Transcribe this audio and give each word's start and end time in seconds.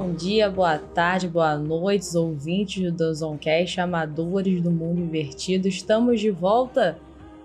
Bom 0.00 0.12
dia, 0.12 0.48
boa 0.48 0.78
tarde, 0.78 1.26
boa 1.26 1.56
noite, 1.56 2.16
ouvintes 2.16 2.92
do 2.92 3.12
Zoncast, 3.12 3.80
amadores 3.80 4.62
do 4.62 4.70
mundo 4.70 5.00
invertido. 5.00 5.66
Estamos 5.66 6.20
de 6.20 6.30
volta 6.30 6.96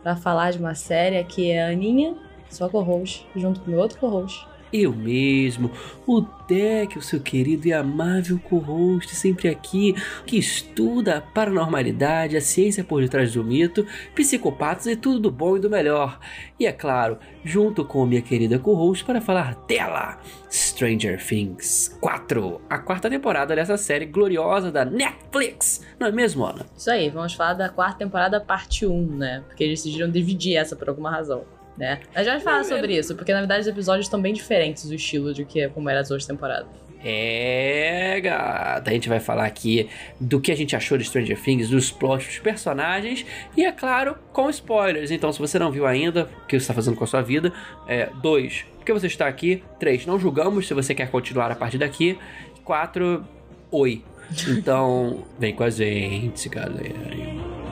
para 0.03 0.15
falar 0.15 0.51
de 0.51 0.59
uma 0.59 0.75
série 0.75 1.23
que 1.23 1.49
é 1.49 1.63
a 1.63 1.69
Aninha, 1.69 2.15
sua 2.51 2.69
co-host, 2.69 3.25
junto 3.35 3.59
com 3.59 3.71
meu 3.71 3.79
outro 3.79 3.97
co-host, 3.97 4.47
eu 4.73 4.91
mesmo, 4.91 5.71
o 6.07 6.21
Deck, 6.47 6.97
o 6.97 7.01
seu 7.01 7.21
querido 7.21 7.67
e 7.67 7.73
amável 7.73 8.39
co-host, 8.39 9.15
sempre 9.15 9.47
aqui, 9.47 9.95
que 10.25 10.37
estuda 10.37 11.17
a 11.17 11.21
paranormalidade, 11.21 12.35
a 12.35 12.41
ciência 12.41 12.83
por 12.83 13.01
detrás 13.01 13.33
do 13.33 13.43
mito, 13.43 13.85
psicopatas 14.13 14.87
e 14.87 14.95
tudo 14.95 15.19
do 15.19 15.31
bom 15.31 15.55
e 15.55 15.59
do 15.59 15.69
melhor. 15.69 16.19
E 16.59 16.65
é 16.65 16.71
claro, 16.71 17.17
junto 17.45 17.85
com 17.85 18.05
minha 18.05 18.21
querida 18.21 18.59
co-host 18.59 19.05
para 19.05 19.21
falar 19.21 19.55
dela, 19.67 20.19
Stranger 20.51 21.23
Things 21.23 21.95
4, 22.01 22.61
a 22.69 22.79
quarta 22.79 23.09
temporada 23.09 23.55
dessa 23.55 23.77
série 23.77 24.05
gloriosa 24.05 24.71
da 24.71 24.83
Netflix, 24.83 25.85
não 25.99 26.07
é 26.07 26.11
mesmo, 26.11 26.45
Ana? 26.45 26.65
Isso 26.75 26.89
aí, 26.89 27.09
vamos 27.09 27.33
falar 27.33 27.53
da 27.53 27.69
quarta 27.69 27.99
temporada, 27.99 28.41
parte 28.41 28.85
1, 28.85 29.05
né? 29.15 29.43
Porque 29.47 29.63
eles 29.63 29.83
decidiram 29.83 30.09
dividir 30.09 30.57
essa 30.57 30.75
por 30.75 30.89
alguma 30.89 31.11
razão 31.11 31.45
né? 31.77 31.99
A 32.13 32.23
gente 32.23 32.33
vai 32.33 32.39
falar 32.39 32.63
sobre 32.63 32.97
isso, 32.97 33.15
porque 33.15 33.33
na 33.33 33.39
verdade 33.39 33.61
os 33.61 33.67
episódios 33.67 34.05
estão 34.05 34.21
bem 34.21 34.33
diferentes 34.33 34.85
do 34.85 34.93
estilo 34.93 35.33
de 35.33 35.45
que 35.45 35.61
é 35.61 35.67
como 35.67 35.89
era 35.89 36.01
as 36.01 36.11
outras 36.11 36.27
temporadas. 36.27 36.83
É, 37.05 38.21
gata. 38.21 38.89
A 38.89 38.93
gente 38.93 39.09
vai 39.09 39.19
falar 39.19 39.45
aqui 39.45 39.89
do 40.19 40.39
que 40.39 40.51
a 40.51 40.55
gente 40.55 40.73
achou 40.73 40.97
de 40.97 41.03
Stranger 41.03 41.37
Things, 41.39 41.69
dos 41.69 41.91
plots 41.91 42.25
dos 42.27 42.39
personagens 42.39 43.25
e, 43.57 43.65
é 43.65 43.71
claro, 43.71 44.15
com 44.31 44.49
spoilers. 44.49 45.11
Então, 45.11 45.31
se 45.33 45.39
você 45.39 45.59
não 45.59 45.69
viu 45.69 45.85
ainda 45.85 46.29
o 46.43 46.47
que 46.47 46.57
você 46.57 46.63
está 46.63 46.73
fazendo 46.73 46.95
com 46.95 47.03
a 47.03 47.07
sua 47.07 47.21
vida, 47.21 47.51
é, 47.87 48.09
dois, 48.21 48.65
porque 48.77 48.93
você 48.93 49.07
está 49.07 49.27
aqui. 49.27 49.61
Três, 49.79 50.05
não 50.05 50.17
julgamos 50.17 50.65
se 50.65 50.73
você 50.73 50.95
quer 50.95 51.11
continuar 51.11 51.51
a 51.51 51.55
partir 51.55 51.77
daqui. 51.77 52.17
Quatro, 52.63 53.27
oi. 53.69 54.01
Então, 54.47 55.25
vem 55.37 55.53
com 55.53 55.63
a 55.63 55.69
gente, 55.69 56.47
galera. 56.47 57.62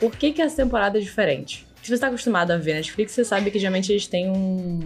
Por 0.00 0.16
que, 0.16 0.32
que 0.32 0.40
essa 0.40 0.56
temporada 0.56 0.98
é 0.98 1.00
diferente? 1.00 1.66
Se 1.82 1.88
você 1.88 1.94
está 1.94 2.06
acostumado 2.06 2.50
a 2.50 2.56
ver 2.56 2.74
Netflix, 2.74 3.12
você 3.12 3.24
sabe 3.24 3.50
que 3.50 3.58
geralmente 3.58 3.92
eles 3.92 4.06
têm 4.06 4.30
um, 4.30 4.80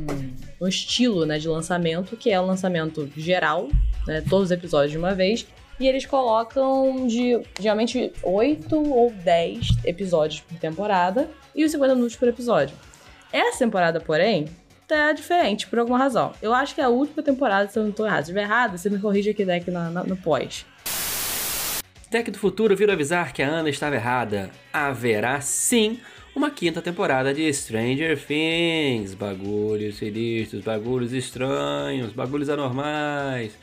um 0.60 0.66
estilo 0.66 1.24
né, 1.24 1.38
de 1.38 1.48
lançamento, 1.48 2.16
que 2.16 2.30
é 2.30 2.40
o 2.40 2.44
lançamento 2.44 3.08
geral, 3.16 3.68
né, 4.06 4.22
todos 4.28 4.46
os 4.46 4.50
episódios 4.50 4.90
de 4.90 4.98
uma 4.98 5.14
vez, 5.14 5.46
e 5.78 5.86
eles 5.86 6.04
colocam 6.04 7.06
de 7.06 7.40
geralmente 7.60 8.12
8 8.22 8.92
ou 8.92 9.12
10 9.12 9.68
episódios 9.84 10.40
por 10.40 10.58
temporada 10.58 11.28
e 11.54 11.64
os 11.64 11.70
50 11.70 11.94
minutos 11.94 12.16
por 12.16 12.28
episódio. 12.28 12.76
Essa 13.32 13.60
temporada, 13.60 14.00
porém, 14.00 14.46
tá 14.86 15.12
diferente 15.12 15.66
por 15.66 15.78
alguma 15.78 15.98
razão. 15.98 16.32
Eu 16.42 16.52
acho 16.52 16.74
que 16.74 16.80
é 16.80 16.84
a 16.84 16.88
última 16.88 17.22
temporada, 17.22 17.68
se 17.68 17.78
eu 17.78 17.84
não 17.84 17.92
tô 17.92 18.04
errado. 18.04 18.18
Se 18.18 18.30
estiver 18.30 18.42
errado, 18.42 18.78
você 18.78 18.90
me 18.90 18.98
corrige 18.98 19.30
aqui 19.30 19.44
daqui 19.44 19.70
na, 19.70 19.90
na, 19.90 20.04
no 20.04 20.16
pós. 20.16 20.66
Tech 22.14 22.30
do 22.30 22.38
Futuro 22.38 22.76
viram 22.76 22.94
avisar 22.94 23.32
que 23.32 23.42
a 23.42 23.48
Ana 23.48 23.68
estava 23.68 23.96
errada. 23.96 24.48
Haverá 24.72 25.40
sim 25.40 25.98
uma 26.32 26.48
quinta 26.48 26.80
temporada 26.80 27.34
de 27.34 27.52
Stranger 27.52 28.16
Things. 28.16 29.14
Bagulhos 29.14 29.96
sinistros, 29.96 30.62
bagulhos 30.62 31.12
estranhos, 31.12 32.12
bagulhos 32.12 32.48
anormais. 32.48 33.54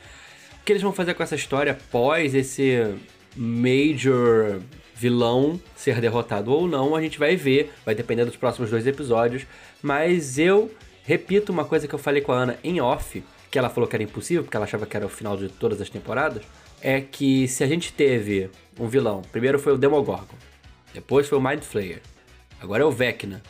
O 0.60 0.64
que 0.66 0.72
eles 0.72 0.82
vão 0.82 0.92
fazer 0.92 1.14
com 1.14 1.22
essa 1.22 1.34
história 1.34 1.72
após 1.72 2.34
esse 2.34 2.94
Major 3.34 4.60
vilão 4.94 5.58
ser 5.74 5.98
derrotado 5.98 6.52
ou 6.52 6.68
não, 6.68 6.94
a 6.94 7.00
gente 7.00 7.18
vai 7.18 7.34
ver, 7.34 7.72
vai 7.86 7.94
depender 7.94 8.26
dos 8.26 8.36
próximos 8.36 8.68
dois 8.68 8.86
episódios. 8.86 9.46
Mas 9.82 10.38
eu 10.38 10.70
repito 11.04 11.52
uma 11.52 11.64
coisa 11.64 11.88
que 11.88 11.94
eu 11.94 11.98
falei 11.98 12.20
com 12.20 12.32
a 12.32 12.36
Ana 12.36 12.58
em 12.62 12.82
off, 12.82 13.24
que 13.50 13.58
ela 13.58 13.70
falou 13.70 13.88
que 13.88 13.96
era 13.96 14.02
impossível, 14.02 14.42
porque 14.42 14.58
ela 14.58 14.66
achava 14.66 14.84
que 14.84 14.94
era 14.94 15.06
o 15.06 15.08
final 15.08 15.38
de 15.38 15.48
todas 15.48 15.80
as 15.80 15.88
temporadas 15.88 16.42
é 16.82 17.00
que 17.00 17.46
se 17.46 17.62
a 17.62 17.66
gente 17.66 17.92
teve 17.92 18.50
um 18.78 18.88
vilão, 18.88 19.22
primeiro 19.30 19.58
foi 19.58 19.72
o 19.72 19.78
Demogorgon, 19.78 20.36
depois 20.92 21.28
foi 21.28 21.38
o 21.38 21.40
Mind 21.40 21.62
Flayer, 21.62 22.02
agora 22.60 22.82
é 22.82 22.86
o 22.86 22.90
Vecna. 22.90 23.40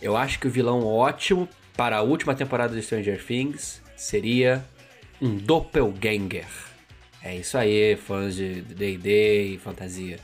Eu 0.00 0.16
acho 0.16 0.38
que 0.38 0.46
o 0.46 0.50
vilão 0.50 0.86
ótimo 0.86 1.48
para 1.76 1.96
a 1.96 2.02
última 2.02 2.34
temporada 2.34 2.74
de 2.74 2.82
Stranger 2.82 3.22
Things 3.24 3.82
seria 3.96 4.64
um 5.20 5.36
Doppelganger. 5.36 6.46
É 7.20 7.34
isso 7.34 7.58
aí, 7.58 7.96
fãs 7.96 8.36
de 8.36 8.62
D&D 8.62 9.54
e 9.54 9.58
fantasia. 9.58 10.20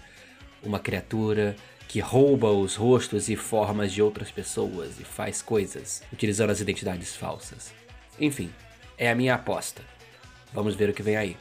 Uma 0.62 0.78
criatura 0.78 1.56
que 1.88 1.98
rouba 1.98 2.50
os 2.50 2.76
rostos 2.76 3.28
e 3.28 3.34
formas 3.34 3.92
de 3.92 4.00
outras 4.00 4.30
pessoas 4.30 4.98
e 5.00 5.04
faz 5.04 5.42
coisas 5.42 6.02
utilizando 6.12 6.50
as 6.50 6.60
identidades 6.60 7.16
falsas. 7.16 7.74
Enfim, 8.18 8.50
é 8.96 9.10
a 9.10 9.14
minha 9.14 9.34
aposta. 9.34 9.82
Vamos 10.52 10.76
ver 10.76 10.88
o 10.88 10.94
que 10.94 11.02
vem 11.02 11.16
aí. 11.16 11.36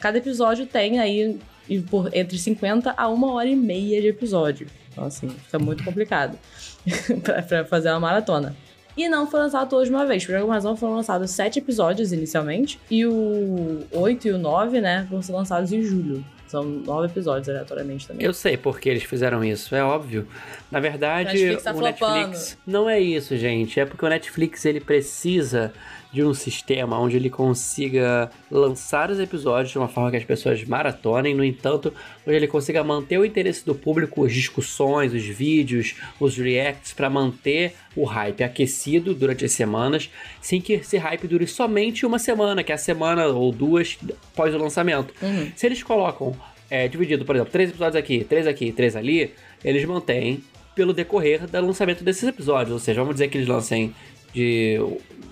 Cada 0.00 0.18
episódio 0.18 0.66
tem 0.66 0.98
aí 0.98 1.38
por, 1.88 2.10
entre 2.12 2.38
50 2.38 2.94
a 2.96 3.08
uma 3.08 3.32
hora 3.34 3.48
e 3.48 3.54
meia 3.54 4.00
de 4.00 4.08
episódio. 4.08 4.66
Então, 4.90 5.04
assim, 5.04 5.28
fica 5.28 5.58
muito 5.58 5.84
complicado 5.84 6.36
para 7.22 7.64
fazer 7.64 7.90
uma 7.90 8.00
maratona. 8.00 8.56
E 8.96 9.08
não 9.08 9.30
foi 9.30 9.40
lançado 9.40 9.68
todos 9.68 9.88
de 9.88 9.94
uma 9.94 10.04
vez. 10.04 10.26
Por 10.26 10.34
alguma 10.34 10.54
razão 10.54 10.76
foram 10.76 10.96
lançados 10.96 11.30
sete 11.30 11.58
episódios 11.58 12.12
inicialmente. 12.12 12.80
E 12.90 13.06
o 13.06 13.86
8 13.92 14.28
e 14.28 14.30
o 14.32 14.38
9, 14.38 14.80
né, 14.80 15.06
vão 15.08 15.22
ser 15.22 15.32
lançados 15.32 15.72
em 15.72 15.82
julho. 15.82 16.24
São 16.50 16.64
nove 16.64 17.06
episódios 17.06 17.48
aleatoriamente 17.48 18.08
também. 18.08 18.26
Eu 18.26 18.34
sei 18.34 18.56
por 18.56 18.80
que 18.80 18.88
eles 18.88 19.04
fizeram 19.04 19.44
isso, 19.44 19.72
é 19.72 19.84
óbvio. 19.84 20.26
Na 20.68 20.80
verdade, 20.80 21.32
Netflix 21.34 21.62
tá 21.62 21.70
o 21.70 21.78
flopando. 21.78 22.14
Netflix 22.16 22.58
não 22.66 22.90
é 22.90 22.98
isso, 22.98 23.36
gente. 23.36 23.78
É 23.78 23.86
porque 23.86 24.04
o 24.04 24.08
Netflix 24.08 24.64
ele 24.64 24.80
precisa 24.80 25.72
de 26.12 26.24
um 26.24 26.34
sistema 26.34 26.98
onde 26.98 27.16
ele 27.16 27.30
consiga 27.30 28.30
lançar 28.50 29.10
os 29.10 29.20
episódios 29.20 29.70
de 29.70 29.78
uma 29.78 29.86
forma 29.86 30.10
que 30.10 30.16
as 30.16 30.24
pessoas 30.24 30.64
maratonem, 30.64 31.34
no 31.34 31.44
entanto, 31.44 31.94
onde 32.26 32.36
ele 32.36 32.48
consiga 32.48 32.82
manter 32.82 33.18
o 33.18 33.24
interesse 33.24 33.64
do 33.64 33.74
público, 33.74 34.24
as 34.24 34.32
discussões, 34.32 35.14
os 35.14 35.24
vídeos, 35.24 35.94
os 36.18 36.36
reacts, 36.36 36.92
para 36.92 37.08
manter 37.08 37.74
o 37.94 38.04
hype 38.04 38.42
aquecido 38.42 39.14
durante 39.14 39.44
as 39.44 39.52
semanas, 39.52 40.10
sem 40.40 40.60
que 40.60 40.74
esse 40.74 40.96
hype 40.96 41.28
dure 41.28 41.46
somente 41.46 42.04
uma 42.04 42.18
semana, 42.18 42.64
que 42.64 42.72
é 42.72 42.74
a 42.74 42.78
semana 42.78 43.26
ou 43.26 43.52
duas 43.52 43.96
após 44.32 44.54
o 44.54 44.58
lançamento. 44.58 45.14
Uhum. 45.22 45.52
Se 45.54 45.66
eles 45.66 45.82
colocam 45.82 46.34
é, 46.70 46.86
dividido, 46.88 47.24
por 47.24 47.34
exemplo, 47.34 47.52
três 47.52 47.70
episódios 47.70 47.96
aqui, 47.96 48.24
três 48.24 48.46
aqui, 48.46 48.72
três 48.72 48.94
ali, 48.94 49.34
eles 49.64 49.84
mantêm 49.84 50.42
pelo 50.74 50.92
decorrer 50.92 51.46
do 51.46 51.60
lançamento 51.60 52.04
desses 52.04 52.22
episódios. 52.22 52.72
Ou 52.72 52.78
seja, 52.78 53.00
vamos 53.00 53.16
dizer 53.16 53.28
que 53.28 53.36
eles 53.36 53.48
lancem 53.48 53.94
de 54.32 54.78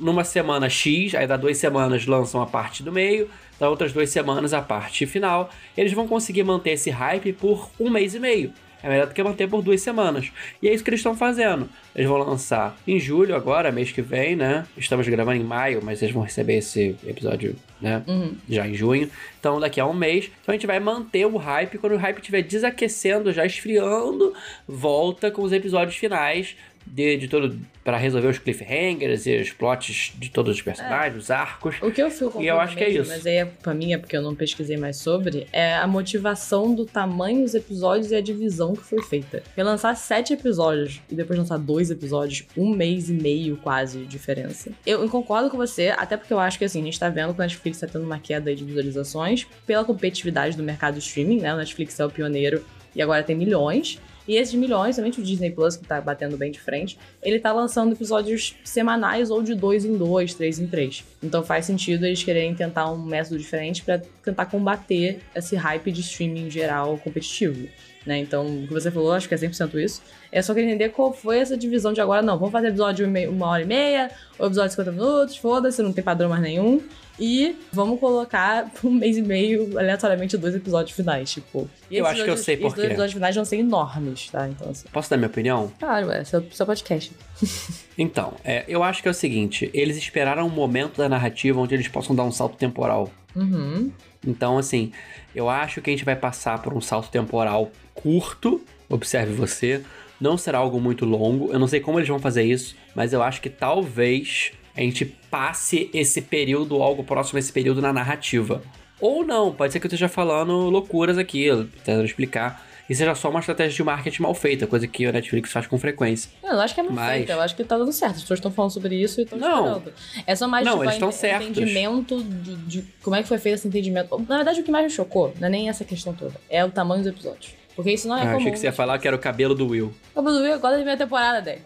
numa 0.00 0.24
semana 0.24 0.68
X, 0.68 1.14
aí 1.14 1.26
dá 1.26 1.36
duas 1.36 1.56
semanas 1.56 2.06
lançam 2.06 2.42
a 2.42 2.46
parte 2.46 2.82
do 2.82 2.92
meio, 2.92 3.28
dá 3.58 3.68
outras 3.68 3.92
duas 3.92 4.10
semanas 4.10 4.52
a 4.52 4.60
parte 4.60 5.06
final. 5.06 5.50
Eles 5.76 5.92
vão 5.92 6.06
conseguir 6.06 6.42
manter 6.42 6.72
esse 6.72 6.90
hype 6.90 7.32
por 7.32 7.70
um 7.78 7.88
mês 7.88 8.14
e 8.14 8.20
meio. 8.20 8.52
É 8.82 8.88
melhor 8.88 9.06
do 9.06 9.14
que 9.14 9.22
manter 9.22 9.48
por 9.48 9.62
duas 9.62 9.80
semanas. 9.80 10.30
E 10.62 10.68
é 10.68 10.74
isso 10.74 10.84
que 10.84 10.90
eles 10.90 11.00
estão 11.00 11.16
fazendo. 11.16 11.68
Eles 11.94 12.08
vão 12.08 12.18
lançar 12.18 12.76
em 12.86 12.98
julho, 13.00 13.34
agora, 13.34 13.72
mês 13.72 13.90
que 13.90 14.00
vem, 14.00 14.36
né? 14.36 14.64
Estamos 14.76 15.08
gravando 15.08 15.40
em 15.40 15.44
maio, 15.44 15.80
mas 15.82 16.00
eles 16.00 16.14
vão 16.14 16.22
receber 16.22 16.58
esse 16.58 16.94
episódio, 17.06 17.56
né? 17.80 18.02
Uhum. 18.06 18.36
Já 18.48 18.66
em 18.66 18.74
junho. 18.74 19.10
Então, 19.40 19.58
daqui 19.58 19.80
a 19.80 19.86
um 19.86 19.94
mês. 19.94 20.30
Então, 20.42 20.52
a 20.52 20.56
gente 20.56 20.66
vai 20.66 20.78
manter 20.78 21.26
o 21.26 21.36
hype. 21.36 21.78
Quando 21.78 21.94
o 21.94 21.98
hype 21.98 22.18
estiver 22.18 22.42
desaquecendo, 22.42 23.32
já 23.32 23.44
esfriando, 23.44 24.32
volta 24.66 25.30
com 25.30 25.42
os 25.42 25.52
episódios 25.52 25.96
finais 25.96 26.54
de, 26.92 27.16
de 27.16 27.28
todo 27.28 27.58
para 27.84 27.96
resolver 27.96 28.28
os 28.28 28.38
cliffhangers 28.38 29.26
e 29.26 29.40
os 29.40 29.50
plots 29.50 30.12
de 30.18 30.30
todos 30.30 30.56
os 30.56 30.62
personagens, 30.62 31.14
é. 31.14 31.18
os 31.18 31.30
arcos. 31.30 31.76
O 31.80 31.90
que 31.90 32.02
eu 32.02 32.10
fico 32.10 32.42
E 32.42 32.46
eu 32.46 32.60
acho 32.60 32.76
que 32.76 32.84
é 32.84 32.90
isso. 32.90 33.08
Mas 33.08 33.26
aí 33.26 33.36
é 33.36 33.44
culpa 33.46 33.72
minha, 33.72 33.98
porque 33.98 34.16
eu 34.16 34.20
não 34.20 34.34
pesquisei 34.34 34.76
mais 34.76 34.98
sobre, 34.98 35.46
é 35.52 35.74
a 35.76 35.86
motivação 35.86 36.74
do 36.74 36.84
tamanho 36.84 37.42
dos 37.42 37.54
episódios 37.54 38.10
e 38.10 38.16
a 38.16 38.20
divisão 38.20 38.74
que 38.74 38.82
foi 38.82 39.02
feita. 39.02 39.42
Porque 39.42 39.62
lançar 39.62 39.96
sete 39.96 40.34
episódios 40.34 41.00
e 41.10 41.14
depois 41.14 41.38
lançar 41.38 41.58
dois 41.58 41.90
episódios, 41.90 42.44
um 42.56 42.68
mês 42.68 43.08
e 43.08 43.14
meio 43.14 43.56
quase 43.56 44.00
de 44.00 44.06
diferença. 44.06 44.70
Eu, 44.84 45.02
eu 45.02 45.08
concordo 45.08 45.48
com 45.48 45.56
você, 45.56 45.88
até 45.96 46.16
porque 46.16 46.32
eu 46.32 46.38
acho 46.38 46.58
que 46.58 46.66
assim, 46.66 46.82
a 46.82 46.84
gente 46.84 47.00
tá 47.00 47.08
vendo 47.08 47.32
que 47.32 47.40
o 47.40 47.42
Netflix 47.42 47.78
tá 47.78 47.86
tendo 47.86 48.04
uma 48.04 48.18
queda 48.18 48.54
de 48.54 48.64
visualizações 48.64 49.46
pela 49.66 49.84
competitividade 49.84 50.56
do 50.56 50.62
mercado 50.62 50.98
streaming, 50.98 51.40
né? 51.40 51.54
O 51.54 51.56
Netflix 51.56 51.98
é 51.98 52.04
o 52.04 52.10
pioneiro 52.10 52.62
e 52.94 53.02
agora 53.02 53.22
tem 53.22 53.36
milhões. 53.36 53.98
E 54.28 54.36
esses 54.36 54.54
milhões, 54.54 54.96
somente 54.96 55.20
o 55.20 55.24
Disney 55.24 55.50
Plus, 55.50 55.74
que 55.74 55.86
tá 55.86 56.00
batendo 56.02 56.36
bem 56.36 56.52
de 56.52 56.60
frente, 56.60 56.98
ele 57.22 57.40
tá 57.40 57.50
lançando 57.50 57.94
episódios 57.94 58.54
semanais 58.62 59.30
ou 59.30 59.42
de 59.42 59.54
dois 59.54 59.86
em 59.86 59.96
dois, 59.96 60.34
três 60.34 60.58
em 60.58 60.66
três. 60.66 61.02
Então 61.22 61.42
faz 61.42 61.64
sentido 61.64 62.04
eles 62.04 62.22
quererem 62.22 62.54
tentar 62.54 62.92
um 62.92 63.02
método 63.02 63.38
diferente 63.38 63.82
para 63.82 64.02
tentar 64.22 64.44
combater 64.46 65.20
esse 65.34 65.56
hype 65.56 65.90
de 65.90 66.02
streaming 66.02 66.50
geral 66.50 66.98
competitivo. 66.98 67.66
Né? 68.08 68.18
Então, 68.18 68.46
o 68.46 68.66
que 68.66 68.72
você 68.72 68.90
falou, 68.90 69.12
acho 69.12 69.28
que 69.28 69.34
é 69.34 69.38
100% 69.38 69.74
isso. 69.74 70.02
É 70.32 70.40
só 70.40 70.54
queria 70.54 70.70
entender 70.70 70.88
qual 70.88 71.12
foi 71.12 71.38
essa 71.38 71.58
divisão 71.58 71.92
de 71.92 72.00
agora. 72.00 72.22
Não, 72.22 72.38
vamos 72.38 72.52
fazer 72.52 72.68
episódio 72.68 73.06
de 73.06 73.26
uma 73.28 73.46
hora 73.48 73.62
e 73.62 73.66
meia, 73.66 74.10
ou 74.38 74.46
episódio 74.46 74.70
de 74.70 74.76
50 74.76 74.92
minutos, 74.92 75.36
foda-se, 75.36 75.82
não 75.82 75.92
tem 75.92 76.02
padrão 76.02 76.30
mais 76.30 76.40
nenhum. 76.40 76.82
E 77.20 77.56
vamos 77.70 78.00
colocar 78.00 78.70
um 78.82 78.90
mês 78.90 79.18
e 79.18 79.22
meio, 79.22 79.78
aleatoriamente, 79.78 80.38
dois 80.38 80.54
episódios 80.54 80.96
finais, 80.96 81.30
tipo. 81.30 81.68
Eu 81.90 82.06
acho 82.06 82.24
que 82.24 82.30
eu 82.30 82.36
sei 82.36 82.56
por 82.56 82.62
quê. 82.62 82.68
Os 82.68 82.74
dois 82.74 82.88
episódios 82.88 83.12
finais 83.12 83.34
vão 83.36 83.44
ser 83.44 83.56
enormes, 83.56 84.30
tá? 84.30 84.48
Então, 84.48 84.70
assim. 84.70 84.88
Posso 84.90 85.10
dar 85.10 85.18
minha 85.18 85.28
opinião? 85.28 85.70
Claro, 85.78 86.10
é 86.10 86.24
seu, 86.24 86.42
seu 86.50 86.64
podcast. 86.64 87.12
então, 87.98 88.34
é, 88.42 88.64
eu 88.66 88.82
acho 88.82 89.02
que 89.02 89.08
é 89.08 89.10
o 89.10 89.14
seguinte: 89.14 89.70
eles 89.74 89.98
esperaram 89.98 90.46
um 90.46 90.50
momento 90.50 90.96
da 90.96 91.10
narrativa 91.10 91.60
onde 91.60 91.74
eles 91.74 91.88
possam 91.88 92.16
dar 92.16 92.24
um 92.24 92.32
salto 92.32 92.56
temporal. 92.56 93.10
Uhum. 93.36 93.92
Então, 94.26 94.58
assim, 94.58 94.92
eu 95.34 95.48
acho 95.48 95.80
que 95.80 95.90
a 95.90 95.92
gente 95.92 96.04
vai 96.04 96.16
passar 96.16 96.60
por 96.62 96.74
um 96.74 96.80
salto 96.80 97.10
temporal 97.10 97.70
curto, 98.02 98.60
observe 98.88 99.32
você. 99.32 99.82
Não 100.20 100.36
será 100.36 100.58
algo 100.58 100.80
muito 100.80 101.04
longo. 101.04 101.52
Eu 101.52 101.58
não 101.58 101.68
sei 101.68 101.80
como 101.80 101.98
eles 101.98 102.08
vão 102.08 102.18
fazer 102.18 102.42
isso, 102.42 102.76
mas 102.94 103.12
eu 103.12 103.22
acho 103.22 103.40
que 103.40 103.50
talvez 103.50 104.52
a 104.76 104.80
gente 104.80 105.04
passe 105.04 105.90
esse 105.92 106.22
período, 106.22 106.82
algo 106.82 107.02
próximo 107.02 107.36
a 107.36 107.40
esse 107.40 107.52
período 107.52 107.82
na 107.82 107.92
narrativa. 107.92 108.62
Ou 109.00 109.24
não, 109.24 109.52
pode 109.52 109.72
ser 109.72 109.80
que 109.80 109.86
eu 109.86 109.88
esteja 109.88 110.08
falando 110.08 110.52
loucuras 110.70 111.18
aqui, 111.18 111.48
tentando 111.84 112.04
explicar. 112.04 112.66
E 112.88 112.94
seja 112.94 113.14
só 113.14 113.28
uma 113.28 113.40
estratégia 113.40 113.76
de 113.76 113.82
marketing 113.84 114.22
mal 114.22 114.34
feita, 114.34 114.66
coisa 114.66 114.86
que 114.86 115.04
a 115.04 115.12
Netflix 115.12 115.52
faz 115.52 115.66
com 115.66 115.78
frequência. 115.78 116.30
Não, 116.42 116.52
eu 116.52 116.60
acho 116.60 116.74
que 116.74 116.80
é 116.80 116.82
mal 116.82 116.92
Mas... 116.92 117.16
feita, 117.18 117.32
eu 117.32 117.40
acho 117.40 117.54
que 117.54 117.62
tá 117.62 117.76
dando 117.76 117.92
certo. 117.92 118.16
As 118.16 118.22
pessoas 118.22 118.38
estão 118.38 118.50
falando 118.50 118.70
sobre 118.70 118.96
isso 118.96 119.20
e 119.20 119.24
estão 119.24 119.38
esperando. 119.38 119.92
É 120.26 120.34
só 120.34 120.48
mais 120.48 120.64
não, 120.64 120.78
tipo, 120.78 120.90
eles 120.90 121.14
certos. 121.14 121.48
entendimento 121.48 122.22
de, 122.22 122.56
de, 122.56 122.84
como 123.02 123.14
é 123.14 123.22
que 123.22 123.28
foi 123.28 123.36
feito 123.36 123.56
esse 123.56 123.68
entendimento. 123.68 124.18
Na 124.26 124.36
verdade, 124.36 124.60
o 124.60 124.64
que 124.64 124.70
mais 124.70 124.84
me 124.84 124.90
chocou, 124.90 125.34
não 125.38 125.48
é 125.48 125.50
nem 125.50 125.68
essa 125.68 125.84
questão 125.84 126.14
toda, 126.14 126.34
é 126.48 126.64
o 126.64 126.70
tamanho 126.70 127.02
dos 127.02 127.12
episódios. 127.12 127.57
Porque 127.78 127.92
isso 127.92 128.08
não 128.08 128.16
é 128.16 128.22
ah, 128.22 128.24
comum. 128.24 128.38
achei 128.38 128.50
que 128.50 128.58
você 128.58 128.66
ia 128.66 128.72
falar 128.72 128.98
que 128.98 129.06
era 129.06 129.14
o 129.14 129.20
cabelo 129.20 129.54
do 129.54 129.68
Will. 129.68 129.94
O 130.12 130.16
cabelo 130.16 130.38
do 130.38 130.42
Will 130.42 130.52
agora 130.52 130.76
da 130.76 130.82
minha 130.82 130.96
temporada, 130.96 131.40
Dé. 131.40 131.60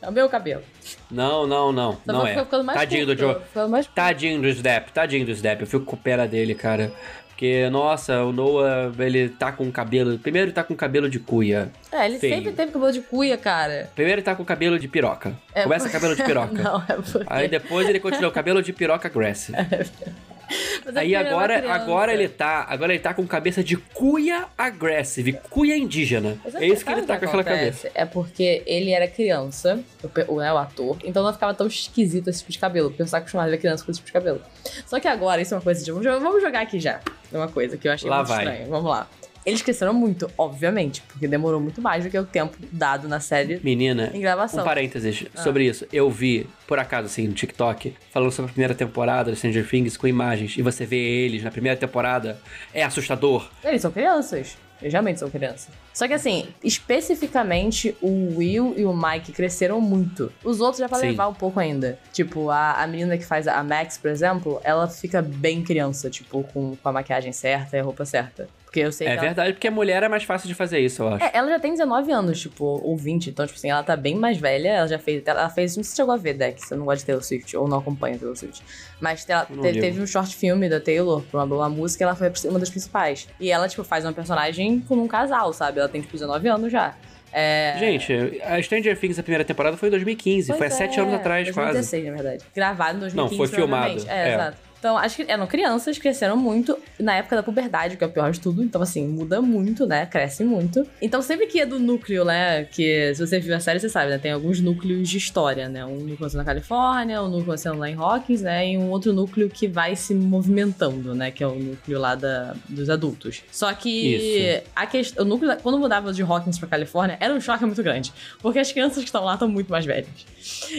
É 0.00 0.08
o 0.08 0.10
meu 0.10 0.26
cabelo. 0.26 0.62
Não, 1.10 1.46
não, 1.46 1.70
não. 1.70 1.92
Só 1.92 2.00
não 2.10 2.26
é. 2.26 2.42
Tadinho 2.72 3.04
curto, 3.04 3.14
do 3.14 3.54
Joe. 3.54 3.84
Tadinho 3.94 4.40
do 4.40 4.48
Snap, 4.48 4.88
tadinho 4.88 5.26
do 5.26 5.30
Snap. 5.32 5.60
Eu 5.60 5.66
fico 5.66 5.84
com 5.84 5.94
pena 5.94 6.26
dele, 6.26 6.54
cara. 6.54 6.90
Porque, 7.28 7.68
nossa, 7.68 8.24
o 8.24 8.32
Noah, 8.32 8.90
ele 8.98 9.28
tá 9.28 9.52
com 9.52 9.70
cabelo. 9.70 10.18
Primeiro 10.18 10.46
ele 10.46 10.54
tá 10.54 10.64
com 10.64 10.74
cabelo 10.74 11.10
de 11.10 11.18
cuia. 11.18 11.70
É, 11.92 12.06
ele 12.06 12.18
feio. 12.18 12.36
sempre 12.36 12.52
teve 12.52 12.72
cabelo 12.72 12.90
de 12.90 13.02
cuia, 13.02 13.36
cara. 13.36 13.90
Primeiro 13.94 14.20
ele 14.20 14.24
tá 14.24 14.34
com 14.34 14.46
cabelo 14.46 14.78
de 14.78 14.88
piroca. 14.88 15.36
É 15.54 15.64
Começa 15.64 15.84
por... 15.84 15.92
cabelo 15.92 16.16
de 16.16 16.22
piroca. 16.24 16.62
Não, 16.62 16.82
é 16.88 16.94
porque... 16.94 17.26
Aí 17.26 17.46
depois 17.46 17.86
ele 17.86 18.00
continua 18.00 18.30
cabelo 18.32 18.62
de 18.62 18.72
piroca 18.72 19.06
aggressive. 19.06 19.58
É. 20.50 20.98
É 20.98 21.00
Aí 21.00 21.14
agora, 21.14 21.72
agora 21.72 22.12
ele 22.12 22.28
tá, 22.28 22.66
agora 22.68 22.92
ele 22.92 23.00
tá 23.00 23.12
com 23.14 23.26
cabeça 23.26 23.62
de 23.62 23.76
cuia 23.76 24.46
aggressive, 24.56 25.38
cuia 25.50 25.76
indígena. 25.76 26.38
é 26.54 26.66
isso 26.66 26.84
que 26.84 26.92
ele 26.92 27.02
tá 27.02 27.18
com 27.18 27.26
aquela 27.26 27.44
cabeça. 27.44 27.90
É 27.94 28.04
porque 28.04 28.62
ele 28.66 28.90
era 28.90 29.06
criança, 29.06 29.80
o, 30.28 30.38
né, 30.38 30.52
o 30.52 30.58
ator, 30.58 30.96
então 31.04 31.22
não 31.22 31.32
ficava 31.32 31.54
tão 31.54 31.66
esquisito 31.66 32.28
esse 32.28 32.40
tipo 32.40 32.52
de 32.52 32.58
cabelo, 32.58 32.88
porque 32.90 33.02
eu 33.02 33.06
estava 33.06 33.20
acostumado 33.22 33.48
a 33.48 33.50
ver 33.50 33.58
criança 33.58 33.84
com 33.84 33.90
esse 33.90 33.98
tipo 34.00 34.06
de 34.06 34.12
cabelo. 34.12 34.40
Só 34.86 34.98
que 34.98 35.08
agora, 35.08 35.40
isso 35.40 35.54
é 35.54 35.56
uma 35.56 35.62
coisa 35.62 35.84
de. 35.84 35.90
Vamos 35.92 36.42
jogar 36.42 36.60
aqui 36.60 36.78
já. 36.78 37.00
É 37.32 37.36
uma 37.36 37.48
coisa 37.48 37.76
que 37.76 37.86
eu 37.86 37.92
achei 37.92 38.08
lá 38.08 38.18
muito 38.18 38.28
vai. 38.28 38.44
estranho. 38.44 38.70
Vamos 38.70 38.90
lá. 38.90 39.08
Eles 39.44 39.62
cresceram 39.62 39.94
muito, 39.94 40.30
obviamente, 40.36 41.02
porque 41.02 41.26
demorou 41.26 41.60
muito 41.60 41.80
mais 41.80 42.04
do 42.04 42.10
que 42.10 42.18
o 42.18 42.24
tempo 42.24 42.56
dado 42.72 43.08
na 43.08 43.20
série. 43.20 43.60
Menina, 43.62 44.10
em 44.14 44.20
gravação. 44.20 44.60
um 44.60 44.64
parênteses 44.64 45.24
ah. 45.34 45.42
sobre 45.42 45.66
isso. 45.66 45.86
Eu 45.92 46.10
vi, 46.10 46.46
por 46.66 46.78
acaso, 46.78 47.06
assim, 47.06 47.26
no 47.26 47.34
TikTok, 47.34 47.94
falando 48.10 48.30
sobre 48.30 48.50
a 48.50 48.52
primeira 48.52 48.74
temporada 48.74 49.30
de 49.30 49.38
Stranger 49.38 49.68
Things 49.68 49.96
com 49.96 50.06
imagens, 50.06 50.56
e 50.56 50.62
você 50.62 50.84
vê 50.84 50.98
eles 50.98 51.42
na 51.42 51.50
primeira 51.50 51.78
temporada. 51.78 52.38
É 52.74 52.82
assustador. 52.82 53.48
Eles 53.64 53.80
são 53.80 53.90
crianças. 53.90 54.56
Eles 54.80 54.92
realmente 54.92 55.18
são 55.18 55.28
crianças. 55.28 55.68
Só 55.92 56.06
que 56.06 56.14
assim, 56.14 56.46
especificamente 56.62 57.96
o 58.00 58.36
Will 58.36 58.74
e 58.76 58.84
o 58.84 58.94
Mike 58.94 59.32
cresceram 59.32 59.80
muito. 59.80 60.32
Os 60.44 60.60
outros 60.60 60.78
já 60.78 60.88
pra 60.88 60.98
Sim. 60.98 61.08
levar 61.08 61.28
um 61.28 61.34
pouco 61.34 61.58
ainda. 61.58 61.98
Tipo, 62.12 62.50
a, 62.50 62.82
a 62.82 62.86
menina 62.86 63.18
que 63.18 63.24
faz 63.24 63.48
a 63.48 63.62
Max, 63.64 63.98
por 63.98 64.08
exemplo, 64.08 64.60
ela 64.62 64.86
fica 64.86 65.20
bem 65.20 65.64
criança, 65.64 66.08
tipo, 66.08 66.44
com, 66.44 66.76
com 66.76 66.88
a 66.88 66.92
maquiagem 66.92 67.32
certa 67.32 67.76
e 67.76 67.80
a 67.80 67.82
roupa 67.82 68.04
certa. 68.04 68.48
Porque 68.68 68.80
eu 68.80 68.92
sei 68.92 69.06
É 69.06 69.16
verdade, 69.16 69.40
ela... 69.40 69.52
porque 69.54 69.66
a 69.66 69.70
mulher 69.70 70.02
é 70.02 70.08
mais 70.08 70.24
fácil 70.24 70.46
de 70.46 70.54
fazer 70.54 70.78
isso, 70.78 71.02
eu 71.02 71.08
acho. 71.08 71.24
É, 71.24 71.30
ela 71.32 71.48
já 71.48 71.58
tem 71.58 71.72
19 71.72 72.12
anos, 72.12 72.38
tipo, 72.38 72.64
ou 72.64 72.96
20, 72.96 73.30
então, 73.30 73.46
tipo 73.46 73.58
assim, 73.58 73.70
ela 73.70 73.82
tá 73.82 73.96
bem 73.96 74.14
mais 74.14 74.36
velha, 74.36 74.68
ela 74.68 74.86
já 74.86 74.98
fez. 74.98 75.22
Ela 75.24 75.48
fez. 75.48 75.74
Não 75.76 75.82
sei 75.82 75.90
se 75.90 75.96
chegou 75.96 76.12
a 76.12 76.18
ver, 76.18 76.34
Deck, 76.34 76.60
se 76.60 76.74
eu 76.74 76.78
não 76.78 76.84
gosta 76.84 76.98
de 76.98 77.06
Taylor 77.06 77.24
Swift, 77.24 77.56
ou 77.56 77.66
não 77.66 77.78
acompanha 77.78 78.18
Taylor 78.18 78.36
Swift. 78.36 78.62
Mas 79.00 79.24
te, 79.24 79.32
teve 79.80 80.02
um 80.02 80.06
short 80.06 80.36
filme 80.36 80.68
da 80.68 80.80
Taylor, 80.80 81.22
pra 81.22 81.40
uma 81.40 81.46
boa 81.46 81.68
música, 81.70 82.02
e 82.02 82.04
ela 82.04 82.14
foi 82.14 82.30
uma 82.44 82.58
das 82.58 82.68
principais. 82.68 83.26
E 83.40 83.50
ela, 83.50 83.66
tipo, 83.68 83.82
faz 83.84 84.04
uma 84.04 84.12
personagem 84.12 84.80
com 84.80 84.96
um 84.96 85.08
casal, 85.08 85.50
sabe? 85.54 85.78
Ela 85.78 85.88
tem, 85.88 86.02
tipo, 86.02 86.12
19 86.12 86.46
anos 86.48 86.70
já. 86.70 86.94
É... 87.32 87.76
Gente, 87.78 88.42
a 88.42 88.62
Stranger 88.62 88.98
Things, 88.98 89.18
a 89.18 89.22
primeira 89.22 89.44
temporada 89.44 89.76
foi 89.76 89.88
em 89.88 89.92
2015, 89.92 90.48
pois 90.48 90.58
foi 90.58 90.66
há 90.66 90.70
é, 90.70 90.70
sete 90.70 91.00
anos 91.00 91.14
atrás, 91.14 91.46
2016, 91.46 91.54
quase. 91.54 91.72
2016, 91.72 92.04
na 92.04 92.22
verdade. 92.22 92.44
Gravado 92.54 92.96
em 92.96 93.00
2015. 93.00 93.16
Não, 93.16 93.46
foi 93.46 93.56
filmado. 93.56 94.06
É, 94.08 94.30
é, 94.30 94.34
exato. 94.34 94.67
Então, 94.78 94.96
acho 94.96 95.16
que 95.16 95.24
eram 95.28 95.46
crianças, 95.46 95.98
cresceram 95.98 96.36
muito 96.36 96.78
na 96.98 97.14
época 97.16 97.36
da 97.36 97.42
puberdade, 97.42 97.96
que 97.96 98.04
é 98.04 98.06
o 98.06 98.10
pior 98.10 98.30
de 98.30 98.40
tudo. 98.40 98.62
Então, 98.62 98.80
assim, 98.80 99.06
muda 99.06 99.42
muito, 99.42 99.86
né? 99.86 100.06
Cresce 100.06 100.44
muito. 100.44 100.86
Então, 101.02 101.20
sempre 101.20 101.46
que 101.46 101.60
é 101.60 101.66
do 101.66 101.78
núcleo, 101.78 102.24
né? 102.24 102.64
Que 102.64 103.12
se 103.14 103.26
você 103.26 103.40
viu 103.40 103.54
a 103.54 103.60
série, 103.60 103.80
você 103.80 103.88
sabe, 103.88 104.10
né? 104.10 104.18
Tem 104.18 104.32
alguns 104.32 104.60
núcleos 104.60 105.08
de 105.08 105.18
história, 105.18 105.68
né? 105.68 105.84
Um 105.84 105.98
núcleo 105.98 106.30
na 106.34 106.44
Califórnia, 106.44 107.22
um 107.22 107.28
núcleo 107.28 107.58
sendo 107.58 107.78
lá 107.78 107.90
em 107.90 107.94
Hawkins, 107.94 108.42
né? 108.42 108.68
E 108.68 108.78
um 108.78 108.90
outro 108.90 109.12
núcleo 109.12 109.48
que 109.48 109.66
vai 109.66 109.96
se 109.96 110.14
movimentando, 110.14 111.14
né? 111.14 111.30
Que 111.30 111.42
é 111.42 111.46
o 111.46 111.54
núcleo 111.54 111.98
lá 111.98 112.14
da, 112.14 112.54
dos 112.68 112.88
adultos. 112.88 113.42
Só 113.50 113.72
que 113.72 114.16
Isso. 114.16 114.62
a 114.76 114.86
questão, 114.86 115.24
o 115.24 115.28
núcleo, 115.28 115.56
quando 115.62 115.78
mudava 115.78 116.12
de 116.12 116.22
Hawkins 116.22 116.58
pra 116.58 116.68
Califórnia, 116.68 117.16
era 117.20 117.34
um 117.34 117.40
choque 117.40 117.64
muito 117.64 117.82
grande. 117.82 118.12
Porque 118.40 118.58
as 118.58 118.70
crianças 118.70 118.98
que 118.98 119.08
estão 119.08 119.24
lá 119.24 119.34
estão 119.34 119.48
muito 119.48 119.70
mais 119.70 119.84
velhas. 119.84 120.08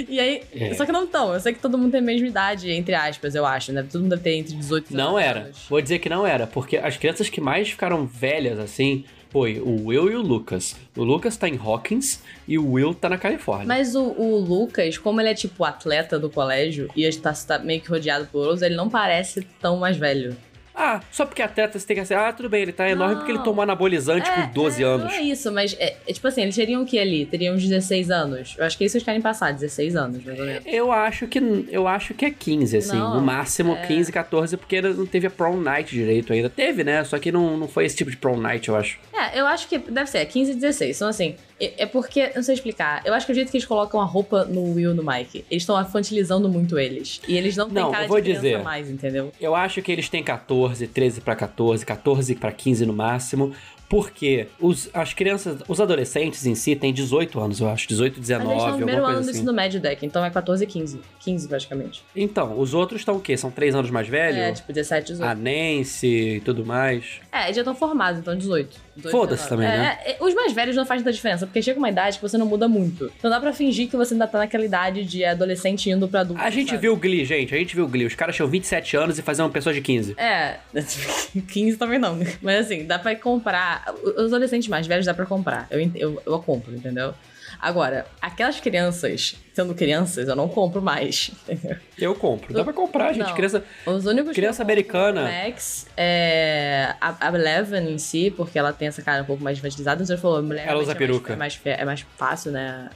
E 0.08 0.20
aí, 0.20 0.44
é. 0.54 0.74
só 0.74 0.86
que 0.86 0.92
não 0.92 1.04
estão. 1.04 1.34
Eu 1.34 1.40
sei 1.40 1.54
que 1.54 1.60
todo 1.60 1.78
mundo 1.78 1.92
tem 1.92 2.00
a 2.00 2.04
mesma 2.04 2.28
idade, 2.28 2.72
entre 2.72 2.96
aspas, 2.96 3.36
eu 3.36 3.46
acho, 3.46 3.74
né? 3.74 3.84
Todo 3.92 4.02
mundo 4.02 4.12
deve 4.12 4.24
ter 4.24 4.36
entre 4.36 4.56
18 4.56 4.94
e 4.94 4.96
Não 4.96 5.18
era. 5.18 5.52
Vou 5.70 5.82
dizer 5.82 6.00
que 6.00 6.10
não 6.10 6.26
era, 6.26 6.48
porque 6.48 6.78
as 6.78 6.98
crianças 6.98 7.30
que 7.30 7.42
mais 7.42 7.70
ficaram 7.70 8.06
velhas 8.06 8.60
assim 8.60 9.04
foi 9.30 9.60
o 9.60 9.86
Will 9.86 10.10
e 10.12 10.16
o 10.16 10.22
Lucas. 10.22 10.76
O 10.96 11.04
Lucas 11.04 11.38
tá 11.38 11.48
em 11.48 11.58
Hawkins 11.58 12.22
e 12.48 12.58
o 12.58 12.72
Will 12.72 12.94
tá 12.94 13.10
na 13.10 13.18
Califórnia. 13.18 13.68
Mas 13.68 13.96
o, 13.96 14.04
o 14.04 14.38
Lucas, 14.40 14.98
como 14.98 15.22
ele 15.22 15.30
é 15.30 15.34
tipo 15.36 15.64
atleta 15.64 16.18
do 16.18 16.30
colégio 16.30 16.90
e 16.96 17.04
está 17.04 17.32
tá 17.34 17.60
meio 17.60 17.80
que 17.80 17.90
rodeado 17.90 18.28
por 18.32 18.40
outros, 18.40 18.62
ele 18.62 18.76
não 18.76 18.90
parece 18.90 19.46
tão 19.62 19.78
mais 19.78 19.98
velho. 19.98 20.36
Ah, 20.82 21.02
só 21.12 21.26
porque 21.26 21.42
atleta 21.42 21.78
você 21.78 21.86
tem 21.86 21.98
que 21.98 22.06
ser. 22.06 22.14
Ah, 22.14 22.32
tudo 22.32 22.48
bem, 22.48 22.62
ele 22.62 22.72
tá 22.72 22.90
enorme 22.90 23.18
porque 23.18 23.34
ele 23.34 23.40
tomou 23.40 23.64
anabolizante 23.64 24.30
é, 24.30 24.34
com 24.34 24.54
12 24.54 24.82
é, 24.82 24.86
anos. 24.86 25.04
Não 25.08 25.12
é 25.12 25.22
isso, 25.22 25.52
mas 25.52 25.76
é, 25.78 25.98
é, 26.08 26.14
tipo 26.14 26.26
assim, 26.26 26.44
eles 26.44 26.56
teriam 26.56 26.84
o 26.84 26.86
que 26.86 26.98
ali? 26.98 27.26
Teriam 27.26 27.54
uns 27.54 27.68
16 27.68 28.10
anos. 28.10 28.56
Eu 28.58 28.64
acho 28.64 28.78
que 28.78 28.86
isso 28.86 28.96
eles 28.96 29.04
querem 29.04 29.20
passar, 29.20 29.52
16 29.52 29.98
anos, 29.98 30.24
mais 30.24 30.40
ou 30.40 30.46
menos. 30.46 30.64
Eu 30.66 30.90
acho 30.90 31.28
que, 31.28 31.68
eu 31.70 31.86
acho 31.86 32.14
que 32.14 32.24
é 32.24 32.32
15, 32.32 32.78
assim. 32.78 32.98
Não, 32.98 33.16
no 33.16 33.22
máximo 33.22 33.74
é... 33.74 33.88
15, 33.88 34.10
14, 34.10 34.56
porque 34.56 34.78
ele 34.78 34.94
não 34.94 35.06
teve 35.06 35.28
a 35.28 35.30
prom 35.30 35.58
night 35.58 35.94
direito 35.94 36.32
ainda. 36.32 36.50
Teve, 36.50 36.86
né? 36.86 37.04
Só 37.04 37.20
que 37.20 37.30
não, 37.30 37.58
não 37.58 37.68
foi 37.68 37.86
esse 37.86 37.98
tipo 37.98 38.10
de 38.10 38.16
prom 38.16 38.38
night, 38.38 38.70
eu 38.70 38.78
acho. 38.78 38.98
É, 39.12 39.38
eu 39.38 39.46
acho 39.48 39.68
que 39.68 39.78
deve 39.78 40.10
ser 40.10 40.26
15 40.26 40.52
e 40.52 40.56
16. 40.56 40.96
Então, 40.96 41.10
assim, 41.10 41.36
é, 41.60 41.84
é 41.84 41.86
porque, 41.86 42.32
não 42.36 42.42
sei 42.44 42.56
explicar. 42.56 43.02
Eu 43.06 43.14
acho 43.14 43.26
que 43.26 43.32
o 43.32 43.36
jeito 43.36 43.52
que 43.52 43.58
eles 43.58 43.68
colocam 43.68 44.00
a 44.00 44.06
roupa 44.06 44.46
no 44.46 44.74
Will 44.74 44.92
e 44.92 44.94
no 44.94 45.04
Mike, 45.04 45.46
eles 45.50 45.64
estão 45.64 45.80
infantilizando 45.82 46.48
muito 46.48 46.80
eles. 46.80 47.22
E 47.28 47.38
eles 47.38 47.56
não 47.56 47.70
têm 47.70 47.84
não, 47.84 47.92
cara 47.92 48.08
vou 48.08 48.22
de 48.22 48.34
dizer, 48.34 48.64
mais, 48.64 48.90
entendeu? 48.90 49.32
Eu 49.40 49.56
acho 49.56 49.82
que 49.82 49.92
eles 49.92 50.08
têm 50.10 50.24
14, 50.24 50.88
13 50.88 51.22
pra 51.22 51.36
14, 51.36 51.86
14 51.86 52.36
para 52.36 52.52
15 52.52 52.86
no 52.86 52.94
máximo. 52.94 53.54
Porque 53.90 54.48
os, 54.60 54.88
as 54.94 55.14
crianças, 55.14 55.62
os 55.68 55.82
adolescentes 55.82 56.46
em 56.46 56.54
si 56.54 56.76
têm 56.76 56.94
18 56.94 57.40
anos, 57.40 57.60
eu 57.60 57.68
acho. 57.68 57.88
18, 57.88 58.20
19, 58.20 58.46
Mas 58.46 58.52
eles 58.52 58.64
estão 58.64 58.72
no 58.72 58.86
primeiro 58.86 59.06
ano 59.06 59.16
do 59.16 59.20
assim. 59.22 59.30
ensino 59.32 59.54
médio 59.54 59.80
deck, 59.80 60.06
então 60.06 60.24
é 60.24 60.30
14 60.30 60.64
e 60.64 60.68
15. 60.68 61.02
15 61.20 61.48
praticamente. 61.48 62.04
Então, 62.16 62.60
os 62.60 62.74
outros 62.76 63.02
estão 63.02 63.16
o 63.16 63.20
quê? 63.20 63.36
São 63.36 63.50
3 63.50 63.74
anos 63.74 63.90
mais 63.90 64.08
velhos? 64.08 64.38
É, 64.38 64.52
tipo 64.52 64.72
17, 64.72 65.14
18. 65.14 65.30
A 65.30 65.34
Nancy 65.34 66.08
e 66.08 66.42
tudo 66.42 66.64
mais. 66.64 67.20
É, 67.32 67.52
já 67.52 67.62
estão 67.62 67.74
formados, 67.74 68.20
então 68.20 68.38
18. 68.38 68.90
Foda-se 69.10 69.48
também, 69.48 69.68
é, 69.68 69.78
né? 69.78 70.00
É, 70.06 70.18
os 70.20 70.34
mais 70.34 70.52
velhos 70.52 70.76
não 70.76 70.86
fazem 70.86 71.04
tanta 71.04 71.14
diferença, 71.14 71.46
porque 71.46 71.62
chega 71.62 71.80
uma 71.80 71.90
idade 71.90 72.18
que 72.18 72.22
você 72.22 72.38
não 72.38 72.46
muda 72.46 72.68
muito. 72.68 73.12
Então 73.18 73.30
dá 73.30 73.40
pra 73.40 73.54
fingir 73.54 73.90
que 73.90 73.96
você 73.96 74.14
ainda 74.14 74.28
tá 74.28 74.40
naquela 74.40 74.66
idade 74.66 75.06
de 75.06 75.24
adolescente 75.24 75.90
indo 75.90 76.08
pra 76.08 76.22
adulto. 76.22 76.42
A 76.42 76.50
gente 76.50 76.72
sabe? 76.72 76.82
viu 76.82 76.94
o 76.94 76.98
Glee, 76.98 77.24
gente. 77.24 77.54
A 77.54 77.58
gente 77.58 77.76
viu 77.76 77.86
o 77.86 77.88
Glee. 77.88 78.06
Os 78.06 78.16
caras 78.16 78.36
tinham 78.36 78.50
27 78.50 78.98
anos 78.98 79.18
e 79.18 79.22
faziam 79.22 79.46
uma 79.46 79.52
pessoa 79.54 79.74
de 79.74 79.82
15. 79.82 80.16
É, 80.18 80.58
15 81.48 81.78
também 81.78 82.00
não. 82.00 82.20
Mas 82.42 82.66
assim, 82.66 82.86
dá 82.86 83.00
pra 83.00 83.16
comprar. 83.16 83.79
Os 84.04 84.34
adolescentes 84.34 84.68
mais 84.68 84.88
velhos 84.88 85.06
dá 85.06 85.14
pra 85.14 85.26
comprar. 85.26 85.68
Eu, 85.70 85.80
eu, 85.96 86.22
eu 86.26 86.40
compro, 86.40 86.74
entendeu? 86.76 87.14
Agora, 87.60 88.06
aquelas 88.22 88.60
crianças, 88.60 89.36
sendo 89.54 89.74
crianças, 89.74 90.28
eu 90.28 90.36
não 90.36 90.48
compro 90.48 90.82
mais. 90.82 91.32
Eu 91.98 92.16
compro. 92.16 92.54
Dá 92.54 92.64
pra 92.64 92.72
comprar, 92.72 93.12
gente. 93.12 93.28
Não. 93.28 93.36
Criança, 93.36 93.62
Os 93.86 94.06
únicos 94.06 94.34
criança 94.34 94.64
americana. 94.64 95.24
Max 95.24 95.86
é 95.98 96.96
a, 97.02 97.28
a 97.28 97.36
Eleven 97.36 97.92
em 97.92 97.98
si, 97.98 98.32
porque 98.32 98.58
ela 98.58 98.72
tem 98.72 98.88
essa 98.88 99.02
cara 99.02 99.24
um 99.24 99.26
pouco 99.26 99.44
mais 99.44 99.58
infantilizada. 99.58 100.06
Você 100.06 100.16
falou, 100.16 100.42
mulher 100.42 100.66
ela 100.66 100.82
usa 100.82 100.94
é 100.94 100.96
peruca. 100.96 101.36
Mais, 101.36 101.60
é, 101.66 101.70
mais, 101.72 101.80
é 101.82 101.86
mais 101.86 102.06
fácil, 102.16 102.52
né? 102.52 102.90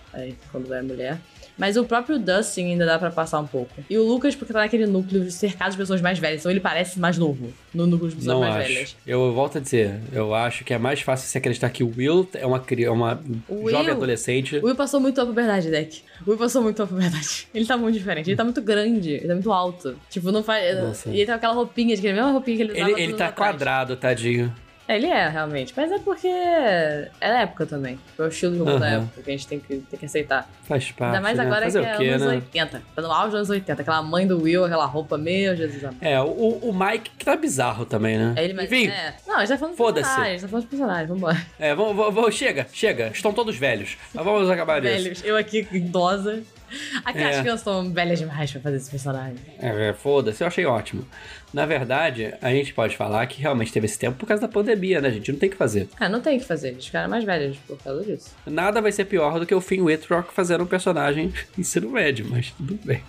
Quando 0.52 0.74
é 0.74 0.82
mulher. 0.82 1.18
Mas 1.58 1.78
o 1.78 1.84
próprio 1.84 2.18
Dustin 2.18 2.72
ainda 2.72 2.86
dá 2.86 2.98
para 2.98 3.12
passar 3.12 3.40
um 3.40 3.48
pouco. 3.48 3.74
E 3.90 3.98
o 3.98 4.04
Lucas, 4.04 4.36
porque 4.36 4.52
tá 4.52 4.60
naquele 4.60 4.86
núcleo 4.86 5.30
cercado 5.30 5.72
de 5.72 5.78
pessoas 5.78 6.02
mais 6.02 6.18
velhas, 6.18 6.42
então 6.42 6.52
ele 6.52 6.60
parece 6.60 7.00
mais 7.00 7.18
novo 7.18 7.54
no 7.74 7.86
núcleo 7.86 8.10
de 8.10 8.16
pessoas 8.16 8.34
Não 8.34 8.42
mais 8.42 8.56
acho. 8.66 8.74
velhas. 8.74 8.96
Eu 9.06 9.34
volto 9.34 9.58
a 9.58 9.62
dizer, 9.62 10.00
eu 10.12 10.34
acho 10.34 10.64
que 10.64 10.74
é 10.74 10.78
mais 10.78 11.02
fácil 11.02 11.28
se 11.28 11.38
acreditar 11.38 11.70
que 11.70 11.84
o 11.84 11.94
Will 11.96 12.28
é 12.34 12.46
uma, 12.46 12.64
é 12.78 12.90
uma 12.90 13.22
Will, 13.50 13.70
jovem 13.70 13.92
adolescente. 13.92 14.58
O 14.58 14.66
Will 14.66 14.76
passou 14.76 15.00
muito 15.00 15.20
a 15.22 15.26
puberdade, 15.26 15.70
Deck. 15.70 16.02
O 16.26 16.32
Will 16.32 16.40
passou 16.40 16.62
muito 16.62 16.82
a 16.82 16.88
puberdade. 16.88 17.48
Ele 17.54 17.66
tá 17.66 17.78
muito 17.78 17.98
diferente. 17.98 18.30
Ele 18.30 18.38
tá 18.38 18.44
muito 18.44 18.62
grande. 18.62 19.12
Ele 19.12 19.28
tá 19.28 19.34
muito 19.34 19.52
alto. 19.52 19.96
Tipo, 20.10 20.32
não 20.32 20.44
faz. 20.44 20.78
Nossa. 20.78 21.10
E 21.10 21.18
ele 21.18 21.26
tá 21.26 21.34
com 21.34 21.38
aquela 21.38 21.54
roupinha, 21.54 21.96
de 21.96 22.08
a 22.08 22.14
mesma 22.14 22.32
roupinha 22.32 22.58
que 22.58 22.64
ele 22.64 22.74
usava. 22.74 22.92
Ele, 22.92 23.02
ele 23.02 23.14
tá 23.14 23.32
quadrado, 23.32 23.96
tadinho. 23.96 24.54
É, 24.88 24.98
ele 24.98 25.08
é, 25.08 25.30
realmente. 25.30 25.74
Mas 25.76 25.92
é 25.92 26.00
porque 26.00 26.28
é 26.28 27.10
da 27.20 27.40
época 27.42 27.66
também. 27.66 28.00
Foi 28.16 28.26
o 28.26 28.30
estilo 28.30 28.54
de 28.54 28.58
roupa 28.58 28.74
uhum. 28.74 28.80
da 28.80 28.90
época 28.90 29.22
que 29.22 29.30
a 29.30 29.34
gente 29.34 29.48
tem 29.48 29.60
que, 29.60 29.78
tem 29.78 30.00
que 30.00 30.06
aceitar. 30.06 30.50
Faz 30.64 30.92
parte. 30.92 31.16
Ainda 31.16 31.22
mais 31.22 31.38
né? 31.38 31.44
agora 31.44 31.64
Fazer 31.64 31.82
que 31.82 31.86
é 31.86 31.98
quê, 31.98 32.10
anos 32.10 32.28
né? 32.28 32.36
80. 32.36 32.82
Tá 32.96 33.02
no 33.02 33.12
auge 33.12 33.28
dos 33.28 33.36
anos 33.36 33.50
80. 33.50 33.82
Aquela 33.82 34.02
mãe 34.02 34.28
do 34.28 34.42
Will, 34.42 34.66
aquela 34.66 34.86
roupa, 34.86 35.18
meu 35.18 35.56
Jesus 35.56 35.84
amado. 35.84 35.98
É, 36.02 36.20
o, 36.22 36.26
o 36.26 36.74
Mike 36.74 37.12
que 37.18 37.26
tá 37.26 37.36
bizarro 37.36 37.86
também, 37.86 38.18
né? 38.18 38.34
É 38.36 38.44
ele, 38.44 38.54
mas, 38.54 38.72
Enfim. 38.72 38.88
É. 38.88 39.16
Não, 39.26 39.38
a 39.38 39.40
gente 39.40 39.50
tá 39.50 39.58
falando 39.58 39.76
de 39.76 39.94
personagens. 39.94 40.42
Tá 40.42 40.48
falando 40.48 40.64
de 40.64 40.70
personagens, 40.70 41.10
vambora. 41.10 41.46
É, 41.60 41.76
vamos, 41.76 41.96
vamos, 41.96 42.36
chega, 42.36 42.68
chega. 42.74 43.08
Estão 43.08 43.32
todos 43.34 43.56
velhos. 43.56 43.98
Mas 44.14 44.26
vamos 44.26 44.50
acabar 44.50 44.82
disso. 44.82 45.04
Velhos. 45.04 45.24
Eu 45.24 45.38
aqui, 45.38 45.68
idosa. 45.72 46.44
Aquelas 47.04 47.38
é. 47.38 47.40
crianças 47.42 47.62
estão 47.62 47.92
velhas 47.92 48.20
demais 48.20 48.52
pra 48.52 48.62
fazer 48.62 48.78
esse 48.78 48.90
personagem. 48.90 49.38
É, 49.60 49.90
é, 49.90 49.94
foda-se, 49.94 50.44
eu 50.44 50.48
achei 50.48 50.66
ótimo. 50.66 51.06
Na 51.54 51.66
verdade, 51.66 52.34
a 52.42 52.50
gente 52.50 52.74
pode 52.74 52.98
falar 52.98 53.26
que 53.28 53.42
realmente 53.42 53.72
teve 53.72 53.86
esse 53.86 53.98
tempo 53.98 54.18
por 54.18 54.26
causa 54.26 54.42
da 54.42 54.48
pandemia, 54.48 55.00
né, 55.00 55.12
gente? 55.12 55.32
Não 55.32 55.40
tem 55.40 55.50
o 55.50 55.52
que 55.52 55.58
fazer. 55.58 55.88
É, 56.00 56.10
não 56.10 56.20
tem 56.20 56.38
o 56.38 56.40
que 56.40 56.46
fazer. 56.46 56.70
Eles 56.70 56.86
ficaram 56.86 57.10
mais 57.10 57.24
velhos 57.24 57.58
por 57.68 57.78
causa 57.78 58.04
disso. 58.04 58.36
Nada 58.46 58.82
vai 58.82 58.92
ser 58.92 59.06
pior 59.06 59.40
do 59.40 59.46
que 59.46 59.54
o 59.54 59.62
Finn 59.62 59.82
Wittrock 59.82 60.34
fazendo 60.34 60.64
um 60.64 60.68
personagem 60.68 61.34
ensino 61.58 61.90
médio, 61.90 62.26
mas 62.30 62.52
tudo 62.52 62.80
bem. 62.84 63.04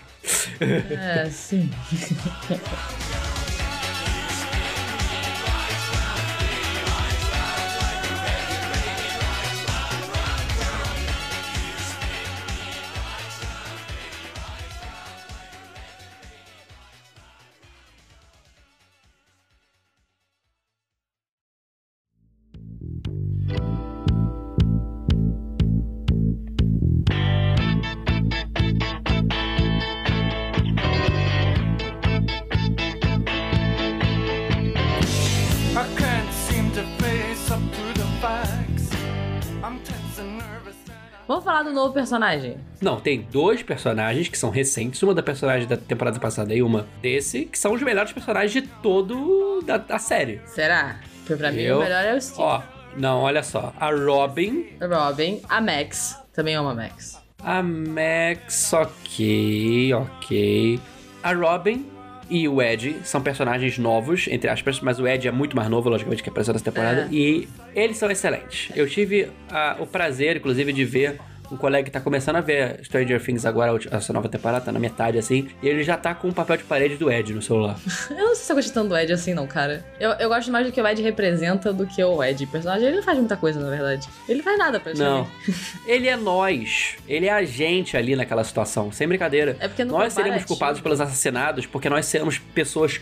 É, 0.61 1.29
sim. 1.31 1.71
personagem. 42.15 42.57
Não, 42.81 43.01
tem 43.01 43.27
dois 43.31 43.63
personagens 43.63 44.29
que 44.29 44.39
são 44.39 44.51
recentes, 44.51 45.03
uma 45.03 45.15
da 45.15 45.23
personagem 45.23 45.67
da 45.67 45.77
temporada 45.77 46.19
passada 46.19 46.55
e 46.55 46.63
uma 46.63 46.87
desse, 47.03 47.45
que 47.47 47.59
são 47.59 47.73
os 47.73 47.83
melhores 47.83 48.13
personagens 48.13 48.53
de 48.53 48.63
todo 48.83 49.63
da, 49.63 49.77
da 49.77 49.99
série. 49.99 50.41
Será? 50.47 51.01
Porque 51.21 51.37
pra 51.37 51.53
Eu, 51.53 51.77
mim 51.77 51.83
o 51.83 51.85
melhor 51.85 52.05
é 52.05 52.15
o 52.15 52.21
Steve. 52.21 52.41
Ó, 52.41 52.63
não, 52.97 53.21
olha 53.21 53.43
só. 53.43 53.73
A 53.79 53.91
Robin. 53.91 54.67
Robin, 54.81 55.41
a 55.49 55.61
Max. 55.61 56.17
Também 56.33 56.55
é 56.55 56.61
uma 56.61 56.75
Max. 56.75 57.21
A 57.43 57.63
Max, 57.63 58.73
ok, 58.73 59.93
ok. 59.95 60.81
A 61.23 61.33
Robin 61.33 61.87
e 62.31 62.49
o 62.49 62.63
Ed 62.63 62.97
são 63.05 63.21
personagens 63.21 63.77
novos, 63.77 64.27
entre 64.29 64.49
aspas, 64.49 64.81
mas 64.81 64.99
o 64.99 65.07
Ed 65.07 65.27
é 65.29 65.31
muito 65.31 65.55
mais 65.57 65.69
novo, 65.69 65.89
logicamente, 65.89 66.23
que 66.23 66.29
apareceu 66.29 66.53
nessa 66.55 66.65
temporada. 66.65 67.03
É. 67.03 67.09
E 67.11 67.49
eles 67.75 67.97
são 67.97 68.11
excelentes. 68.11 68.71
Eu 68.75 68.89
tive 68.89 69.31
a, 69.51 69.77
o 69.79 69.87
prazer, 69.87 70.37
inclusive, 70.37 70.73
de 70.73 70.85
ver 70.85 71.19
um 71.51 71.57
colega 71.57 71.85
que 71.85 71.91
tá 71.91 72.01
começando 72.01 72.37
a 72.37 72.41
ver 72.41 72.81
Stranger 72.85 73.23
Things 73.23 73.45
agora, 73.45 73.79
essa 73.91 74.13
nova 74.13 74.29
temporada, 74.29 74.65
tá 74.65 74.73
na 74.73 74.79
metade 74.79 75.19
assim, 75.19 75.49
e 75.63 75.69
ele 75.69 75.83
já 75.83 75.97
tá 75.97 76.15
com 76.15 76.29
o 76.29 76.31
um 76.31 76.35
papel 76.35 76.57
de 76.57 76.65
parede 76.65 76.97
do 76.97 77.11
Ed 77.11 77.33
no 77.33 77.43
celular. 77.43 77.77
eu 78.11 78.17
não 78.17 78.35
sei 78.35 78.45
se 78.45 78.53
eu 78.53 78.57
gosto 78.57 78.73
tanto 78.73 78.89
do 78.89 78.97
Ed 78.97 79.13
assim, 79.13 79.35
não, 79.35 79.47
cara. 79.47 79.85
Eu, 79.99 80.11
eu 80.13 80.29
gosto 80.29 80.51
mais 80.51 80.67
do 80.67 80.73
que 80.73 80.81
o 80.81 80.87
Ed 80.87 81.03
representa 81.03 81.73
do 81.73 81.87
que 81.87 82.03
o 82.03 82.23
Ed. 82.23 82.45
O 82.45 82.49
personagem, 82.49 82.87
ele 82.89 82.97
não 82.97 83.03
faz 83.03 83.19
muita 83.19 83.37
coisa, 83.37 83.61
na 83.61 83.71
verdade. 83.71 84.09
Ele 84.29 84.39
não 84.39 84.45
faz 84.45 84.59
nada 84.59 84.81
pra 84.81 84.93
gente. 84.93 85.03
Não. 85.03 85.27
ele 85.87 86.09
é 86.09 86.17
nós. 86.17 86.97
Ele 87.09 87.27
é 87.27 87.33
a 87.33 87.45
gente 87.45 87.97
ali 87.97 88.17
naquela 88.17 88.45
situação, 88.45 88.91
sem 88.91 89.07
brincadeira. 89.07 89.57
É 89.61 89.69
porque 89.69 89.85
Nós 89.85 90.13
seríamos 90.13 90.45
culpados 90.45 90.81
pelos 90.81 91.01
assassinados 91.01 91.67
porque 91.67 91.89
nós 91.89 92.07
somos 92.07 92.39
pessoas 92.39 93.01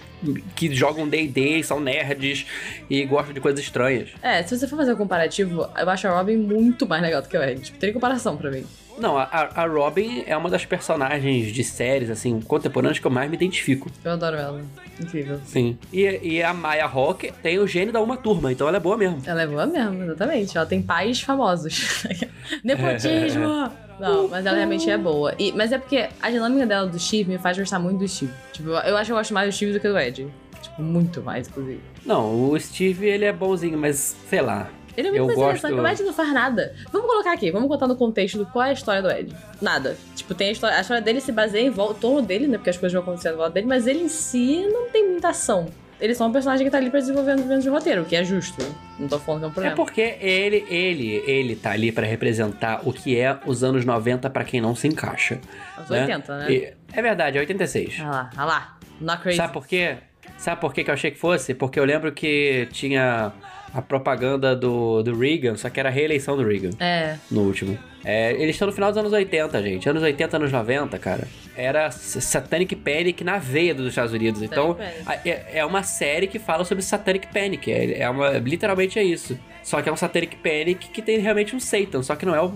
que 0.54 0.75
jogam 0.75 1.08
D&D, 1.08 1.62
são 1.62 1.80
nerds 1.80 2.46
e 2.88 3.04
gostam 3.04 3.32
de 3.32 3.40
coisas 3.40 3.61
estranhas. 3.61 4.11
É, 4.22 4.42
se 4.42 4.56
você 4.56 4.66
for 4.66 4.76
fazer 4.76 4.92
um 4.92 4.96
comparativo, 4.96 5.68
eu 5.76 5.90
acho 5.90 6.06
a 6.06 6.16
Robin 6.16 6.37
muito 6.37 6.87
mais 6.87 7.02
legal 7.02 7.22
do 7.22 7.28
que 7.28 7.37
o 7.37 7.42
Ed. 7.42 7.61
Tipo, 7.61 7.78
tem 7.78 7.92
comparação 7.92 8.32
pra 8.37 8.51
mim. 8.51 8.65
Não, 8.99 9.17
a, 9.17 9.25
a 9.55 9.67
Robin 9.67 10.23
é 10.27 10.37
uma 10.37 10.51
das 10.51 10.65
personagens 10.67 11.53
de 11.53 11.65
séries, 11.65 12.11
assim, 12.11 12.41
contemporâneas 12.41 12.99
que 12.99 13.07
eu 13.07 13.11
mais 13.11 13.29
me 13.31 13.37
identifico. 13.37 13.91
Eu 14.05 14.12
adoro 14.12 14.37
ela. 14.37 14.62
Incrível. 15.01 15.41
Sim. 15.47 15.79
E, 15.93 16.21
e 16.23 16.43
a 16.43 16.53
Maya 16.53 16.87
Rock 16.87 17.33
tem 17.43 17.59
o 17.59 17.67
gênio 17.67 17.93
da 17.93 18.01
uma 18.01 18.17
turma, 18.17 18.53
então 18.53 18.69
ela 18.69 18.77
é 18.77 18.81
boa 18.81 18.97
mesmo. 18.97 19.23
Ela 19.25 19.43
é 19.43 19.47
boa 19.47 19.67
mesmo, 19.67 20.03
exatamente. 20.03 20.57
Ela 20.57 20.67
tem 20.67 20.83
pais 20.83 21.21
famosos. 21.21 22.05
Nepotismo! 22.62 23.71
Não, 23.99 24.29
mas 24.29 24.45
ela 24.45 24.57
realmente 24.57 24.91
é 24.91 24.99
boa. 24.99 25.35
E, 25.39 25.53
mas 25.53 25.73
é 25.73 25.79
porque 25.79 26.09
a 26.21 26.31
dinâmica 26.31 26.67
dela 26.67 26.87
do 26.87 26.99
Steve 26.99 27.31
me 27.31 27.39
faz 27.39 27.57
gostar 27.57 27.79
muito 27.79 27.99
do 28.01 28.09
Steve. 28.09 28.33
Tipo, 28.53 28.71
eu 28.71 28.97
acho 28.97 29.07
que 29.07 29.12
eu 29.12 29.17
gosto 29.17 29.33
mais 29.33 29.49
do 29.49 29.57
Steve 29.57 29.73
do 29.73 29.81
que 29.81 29.89
do 29.89 29.99
Ed. 29.99 30.27
Tipo, 30.61 30.83
muito 30.83 31.23
mais, 31.23 31.49
inclusive. 31.49 31.81
Não, 32.05 32.51
o 32.51 32.59
Steve, 32.59 33.07
ele 33.07 33.25
é 33.25 33.33
bonzinho, 33.33 33.79
mas 33.79 34.17
sei 34.29 34.41
lá. 34.41 34.69
Ele 34.96 35.08
é 35.08 35.11
muito 35.11 35.22
eu 35.22 35.26
mais 35.26 35.38
gosto... 35.38 35.66
interessante. 35.66 35.80
O 35.80 35.88
Ed 35.88 36.02
não 36.02 36.12
faz 36.12 36.32
nada. 36.32 36.75
Vamos 36.92 37.08
colocar 37.08 37.32
aqui, 37.32 37.50
vamos 37.50 37.68
contar 37.68 37.87
no 37.87 37.96
contexto 37.96 38.38
do 38.38 38.46
qual 38.46 38.64
é 38.64 38.70
a 38.70 38.72
história 38.72 39.02
do 39.02 39.11
Ed. 39.11 39.34
Nada. 39.61 39.96
Tipo, 40.14 40.34
tem 40.34 40.49
a 40.49 40.52
história. 40.52 40.76
A 40.76 40.80
história 40.80 41.02
dele 41.02 41.20
se 41.20 41.32
baseia 41.32 41.66
em 41.66 41.70
volta, 41.70 42.00
torno 42.00 42.22
dele, 42.22 42.46
né? 42.46 42.58
Porque 42.58 42.70
as 42.70 42.76
coisas 42.76 42.92
vão 42.92 43.02
acontecendo 43.02 43.34
em 43.34 43.37
volta 43.37 43.52
dele, 43.52 43.66
mas 43.66 43.87
ele 43.87 44.00
em 44.00 44.08
si 44.08 44.66
não 44.72 44.88
tem 44.90 45.08
muita 45.08 45.28
ação. 45.28 45.66
Ele 46.02 46.11
é 46.11 46.14
só 46.16 46.26
um 46.26 46.32
personagem 46.32 46.66
que 46.66 46.70
tá 46.70 46.78
ali 46.78 46.90
pra 46.90 46.99
desenvolver 46.99 47.37
movimentos 47.37 47.62
de 47.62 47.70
roteiro, 47.70 48.02
o 48.02 48.04
que 48.04 48.16
é 48.16 48.25
justo. 48.25 48.61
Não 48.99 49.06
tô 49.06 49.20
falando 49.20 49.42
que 49.42 49.44
é 49.44 49.49
um 49.49 49.52
problema. 49.52 49.75
É 49.75 49.76
porque 49.76 50.16
ele, 50.20 50.66
ele, 50.68 51.22
ele 51.28 51.54
tá 51.54 51.70
ali 51.70 51.92
para 51.92 52.04
representar 52.04 52.80
o 52.84 52.92
que 52.92 53.16
é 53.16 53.38
os 53.46 53.62
anos 53.62 53.84
90 53.84 54.28
para 54.28 54.42
quem 54.42 54.61
não 54.61 54.75
se 54.75 54.88
encaixa. 54.88 55.40
Os 55.80 55.88
né? 55.88 56.00
80, 56.00 56.38
né? 56.38 56.52
E, 56.52 56.75
é 56.92 57.02
verdade, 57.02 57.38
é 57.38 57.40
86. 57.40 58.00
Ah 58.00 58.11
lá, 58.11 58.30
ah 58.37 58.44
lá. 58.44 58.78
Not 59.00 59.22
crazy. 59.22 59.37
Sabe 59.37 59.52
por 59.52 59.64
quê? 59.64 59.96
Sabe 60.37 60.61
por 60.61 60.75
quê 60.75 60.82
que 60.82 60.90
eu 60.90 60.94
achei 60.94 61.12
que 61.12 61.18
fosse? 61.18 61.54
Porque 61.54 61.78
eu 61.78 61.84
lembro 61.84 62.11
que 62.11 62.66
tinha 62.72 63.32
a 63.73 63.81
propaganda 63.81 64.55
do, 64.55 65.02
do 65.02 65.19
Reagan, 65.19 65.57
só 65.57 65.71
que 65.71 65.81
era 65.81 65.88
a 65.88 65.93
reeleição 65.93 66.37
do 66.37 66.47
Reagan. 66.47 66.71
É. 66.79 67.17
No 67.31 67.43
último. 67.43 67.79
É, 68.05 68.33
eles 68.33 68.50
estão 68.50 68.67
no 68.67 68.73
final 68.73 68.91
dos 68.91 68.99
anos 68.99 69.12
80, 69.12 69.62
gente. 69.62 69.88
Anos 69.88 70.02
80, 70.02 70.37
anos 70.37 70.52
90, 70.52 70.99
cara. 70.99 71.26
Era 71.57 71.91
Satanic 71.91 72.75
Panic 72.76 73.23
na 73.23 73.38
veia 73.38 73.75
dos 73.75 73.87
Estados 73.87 74.12
Unidos. 74.12 74.43
então, 74.43 74.76
é, 75.25 75.59
é, 75.59 75.64
uma 75.64 75.83
série 75.83 76.26
que 76.26 76.38
fala 76.38 76.64
sobre 76.64 76.83
Satanic 76.83 77.29
Panic. 77.33 77.71
É, 77.71 78.00
é 78.00 78.11
uma, 78.11 78.31
literalmente 78.38 78.99
é 78.99 79.05
isso. 79.05 79.38
Só 79.62 79.81
que 79.81 79.88
é 79.88 79.93
um 79.93 79.97
Satanic 79.97 80.37
Panic 80.37 80.88
que 80.88 81.00
tem 81.00 81.19
realmente 81.19 81.55
um 81.55 81.61
Satan, 81.61 82.02
só 82.02 82.17
que 82.17 82.26
não 82.26 82.35
é 82.35 82.43
o. 82.43 82.52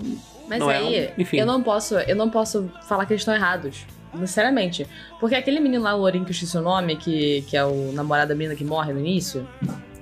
Mas 0.47 0.59
não 0.59 0.69
aí, 0.69 0.95
é 0.95 1.13
um, 1.17 1.21
enfim. 1.21 1.37
eu 1.37 1.45
não 1.45 1.63
posso, 1.63 1.95
eu 1.95 2.15
não 2.15 2.29
posso 2.29 2.69
falar 2.87 3.05
que 3.05 3.13
eles 3.13 3.21
estão 3.21 3.33
errados. 3.33 3.85
Sinceramente. 4.15 4.87
Porque 5.19 5.35
aquele 5.35 5.59
menino 5.59 5.83
lá, 5.83 5.93
o 5.93 5.99
Lourinho, 5.99 6.23
que 6.23 6.31
eu 6.31 6.33
esqueci 6.33 6.57
o 6.57 6.61
nome, 6.61 6.95
que, 6.95 7.43
que 7.47 7.55
é 7.55 7.63
o 7.63 7.91
namorado 7.91 8.29
da 8.29 8.35
menina 8.35 8.55
que 8.55 8.63
morre 8.63 8.93
no 8.93 8.99
início, 8.99 9.47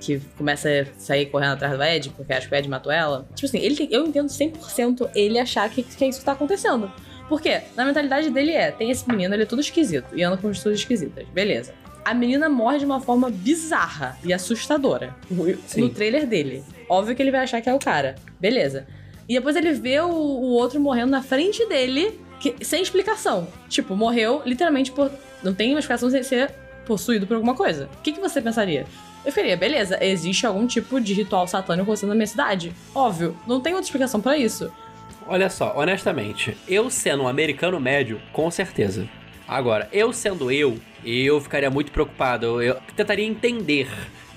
que 0.00 0.20
começa 0.36 0.68
a 0.68 0.84
sair 0.98 1.26
correndo 1.26 1.52
atrás 1.52 1.76
do 1.76 1.82
Ed, 1.82 2.10
porque 2.10 2.32
acho 2.32 2.48
que 2.48 2.54
o 2.54 2.56
Ed 2.56 2.68
matou 2.68 2.92
ela. 2.92 3.26
Tipo 3.34 3.46
assim, 3.46 3.58
ele 3.58 3.76
tem, 3.76 3.88
eu 3.90 4.06
entendo 4.06 4.28
100% 4.28 5.10
ele 5.14 5.38
achar 5.38 5.68
que, 5.70 5.82
que 5.82 6.04
é 6.04 6.08
isso 6.08 6.20
que 6.20 6.24
tá 6.24 6.32
acontecendo. 6.32 6.90
Por 7.28 7.40
quê? 7.40 7.62
Na 7.74 7.84
mentalidade 7.84 8.30
dele 8.30 8.52
é, 8.52 8.70
tem 8.70 8.90
esse 8.90 9.08
menino, 9.08 9.34
ele 9.34 9.42
é 9.42 9.46
tudo 9.46 9.60
esquisito 9.60 10.16
e 10.16 10.22
anda 10.22 10.36
com 10.36 10.42
coisas 10.42 10.64
esquisitas. 10.66 11.26
Beleza. 11.28 11.74
A 12.04 12.14
menina 12.14 12.48
morre 12.48 12.78
de 12.78 12.84
uma 12.84 13.00
forma 13.00 13.30
bizarra 13.30 14.16
e 14.22 14.32
assustadora 14.32 15.14
Sim. 15.66 15.80
no 15.80 15.90
trailer 15.90 16.24
dele. 16.24 16.62
Óbvio 16.88 17.16
que 17.16 17.22
ele 17.22 17.32
vai 17.32 17.40
achar 17.40 17.60
que 17.60 17.68
é 17.68 17.74
o 17.74 17.80
cara. 17.80 18.14
Beleza. 18.38 18.86
E 19.28 19.34
depois 19.34 19.56
ele 19.56 19.72
vê 19.72 19.98
o, 20.00 20.08
o 20.08 20.52
outro 20.52 20.78
morrendo 20.78 21.10
na 21.10 21.20
frente 21.20 21.66
dele, 21.66 22.20
que, 22.38 22.64
sem 22.64 22.80
explicação. 22.80 23.48
Tipo, 23.68 23.96
morreu 23.96 24.40
literalmente 24.46 24.92
por. 24.92 25.10
Não 25.42 25.52
tem 25.52 25.70
uma 25.70 25.80
explicação 25.80 26.08
sem 26.08 26.22
ser 26.22 26.52
possuído 26.86 27.26
por 27.26 27.34
alguma 27.34 27.54
coisa. 27.54 27.88
O 27.98 28.02
que, 28.02 28.12
que 28.12 28.20
você 28.20 28.40
pensaria? 28.40 28.86
Eu 29.26 29.32
faria, 29.32 29.56
beleza, 29.56 29.98
existe 30.00 30.46
algum 30.46 30.68
tipo 30.68 31.00
de 31.00 31.12
ritual 31.12 31.48
satânico 31.48 31.82
acontecendo 31.82 32.10
na 32.10 32.14
minha 32.14 32.28
cidade. 32.28 32.72
Óbvio, 32.94 33.36
não 33.44 33.60
tem 33.60 33.72
outra 33.72 33.84
explicação 33.84 34.20
para 34.20 34.38
isso. 34.38 34.72
Olha 35.26 35.50
só, 35.50 35.74
honestamente, 35.76 36.56
eu 36.68 36.88
sendo 36.88 37.24
um 37.24 37.28
americano 37.28 37.80
médio, 37.80 38.22
com 38.32 38.48
certeza. 38.52 39.08
Agora, 39.48 39.88
eu 39.92 40.12
sendo 40.12 40.52
eu, 40.52 40.78
eu 41.04 41.40
ficaria 41.40 41.68
muito 41.68 41.90
preocupado. 41.90 42.62
Eu 42.62 42.76
tentaria 42.94 43.26
entender 43.26 43.88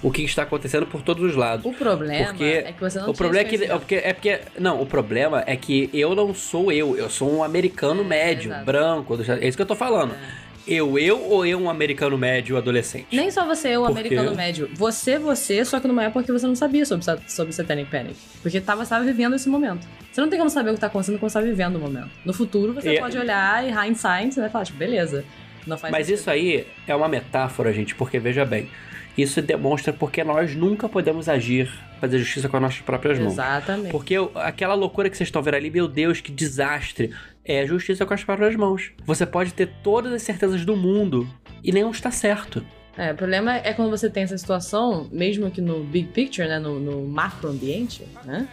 o 0.01 0.10
que 0.10 0.24
está 0.24 0.41
acontecendo 0.41 0.88
por 0.88 1.03
todos 1.03 1.24
os 1.24 1.36
lados. 1.36 1.63
O 1.67 1.72
problema 1.72 2.29
porque 2.29 2.43
é 2.43 2.72
que 2.72 2.81
você 2.81 3.00
não 3.00 3.12
o 3.12 3.13
problema 3.13 3.48
é 3.48 3.50
que 3.50 3.63
é 3.63 3.77
porque, 3.77 3.96
é 3.96 4.13
porque 4.13 4.39
não, 4.58 4.81
o 4.81 4.88
problema 4.88 5.43
é 5.46 5.55
que 5.55 5.88
eu 5.93 6.15
não 6.15 6.34
sou 6.34 6.72
eu, 6.72 6.98
eu 6.98 7.12
sou 7.12 7.31
um 7.31 7.43
americano 7.43 8.01
é, 8.01 8.05
médio, 8.05 8.50
exato. 8.50 8.65
branco, 8.65 9.19
é 9.22 9.48
isso 9.48 9.55
que 9.55 9.62
eu 9.62 9.67
tô 9.67 9.75
falando. 9.75 10.15
É 10.15 10.48
Eu, 10.69 10.99
eu 10.99 11.19
ou 11.19 11.45
eu, 11.45 11.59
um 11.59 11.67
americano 11.67 12.15
médio 12.15 12.55
adolescente? 12.55 13.07
Nem 13.11 13.31
só 13.31 13.45
você, 13.45 13.69
eu, 13.69 13.81
um 13.81 13.85
americano 13.85 14.35
médio. 14.35 14.69
Você, 14.75 15.17
você, 15.17 15.65
só 15.65 15.79
que 15.79 15.88
numa 15.88 16.03
época 16.03 16.23
que 16.23 16.31
você 16.31 16.45
não 16.45 16.55
sabia 16.55 16.85
sobre, 16.85 17.05
sobre 17.27 17.51
Satanic 17.51 17.89
Panic. 17.89 18.15
Porque 18.41 18.61
tava, 18.61 18.85
tava 18.85 19.03
vivendo 19.03 19.35
esse 19.35 19.49
momento. 19.49 19.88
Você 20.11 20.21
não 20.21 20.29
tem 20.29 20.38
como 20.38 20.49
saber 20.51 20.69
o 20.69 20.73
que 20.75 20.79
tá 20.79 20.88
acontecendo 20.88 21.17
quando 21.17 21.31
você 21.31 21.39
tá 21.39 21.45
vivendo 21.45 21.77
o 21.77 21.79
momento. 21.79 22.11
No 22.23 22.33
futuro, 22.33 22.73
você 22.73 22.93
e... 22.93 22.99
pode 22.99 23.17
olhar 23.17 23.67
e 23.67 23.71
hindsight, 23.71 24.33
você 24.33 24.41
vai 24.41 24.49
falar, 24.49 24.65
tipo, 24.65 24.77
beleza. 24.77 25.25
Não 25.65 25.77
faz 25.77 25.91
Mas 25.91 26.05
sentido. 26.05 26.19
isso 26.19 26.29
aí 26.29 26.67
é 26.88 26.95
uma 26.95 27.07
metáfora, 27.07 27.73
gente, 27.73 27.95
porque 27.95 28.19
veja 28.19 28.45
bem. 28.45 28.69
Isso 29.17 29.41
demonstra 29.41 29.91
porque 29.91 30.23
nós 30.23 30.55
nunca 30.55 30.88
podemos 30.88 31.27
agir, 31.27 31.69
fazer 31.99 32.19
justiça 32.19 32.47
com 32.47 32.57
as 32.57 32.61
nossas 32.61 32.79
próprias 32.81 33.19
mãos. 33.19 33.33
Exatamente. 33.33 33.91
Porque 33.91 34.15
aquela 34.35 34.75
loucura 34.75 35.09
que 35.09 35.17
vocês 35.17 35.27
estão 35.27 35.41
vendo 35.41 35.55
ali, 35.55 35.69
meu 35.69 35.88
Deus, 35.88 36.21
que 36.21 36.31
desastre. 36.31 37.13
É 37.51 37.65
justiça 37.65 38.05
com 38.05 38.13
as 38.13 38.23
próprias 38.23 38.55
mãos. 38.55 38.91
Você 39.03 39.25
pode 39.25 39.55
ter 39.55 39.71
todas 39.81 40.13
as 40.13 40.21
certezas 40.21 40.63
do 40.63 40.77
mundo 40.77 41.27
e 41.63 41.71
nenhum 41.71 41.89
está 41.89 42.11
certo. 42.11 42.63
É, 42.95 43.11
o 43.11 43.15
problema 43.15 43.55
é 43.55 43.73
quando 43.73 43.89
você 43.89 44.07
tem 44.07 44.21
essa 44.21 44.37
situação, 44.37 45.07
mesmo 45.11 45.49
que 45.49 45.59
no 45.59 45.83
big 45.83 46.09
picture, 46.09 46.47
né, 46.47 46.59
no, 46.59 46.79
no 46.79 47.07
macro 47.07 47.49
ambiente, 47.49 48.05
né, 48.23 48.47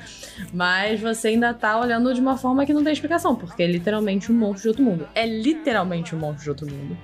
mas 0.50 0.98
você 0.98 1.28
ainda 1.28 1.52
tá 1.52 1.78
olhando 1.78 2.14
de 2.14 2.22
uma 2.22 2.38
forma 2.38 2.64
que 2.64 2.72
não 2.72 2.82
tem 2.82 2.92
explicação, 2.94 3.36
porque 3.36 3.62
é 3.62 3.66
literalmente 3.66 4.32
um 4.32 4.34
monstro 4.34 4.62
de 4.62 4.68
outro 4.68 4.82
mundo. 4.82 5.06
É 5.14 5.26
literalmente 5.26 6.14
um 6.14 6.18
monstro 6.18 6.44
de 6.44 6.48
outro 6.48 6.66
mundo, 6.66 6.96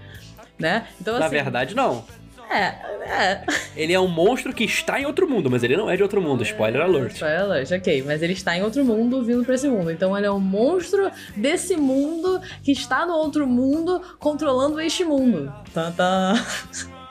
né? 0.58 0.86
Então, 0.98 1.14
assim, 1.14 1.24
Na 1.24 1.28
verdade, 1.28 1.74
não. 1.74 2.04
É, 2.52 2.74
é. 3.06 3.44
Ele 3.74 3.92
é 3.92 4.00
um 4.00 4.08
monstro 4.08 4.52
que 4.52 4.64
está 4.64 5.00
em 5.00 5.06
outro 5.06 5.28
mundo, 5.28 5.50
mas 5.50 5.62
ele 5.62 5.76
não 5.76 5.88
é 5.88 5.96
de 5.96 6.02
outro 6.02 6.20
mundo. 6.20 6.42
Spoiler 6.42 6.82
alert. 6.82 7.14
Spoiler 7.14 7.40
alert, 7.40 7.70
ok. 7.72 8.02
Mas 8.06 8.22
ele 8.22 8.34
está 8.34 8.56
em 8.56 8.62
outro 8.62 8.84
mundo 8.84 9.24
vindo 9.24 9.44
pra 9.44 9.54
esse 9.54 9.68
mundo. 9.68 9.90
Então 9.90 10.16
ele 10.16 10.26
é 10.26 10.30
um 10.30 10.40
monstro 10.40 11.10
desse 11.34 11.76
mundo 11.76 12.40
que 12.62 12.72
está 12.72 13.06
no 13.06 13.14
outro 13.14 13.46
mundo 13.46 14.02
controlando 14.18 14.80
este 14.80 15.04
mundo. 15.04 15.52
Tantã. 15.72 16.34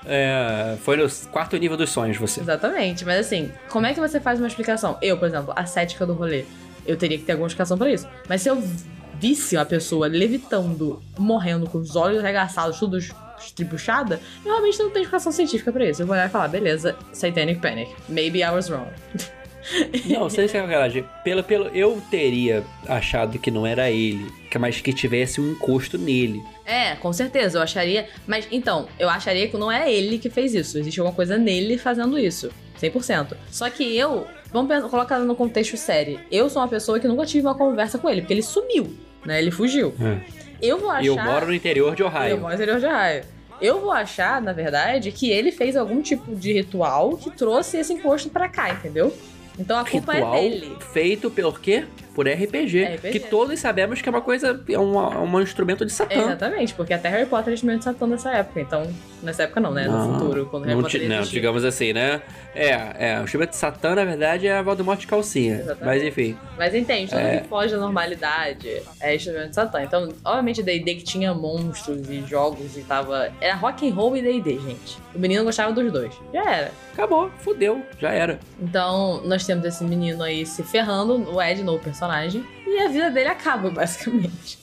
É, 0.06 0.78
foi 0.82 0.98
no 0.98 1.08
quarto 1.32 1.56
nível 1.58 1.78
dos 1.78 1.90
sonhos, 1.90 2.18
você. 2.18 2.42
Exatamente, 2.42 3.06
mas 3.06 3.20
assim, 3.20 3.52
como 3.70 3.86
é 3.86 3.94
que 3.94 4.00
você 4.00 4.20
faz 4.20 4.40
uma 4.40 4.48
explicação? 4.48 4.98
Eu, 5.02 5.18
por 5.18 5.28
exemplo, 5.28 5.54
a 5.56 5.66
cética 5.66 6.06
do 6.06 6.14
rolê, 6.14 6.44
eu 6.88 6.98
teria 6.98 7.18
que 7.18 7.24
ter 7.24 7.34
alguma 7.34 7.48
explicação 7.48 7.78
para 7.78 7.92
isso. 7.92 8.08
Mas 8.28 8.42
se 8.42 8.50
eu 8.50 8.62
visse 9.20 9.56
a 9.56 9.64
pessoa 9.64 10.08
levitando, 10.08 11.00
morrendo 11.18 11.70
com 11.70 11.78
os 11.78 11.96
olhos 11.96 12.20
arregaçados, 12.20 12.80
tudo 12.80 12.98
estribuchada, 13.46 14.20
eu 14.46 14.52
realmente 14.52 14.80
não 14.80 14.90
tenho 14.90 15.04
explicação 15.04 15.32
científica 15.32 15.72
para 15.72 15.90
isso. 15.90 16.02
Eu 16.02 16.08
vou 16.08 16.16
olhar 16.16 16.28
e 16.28 16.30
falar, 16.30 16.48
beleza, 16.48 16.96
Satanic 17.14 17.62
Panic. 17.62 17.92
Maybe 18.10 18.40
I 18.40 18.50
was 18.50 18.70
wrong. 18.70 18.90
Não, 20.06 20.30
sem 20.30 20.48
sacanagem. 20.48 21.06
Pelo, 21.24 21.44
pelo, 21.44 21.68
eu 21.68 22.02
teria 22.10 22.64
achado 22.88 23.38
que 23.38 23.52
não 23.52 23.66
era 23.66 23.92
ele, 23.92 24.32
mas 24.60 24.82
que 24.82 24.92
tivesse 24.92 25.40
um 25.40 25.52
encosto 25.52 25.98
nele. 25.98 26.42
É, 26.66 26.96
com 26.96 27.14
certeza, 27.14 27.58
eu 27.58 27.62
acharia. 27.62 28.08
Mas 28.26 28.48
então, 28.52 28.88
eu 28.98 29.10
acharia 29.10 29.48
que 29.48 29.58
não 29.58 29.72
é 29.72 29.92
ele 29.92 30.18
que 30.18 30.30
fez 30.30 30.54
isso. 30.54 30.78
Existe 30.78 31.00
alguma 31.00 31.16
coisa 31.16 31.38
nele 31.38 31.78
fazendo 31.78 32.18
isso. 32.18 32.50
100%. 32.82 33.36
Só 33.50 33.70
que 33.70 33.96
eu. 33.96 34.28
Vamos 34.52 34.90
colocar 34.90 35.20
no 35.20 35.36
contexto 35.36 35.78
sério. 35.78 36.20
Eu 36.30 36.50
sou 36.50 36.62
uma 36.62 36.68
pessoa 36.68 37.00
que 37.00 37.08
nunca 37.08 37.26
tive 37.26 37.48
uma 37.48 37.56
conversa 37.56 37.98
com 37.98 38.10
ele, 38.10 38.22
porque 38.22 38.34
ele 38.34 38.42
sumiu, 38.42 38.94
né? 39.26 39.40
Ele 39.40 39.52
fugiu. 39.52 39.94
É. 40.02 40.41
Eu 40.62 40.78
vou 40.78 40.90
achar. 40.90 41.06
Eu 41.06 41.16
moro 41.16 41.46
no 41.48 41.54
interior 41.54 41.96
de 41.96 42.04
Ohio. 42.04 42.30
Eu 42.30 42.38
moro 42.38 42.50
no 42.50 42.56
interior 42.56 42.80
de 42.80 42.86
Ohio. 42.86 43.24
Eu 43.62 43.80
vou 43.80 43.92
achar, 43.92 44.42
na 44.42 44.54
verdade, 44.54 45.12
que 45.12 45.30
ele 45.30 45.52
fez 45.52 45.76
algum 45.76 46.02
tipo 46.02 46.36
de 46.36 46.52
ritual 46.54 47.16
que 47.16 47.30
trouxe 47.30 47.78
esse 47.78 47.94
encosto 47.94 48.30
para 48.30 48.50
cá, 48.50 48.72
entendeu? 48.72 49.16
Então 49.60 49.78
a 49.78 49.86
culpa 49.86 50.14
é 50.14 50.16
Ritual 50.16 50.36
é 50.36 50.42
dele. 50.42 50.78
Feito 50.92 51.30
pelo 51.30 51.54
quê? 51.54 51.86
Por 52.14 52.28
RPG, 52.28 52.84
RPG, 52.96 53.12
Que 53.12 53.20
todos 53.20 53.58
sabemos 53.60 54.02
que 54.02 54.10
é 54.10 54.12
uma 54.12 54.22
coisa, 54.22 54.60
é 54.68 54.80
um, 54.80 54.98
um 54.98 55.42
instrumento 55.42 55.86
de 55.86 55.94
Satã. 55.94 56.14
Exatamente, 56.14 56.74
porque 56.74 56.94
até 56.94 57.08
Harry 57.08 57.26
Potter 57.26 57.52
é 57.52 57.54
instrumento 57.54 57.80
de 57.80 57.84
Satã 57.86 58.06
nessa 58.06 58.32
época. 58.32 58.60
Então, 58.60 58.84
nessa 59.24 59.44
época 59.44 59.62
não, 59.62 59.72
né? 59.72 59.86
No 59.86 59.98
não, 59.98 60.20
futuro, 60.20 60.46
quando 60.48 60.66
Harry 60.66 60.82
Potter 60.82 61.08
Não, 61.08 61.22
digamos 61.22 61.64
assim, 61.64 61.94
né? 61.94 62.22
É, 62.54 63.12
é, 63.12 63.20
o 63.22 63.24
instrumento 63.24 63.52
de 63.52 63.56
Satã, 63.56 63.96
na 63.96 64.04
verdade, 64.04 64.48
é 64.48 64.58
a 64.58 64.62
Voldemort 64.62 65.00
de 65.00 65.08
calcinha. 65.08 65.56
Exatamente. 65.56 65.86
Mas 65.86 66.04
enfim. 66.04 66.38
Mas 66.58 66.76
entende, 66.76 67.12
tudo 67.12 67.22
é... 67.22 67.38
que 67.38 67.48
foge 67.48 67.74
da 67.74 67.80
normalidade 67.80 68.82
é 69.00 69.16
instrumento 69.16 69.50
de 69.50 69.56
Satã. 69.56 69.82
Então, 69.82 70.10
obviamente, 70.26 70.62
D&D 70.62 70.96
que 70.96 71.04
tinha 71.04 71.34
monstros 71.34 72.10
e 72.10 72.22
jogos 72.28 72.76
e 72.76 72.82
tava... 72.82 73.32
Era 73.40 73.56
rock 73.56 73.90
and 73.90 73.94
roll 73.94 74.18
e 74.18 74.22
D&D, 74.22 74.60
gente. 74.60 75.00
O 75.16 75.20
menino 75.20 75.46
gostava 75.46 75.72
dos 75.72 75.92
dois. 75.92 76.14
Já 76.34 76.52
era. 76.52 76.72
Acabou, 76.94 77.32
fudeu, 77.40 77.82
já 78.00 78.12
era. 78.12 78.40
Então, 78.60 79.22
nós 79.26 79.46
temos 79.46 79.64
esse 79.66 79.84
menino 79.84 80.24
aí 80.24 80.46
se 80.46 80.62
ferrando, 80.62 81.30
o 81.34 81.42
Ed, 81.42 81.64
no 81.64 81.80
personagem, 81.80 82.01
e 82.68 82.80
a 82.80 82.88
vida 82.88 83.10
dele 83.10 83.30
acaba, 83.30 83.70
basicamente. 83.72 84.60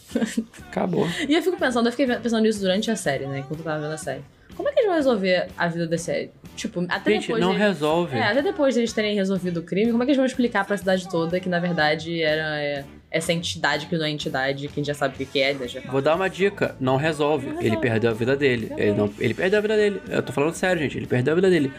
Acabou. 0.69 1.07
e 1.29 1.35
eu 1.35 1.43
fico 1.43 1.57
pensando, 1.57 1.87
eu 1.87 1.93
fiquei 1.93 2.07
pensando 2.17 2.43
nisso 2.43 2.61
durante 2.61 2.91
a 2.91 2.97
série, 2.97 3.27
né? 3.27 3.41
Enquanto 3.41 3.61
eu 3.61 3.65
tava 3.65 3.81
vendo 3.81 3.93
a 3.93 3.99
série. 3.99 4.23
Como 4.57 4.69
é 4.69 4.73
que 4.73 4.81
eles 4.81 4.89
vão 4.89 4.97
resolver 4.97 5.49
a 5.57 5.69
vida 5.69 5.87
desse. 5.87 6.31
Tipo, 6.57 6.85
até 6.89 7.13
Gente, 7.13 7.29
depois. 7.29 7.41
não 7.41 7.53
resolve. 7.53 8.17
É, 8.17 8.25
até 8.25 8.43
depois 8.43 8.75
de 8.75 8.81
eles 8.81 8.93
terem 8.93 9.15
resolvido 9.15 9.61
o 9.61 9.63
crime, 9.63 9.93
como 9.93 10.03
é 10.03 10.07
que 10.07 10.11
eles 10.11 10.17
vão 10.17 10.27
explicar 10.27 10.65
pra 10.65 10.77
cidade 10.77 11.09
toda 11.09 11.39
que, 11.39 11.49
na 11.49 11.61
verdade, 11.61 12.21
era. 12.21 12.61
É, 12.61 12.85
essa 13.11 13.33
entidade 13.33 13.87
que 13.87 13.97
não 13.97 14.05
é 14.05 14.11
entidade, 14.11 14.69
que 14.69 14.73
a 14.73 14.77
gente 14.77 14.87
já 14.87 14.95
sabe 14.95 15.23
o 15.23 15.27
que 15.27 15.41
é, 15.41 15.55
né? 15.55 15.67
Vou 15.91 16.03
dar 16.03 16.15
uma 16.15 16.29
dica, 16.29 16.77
não 16.79 16.97
resolve. 16.97 17.47
Não 17.47 17.53
resolve. 17.55 17.67
Ele 17.67 17.77
perdeu 17.79 18.11
a 18.11 18.13
vida 18.13 18.37
dele. 18.37 18.71
Ele, 18.77 18.93
não, 18.93 19.11
ele 19.19 19.33
perdeu 19.33 19.59
a 19.59 19.63
vida 19.63 19.77
dele. 19.77 20.03
Eu 20.09 20.23
tô 20.23 20.33
falando 20.33 20.55
sério, 20.55 20.83
gente. 20.83 20.99
Ele 20.99 21.07
perdeu 21.07 21.33
a 21.33 21.35
vida 21.37 21.49
dele. 21.49 21.73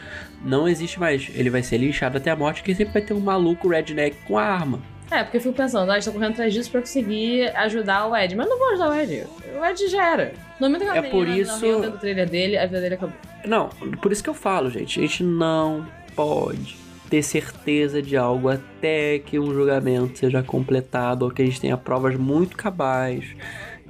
Não 0.43 0.67
existe 0.67 0.99
mais. 0.99 1.29
Ele 1.35 1.49
vai 1.49 1.61
ser 1.61 1.77
lixado 1.77 2.17
até 2.17 2.31
a 2.31 2.35
morte, 2.35 2.63
que 2.63 2.73
sempre 2.73 2.93
vai 2.93 3.01
ter 3.03 3.13
um 3.13 3.19
maluco 3.19 3.67
redneck 3.67 4.17
com 4.25 4.37
a 4.37 4.43
arma. 4.43 4.81
É, 5.11 5.23
porque 5.23 5.37
eu 5.37 5.41
fico 5.41 5.55
pensando, 5.55 5.91
ah, 5.91 5.97
estou 5.97 6.13
correndo 6.13 6.33
atrás 6.33 6.53
disso 6.53 6.69
pra 6.69 6.81
conseguir 6.81 7.47
ajudar 7.55 8.07
o 8.07 8.15
Ed. 8.15 8.35
Mas 8.35 8.45
eu 8.45 8.51
não 8.51 8.59
vou 8.59 8.69
ajudar 8.69 8.89
o 8.89 8.93
Ed. 8.93 9.27
O 9.59 9.65
Ed 9.65 9.87
já 9.87 10.11
era. 10.11 10.33
No 10.59 10.67
momento 10.67 10.91
que 10.91 10.97
é 10.97 11.01
por 11.01 11.27
isso... 11.27 11.81
do 11.81 11.97
trailer 11.97 12.29
dele, 12.29 12.57
a 12.57 12.65
vida 12.65 12.81
dele 12.81 12.95
acabou. 12.95 13.15
Não, 13.45 13.69
por 14.01 14.11
isso 14.11 14.23
que 14.23 14.29
eu 14.29 14.33
falo, 14.33 14.69
gente. 14.69 14.99
A 14.99 15.01
gente 15.01 15.23
não 15.23 15.87
pode 16.15 16.77
ter 17.09 17.23
certeza 17.23 18.01
de 18.01 18.15
algo 18.15 18.49
até 18.49 19.19
que 19.19 19.39
um 19.39 19.51
julgamento 19.51 20.19
seja 20.19 20.43
completado 20.43 21.25
ou 21.25 21.31
que 21.31 21.41
a 21.41 21.45
gente 21.45 21.59
tenha 21.59 21.75
provas 21.75 22.15
muito 22.15 22.55
cabais 22.55 23.25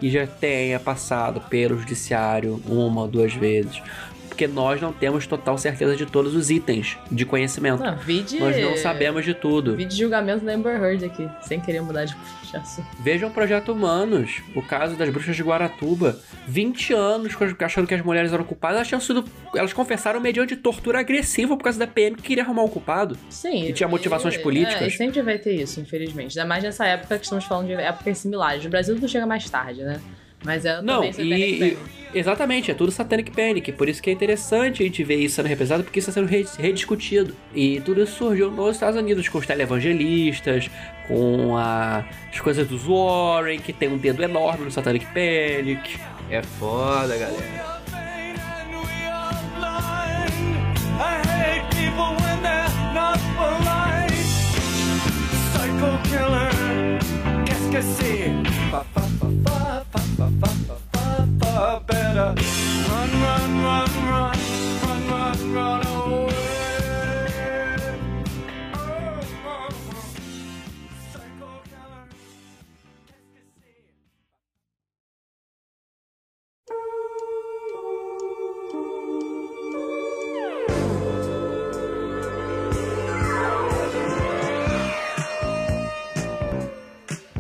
e 0.01 0.10
já 0.10 0.25
tenha 0.25 0.79
passado 0.79 1.41
pelo 1.49 1.77
judiciário 1.77 2.62
uma 2.65 3.01
ou 3.01 3.08
duas 3.08 3.34
vezes 3.34 3.82
porque 4.39 4.47
nós 4.47 4.80
não 4.80 4.93
temos 4.93 5.28
total 5.28 5.58
certeza 5.58 5.97
de 5.97 6.06
todos 6.06 6.34
os 6.34 6.49
itens 6.49 6.97
de 7.12 7.25
conhecimento. 7.25 7.84
Não, 7.84 7.97
vide... 7.97 8.39
Nós 8.39 8.56
não 8.56 8.78
sabemos 8.78 9.25
de 9.25 9.34
tudo. 9.34 9.75
Vídeo 9.75 9.97
julgamento 9.97 10.45
da 10.45 10.54
Amber 10.54 10.82
Heard 10.82 11.04
aqui, 11.04 11.30
sem 11.41 11.60
querer 11.60 11.82
mudar 11.82 12.06
de 12.06 12.15
assunto. 12.56 12.88
Vejam 13.02 13.30
Projeto 13.30 13.73
Humanos, 13.73 14.41
o 14.56 14.62
caso 14.62 14.95
das 14.95 15.10
bruxas 15.10 15.36
de 15.36 15.43
Guaratuba. 15.43 16.17
20 16.47 16.93
anos 16.93 17.34
achando 17.60 17.86
que 17.86 17.93
as 17.93 18.02
mulheres 18.02 18.32
eram 18.32 18.45
culpadas, 18.45 18.78
elas 18.78 18.88
tinham 18.88 19.02
sido. 19.02 19.25
Elas 19.54 19.73
confessaram 19.73 20.21
mediante 20.21 20.56
tortura 20.56 21.02
agressiva 21.02 21.58
por 21.58 21.63
causa 21.63 21.78
da 21.78 21.86
PM 21.86 22.15
que 22.15 22.21
queria 22.21 22.43
arrumar 22.43 22.63
um 22.63 22.69
culpado. 22.69 23.17
Sim. 23.30 23.65
E 23.65 23.73
tinha 23.73 23.89
motivações 23.89 24.36
é, 24.36 24.39
políticas. 24.39 24.82
É, 24.82 24.89
sempre 24.89 25.21
vai 25.21 25.38
ter 25.38 25.54
isso, 25.54 25.82
infelizmente. 25.82 26.39
Ainda 26.39 26.47
mais 26.47 26.63
nessa 26.63 26.86
época 26.86 27.17
que 27.17 27.25
estamos 27.25 27.43
falando 27.43 27.67
de 27.67 27.73
épocas 27.73 28.19
similares. 28.19 28.63
No 28.63 28.69
Brasil 28.69 28.95
tudo 28.95 29.10
chega 29.10 29.25
mais 29.25 29.49
tarde, 29.49 29.84
né? 29.84 29.99
Mas 30.43 30.65
é 30.65 30.82
Não, 30.82 31.04
e, 31.04 31.78
Exatamente, 32.13 32.71
é 32.71 32.73
tudo 32.73 32.91
Satanic 32.91 33.30
Panic. 33.32 33.71
Por 33.73 33.88
isso 33.88 34.02
que 34.02 34.10
é 34.10 34.13
interessante 34.13 34.82
a 34.82 34.86
gente 34.86 35.04
ver 35.04 35.17
isso 35.17 35.36
sendo 35.36 35.45
representado, 35.47 35.84
porque 35.84 35.99
isso 35.99 36.10
está 36.10 36.19
sendo 36.19 36.30
rediscutido. 36.58 37.36
E 37.54 37.80
tudo 37.82 38.02
isso 38.02 38.15
surgiu 38.15 38.49
nos 38.49 38.75
Estados 38.75 38.99
Unidos, 38.99 39.28
com 39.30 39.38
os 39.38 39.45
televangelistas, 39.45 40.69
com 41.08 41.56
a, 41.56 42.04
as 42.32 42.39
coisas 42.39 42.67
dos 42.67 42.84
Warren, 42.86 43.60
que 43.60 43.71
tem 43.71 43.89
um 43.89 43.97
dedo 43.97 44.23
enorme 44.23 44.65
no 44.65 44.71
Satanic 44.71 45.06
Panic. 45.08 45.99
É 46.32 46.41
foda, 46.41 47.15
galera. 47.15 47.80
Psycho 55.54 55.99
killer, 56.10 56.59
que 57.71 57.82
c'est? 57.82 58.32
better 61.88 62.34
run, 62.89 63.12
run, 63.23 63.51
run, 63.63 63.89
run, 64.10 64.38
run, 64.82 65.01
run, 65.10 65.53
run 65.53 65.82
away. 65.86 66.38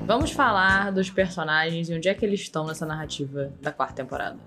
Vamos 0.09 0.31
falar 0.31 0.91
dos 0.91 1.11
personagens 1.11 1.87
e 1.87 1.93
onde 1.93 2.09
é 2.09 2.15
que 2.15 2.25
eles 2.25 2.39
estão 2.39 2.65
nessa 2.65 2.83
narrativa 2.83 3.53
da 3.61 3.71
quarta 3.71 3.93
temporada. 3.93 4.39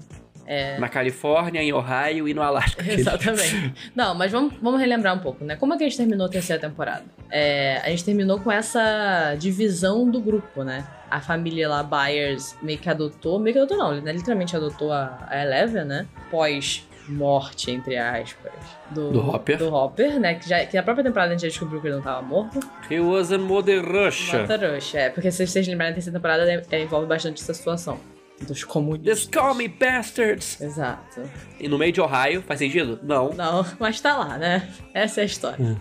É... 0.45 0.77
Na 0.77 0.89
Califórnia, 0.89 1.63
em 1.63 1.73
Ohio 1.73 2.27
e 2.27 2.35
no 2.35 2.43
Alasca. 2.43 2.83
Exatamente. 2.93 3.73
Não, 3.95 4.13
mas 4.13 4.33
vamos, 4.33 4.55
vamos 4.61 4.81
relembrar 4.81 5.15
um 5.15 5.21
pouco, 5.21 5.45
né? 5.45 5.55
Como 5.55 5.73
é 5.73 5.79
que 5.79 5.85
a 5.85 5.89
gente 5.89 5.97
terminou 5.97 6.27
a 6.27 6.29
terceira 6.29 6.61
temporada? 6.61 7.05
É, 7.31 7.81
a 7.85 7.91
gente 7.91 8.05
terminou 8.05 8.41
com 8.41 8.51
essa 8.51 9.37
divisão 9.39 10.11
do 10.11 10.21
grupo, 10.21 10.65
né? 10.65 10.85
A 11.09 11.21
família 11.21 11.69
lá, 11.69 11.85
Byers, 11.85 12.57
meio 12.61 12.81
que 12.81 12.91
adotou, 12.91 13.39
meio 13.39 13.55
que 13.55 13.61
adotou 13.61 13.79
não, 13.79 14.01
né? 14.01 14.13
literalmente 14.13 14.57
adotou 14.57 14.93
a, 14.93 15.17
a 15.31 15.43
Eleven, 15.45 15.85
né? 15.85 16.09
Pós 16.29 16.85
morte, 17.09 17.71
entre 17.71 17.97
aspas, 17.97 18.53
do, 18.91 19.11
do 19.11 19.29
Hopper. 19.29 19.59
Do 19.59 19.75
Hopper, 19.75 20.21
né? 20.21 20.35
Que, 20.35 20.49
já, 20.49 20.65
que 20.65 20.77
na 20.77 20.83
própria 20.83 21.05
temporada 21.05 21.31
a 21.31 21.33
gente 21.33 21.43
já 21.43 21.49
descobriu 21.49 21.81
que 21.81 21.89
ele 21.89 21.97
não 21.97 22.03
tava 22.03 22.23
morto. 22.23 22.61
He 22.91 23.01
was 23.01 23.33
a 23.33 23.39
Mother 23.39 23.85
Russia. 23.85 24.41
Mother 24.41 24.75
Russia, 24.75 25.01
é. 25.01 25.11
Porque 25.11 25.31
se 25.31 25.47
vocês 25.47 25.67
lembrarem, 25.67 25.93
a 25.93 25.95
terceira 25.95 26.19
temporada 26.19 26.51
é, 26.51 26.63
é, 26.71 26.83
envolve 26.83 27.07
bastante 27.07 27.43
essa 27.43 27.55
situação. 27.55 27.99
Dos 28.41 28.65
comunistas. 28.65 29.21
Just 29.21 29.33
call 29.33 29.55
me 29.55 29.69
bastards! 29.69 30.61
Exato. 30.61 31.23
E 31.61 31.69
no 31.69 31.79
meio 31.79 31.93
de 31.93 32.01
Ohio, 32.01 32.43
faz 32.43 32.59
sentido? 32.59 32.99
Não. 33.03 33.33
Não, 33.33 33.65
mas 33.79 34.01
tá 34.01 34.17
lá, 34.17 34.37
né? 34.37 34.69
Essa 34.93 35.21
é 35.21 35.23
a 35.23 35.27
história. 35.27 35.65
Hum. 35.65 35.77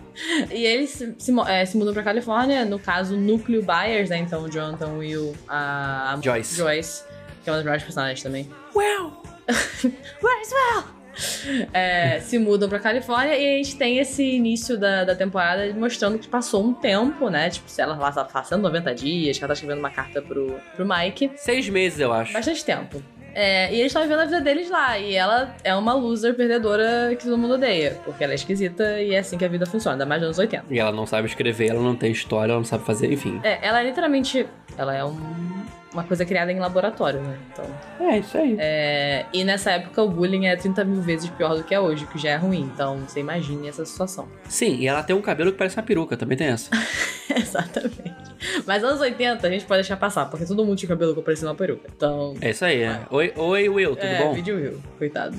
E 0.50 0.64
eles 0.64 0.90
se, 0.90 1.14
se, 1.18 1.40
é, 1.48 1.64
se 1.64 1.76
mudam 1.76 1.92
pra 1.92 2.04
Califórnia, 2.04 2.64
no 2.64 2.78
caso, 2.78 3.16
núcleo 3.16 3.64
Byers, 3.64 4.10
né? 4.10 4.18
Então, 4.18 4.48
Jonathan, 4.48 4.92
Will, 4.92 5.34
a, 5.48 6.14
a 6.14 6.20
Joyce. 6.20 6.56
Joyce, 6.56 7.04
que 7.42 7.50
é 7.50 7.52
uma 7.52 7.56
das 7.56 7.64
melhores 7.64 7.82
personagens 7.82 8.22
também. 8.22 8.48
Well! 8.74 9.22
Where's 10.22 10.52
Well? 10.52 11.01
é, 11.72 12.20
se 12.20 12.38
mudam 12.38 12.68
pra 12.68 12.78
Califórnia 12.78 13.36
e 13.36 13.54
a 13.54 13.56
gente 13.58 13.76
tem 13.76 13.98
esse 13.98 14.22
início 14.22 14.78
da, 14.78 15.04
da 15.04 15.14
temporada 15.14 15.72
mostrando 15.74 16.18
que 16.18 16.28
passou 16.28 16.64
um 16.64 16.74
tempo, 16.74 17.28
né? 17.28 17.50
Tipo, 17.50 17.68
se 17.70 17.80
ela 17.80 17.96
lá 17.96 18.10
tá 18.10 18.24
passando 18.24 18.62
90 18.62 18.94
dias, 18.94 19.38
que 19.38 19.44
ela 19.44 19.48
tá 19.48 19.54
escrevendo 19.54 19.78
uma 19.78 19.90
carta 19.90 20.20
pro, 20.22 20.56
pro 20.74 20.86
Mike. 20.86 21.32
Seis 21.36 21.68
meses, 21.68 22.00
eu 22.00 22.12
acho. 22.12 22.32
Bastante 22.32 22.64
tempo. 22.64 23.02
É, 23.34 23.72
e 23.72 23.80
eles 23.80 23.86
estão 23.86 24.02
vivendo 24.02 24.20
a 24.20 24.24
vida 24.24 24.40
deles 24.40 24.70
lá. 24.70 24.98
E 24.98 25.14
ela 25.14 25.54
é 25.64 25.74
uma 25.74 25.94
loser 25.94 26.34
perdedora 26.34 27.14
que 27.16 27.24
todo 27.24 27.38
mundo 27.38 27.54
odeia. 27.54 27.98
Porque 28.04 28.22
ela 28.22 28.32
é 28.32 28.36
esquisita 28.36 29.00
e 29.00 29.14
é 29.14 29.18
assim 29.18 29.38
que 29.38 29.44
a 29.44 29.48
vida 29.48 29.66
funciona, 29.66 29.94
ainda 29.94 30.06
mais 30.06 30.20
nos 30.20 30.38
anos 30.38 30.38
80. 30.38 30.66
E 30.70 30.78
ela 30.78 30.92
não 30.92 31.06
sabe 31.06 31.28
escrever, 31.28 31.70
ela 31.70 31.80
não 31.80 31.96
tem 31.96 32.12
história, 32.12 32.52
ela 32.52 32.58
não 32.58 32.64
sabe 32.64 32.84
fazer, 32.84 33.10
enfim. 33.12 33.40
É, 33.42 33.58
ela 33.66 33.80
é 33.80 33.84
literalmente. 33.84 34.46
Ela 34.76 34.94
é 34.94 35.04
um 35.04 35.16
uma 35.92 36.04
coisa 36.04 36.24
criada 36.24 36.50
em 36.50 36.58
laboratório, 36.58 37.20
né? 37.20 37.38
Então, 37.52 37.64
é, 38.00 38.18
isso 38.18 38.36
aí. 38.36 38.56
É, 38.58 39.26
e 39.32 39.44
nessa 39.44 39.72
época 39.72 40.02
o 40.02 40.08
bullying 40.08 40.46
é 40.46 40.56
30 40.56 40.84
mil 40.84 41.02
vezes 41.02 41.28
pior 41.30 41.54
do 41.54 41.62
que 41.62 41.74
é 41.74 41.80
hoje, 41.80 42.06
que 42.06 42.18
já 42.18 42.30
é 42.30 42.36
ruim. 42.36 42.70
Então, 42.74 42.98
você 43.00 43.20
imagine 43.20 43.68
essa 43.68 43.84
situação. 43.84 44.28
Sim, 44.48 44.76
e 44.76 44.86
ela 44.86 45.02
tem 45.02 45.14
um 45.14 45.22
cabelo 45.22 45.52
que 45.52 45.58
parece 45.58 45.76
uma 45.76 45.82
peruca, 45.82 46.16
também 46.16 46.36
tem 46.36 46.48
essa. 46.48 46.70
Exatamente. 47.34 48.12
Mas 48.66 48.82
anos 48.82 49.00
80 49.00 49.46
a 49.46 49.50
gente 49.50 49.64
pode 49.64 49.82
deixar 49.82 49.96
passar, 49.96 50.26
porque 50.26 50.44
todo 50.44 50.64
mundo 50.64 50.76
tinha 50.76 50.88
cabelo 50.88 51.14
que 51.14 51.22
parecia 51.22 51.46
uma 51.46 51.54
peruca. 51.54 51.88
Então. 51.94 52.34
É 52.40 52.50
isso 52.50 52.64
aí, 52.64 52.82
é. 52.82 53.00
Oi, 53.10 53.32
oi 53.36 53.68
Will, 53.68 53.96
tudo 53.96 54.06
é, 54.06 54.18
bom? 54.18 54.34
Vídeo 54.34 54.56
Will, 54.56 54.82
coitado. 54.98 55.36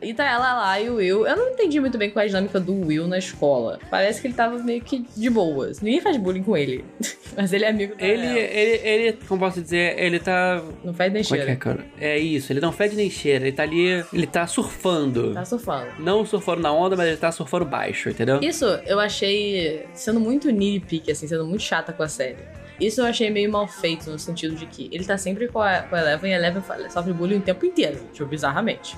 E 0.00 0.14
tá 0.14 0.24
ela 0.24 0.54
lá 0.54 0.80
e 0.80 0.88
o 0.88 0.96
Will. 0.96 1.26
Eu 1.26 1.36
não 1.36 1.50
entendi 1.50 1.80
muito 1.80 1.98
bem 1.98 2.10
qual 2.10 2.22
é 2.22 2.24
a 2.24 2.28
dinâmica 2.28 2.58
do 2.58 2.86
Will 2.86 3.06
na 3.06 3.18
escola. 3.18 3.78
Parece 3.90 4.20
que 4.20 4.28
ele 4.28 4.34
tava 4.34 4.58
meio 4.58 4.80
que 4.80 5.04
de 5.16 5.30
boas. 5.30 5.80
Ninguém 5.80 6.00
faz 6.00 6.16
bullying 6.16 6.42
com 6.42 6.56
ele. 6.56 6.84
Mas 7.38 7.52
ele 7.52 7.64
é 7.64 7.68
amigo 7.68 7.94
da 7.94 8.04
ele, 8.04 8.26
ele, 8.26 8.88
ele, 8.88 9.18
como 9.28 9.38
posso 9.38 9.62
dizer, 9.62 9.96
ele 9.96 10.18
tá. 10.18 10.60
Não 10.82 10.92
fede 10.92 11.14
nem 11.14 11.22
cheira. 11.22 11.50
É, 11.50 11.52
é, 11.52 11.56
cara? 11.56 11.86
é 12.00 12.18
isso, 12.18 12.52
ele 12.52 12.58
não 12.58 12.72
fede 12.72 12.96
nem 12.96 13.08
cheira. 13.08 13.46
Ele 13.46 13.54
tá 13.54 13.62
ali. 13.62 14.04
Ele 14.12 14.26
tá 14.26 14.44
surfando. 14.44 15.34
Tá 15.34 15.44
surfando. 15.44 15.86
Não 16.00 16.26
surfando 16.26 16.60
na 16.62 16.72
onda, 16.72 16.96
mas 16.96 17.06
ele 17.06 17.16
tá 17.16 17.30
surfando 17.30 17.64
baixo, 17.64 18.10
entendeu? 18.10 18.40
Isso 18.42 18.64
eu 18.84 18.98
achei 18.98 19.86
sendo 19.94 20.18
muito 20.18 20.50
nitpick, 20.50 21.08
assim, 21.12 21.28
sendo 21.28 21.46
muito 21.46 21.62
chata 21.62 21.92
com 21.92 22.02
a 22.02 22.08
série. 22.08 22.57
Isso 22.80 23.00
eu 23.00 23.06
achei 23.06 23.30
meio 23.30 23.50
mal 23.50 23.66
feito, 23.66 24.10
no 24.10 24.18
sentido 24.18 24.54
de 24.54 24.66
que 24.66 24.88
ele 24.92 25.04
tá 25.04 25.18
sempre 25.18 25.48
com 25.48 25.60
a, 25.60 25.82
com 25.82 25.96
a 25.96 26.00
Eleven 26.00 26.30
e 26.30 26.34
a 26.34 26.36
Eleven 26.38 26.62
sofre 26.90 27.12
bullying 27.12 27.38
o 27.38 27.40
tempo 27.40 27.66
inteiro, 27.66 27.98
tipo, 28.12 28.26
bizarramente. 28.26 28.96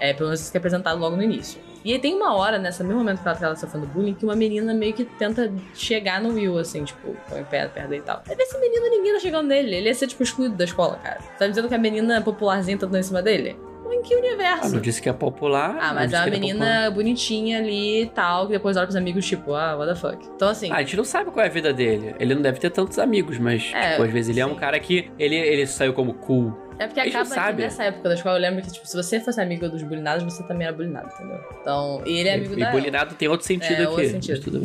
É, 0.00 0.12
pelo 0.12 0.28
menos 0.28 0.40
isso 0.40 0.50
que 0.50 0.56
é 0.56 0.60
apresentado 0.60 0.98
logo 0.98 1.16
no 1.16 1.22
início. 1.22 1.60
E 1.84 1.92
aí 1.92 1.98
tem 1.98 2.14
uma 2.14 2.34
hora, 2.34 2.58
nesse 2.58 2.82
mesmo 2.82 2.98
momento 2.98 3.22
que 3.22 3.28
ela 3.28 3.36
tá 3.36 3.56
sofrendo 3.56 3.86
bullying, 3.86 4.14
que 4.14 4.24
uma 4.24 4.34
menina 4.34 4.74
meio 4.74 4.92
que 4.92 5.04
tenta 5.04 5.52
chegar 5.74 6.20
no 6.20 6.30
Will, 6.30 6.58
assim, 6.58 6.84
tipo, 6.84 7.16
põe 7.28 7.42
perto, 7.44 7.72
perto 7.72 7.94
e 7.94 8.00
tal. 8.00 8.22
Aí 8.28 8.36
desse 8.36 8.58
menino 8.58 8.90
ninguém 8.90 9.12
tá 9.12 9.20
chegando 9.20 9.46
nele. 9.48 9.76
Ele 9.76 9.88
ia 9.88 9.94
ser, 9.94 10.06
tipo, 10.06 10.22
excluído 10.22 10.56
da 10.56 10.64
escola, 10.64 10.96
cara. 10.96 11.18
Tá 11.38 11.46
dizendo 11.46 11.68
que 11.68 11.74
a 11.74 11.78
menina 11.78 12.20
popularzinha 12.20 12.76
tá 12.76 12.86
dando 12.86 12.98
em 12.98 13.02
cima 13.02 13.22
dele? 13.22 13.56
Em 13.90 14.02
que 14.02 14.14
universo? 14.14 14.66
Ah, 14.66 14.68
não 14.68 14.80
disse 14.80 15.00
que 15.00 15.08
é 15.08 15.12
popular. 15.12 15.76
Ah, 15.80 15.94
mas 15.94 16.12
é 16.12 16.18
uma 16.18 16.26
menina 16.26 16.90
bonitinha 16.90 17.58
ali 17.58 18.02
e 18.02 18.06
tal, 18.06 18.46
que 18.46 18.52
depois 18.52 18.76
olha 18.76 18.86
pros 18.86 18.96
amigos, 18.96 19.26
tipo, 19.26 19.54
ah, 19.54 19.76
what 19.76 19.92
the 19.92 19.98
fuck. 19.98 20.26
Então, 20.34 20.48
assim. 20.48 20.70
Ah, 20.70 20.76
a 20.76 20.80
gente 20.80 20.96
não 20.96 21.04
sabe 21.04 21.30
qual 21.30 21.44
é 21.44 21.48
a 21.48 21.52
vida 21.52 21.72
dele. 21.72 22.14
Ele 22.18 22.34
não 22.34 22.42
deve 22.42 22.58
ter 22.58 22.70
tantos 22.70 22.98
amigos, 22.98 23.38
mas, 23.38 23.70
é, 23.74 23.92
tipo, 23.92 24.02
às 24.02 24.10
vezes 24.10 24.30
ele 24.30 24.40
é 24.40 24.46
um 24.46 24.54
cara 24.54 24.78
que. 24.78 25.10
Ele, 25.18 25.36
ele 25.36 25.66
saiu 25.66 25.92
como 25.92 26.14
cool. 26.14 26.68
É 26.78 26.86
porque 26.86 27.00
acaba 27.00 27.24
sabe. 27.24 27.62
nessa 27.62 27.84
época 27.84 28.08
da 28.08 28.14
escola, 28.14 28.36
eu 28.36 28.42
lembro 28.42 28.62
que, 28.62 28.70
tipo, 28.70 28.86
se 28.86 28.96
você 28.96 29.18
fosse 29.18 29.40
amigo 29.40 29.68
dos 29.68 29.82
bulinados, 29.82 30.22
você 30.22 30.44
também 30.44 30.66
era 30.66 30.76
bulinado, 30.76 31.08
entendeu? 31.12 31.40
Então, 31.60 32.02
e 32.06 32.18
ele 32.18 32.28
é 32.28 32.34
amigo 32.34 32.54
e, 32.54 32.60
da. 32.60 32.68
E 32.68 32.72
bulinado 32.72 33.14
tem 33.16 33.26
outro 33.26 33.46
sentido 33.46 33.80
é, 33.80 33.82
aqui. 33.82 33.90
Outro 33.90 34.08
sentido. 34.08 34.62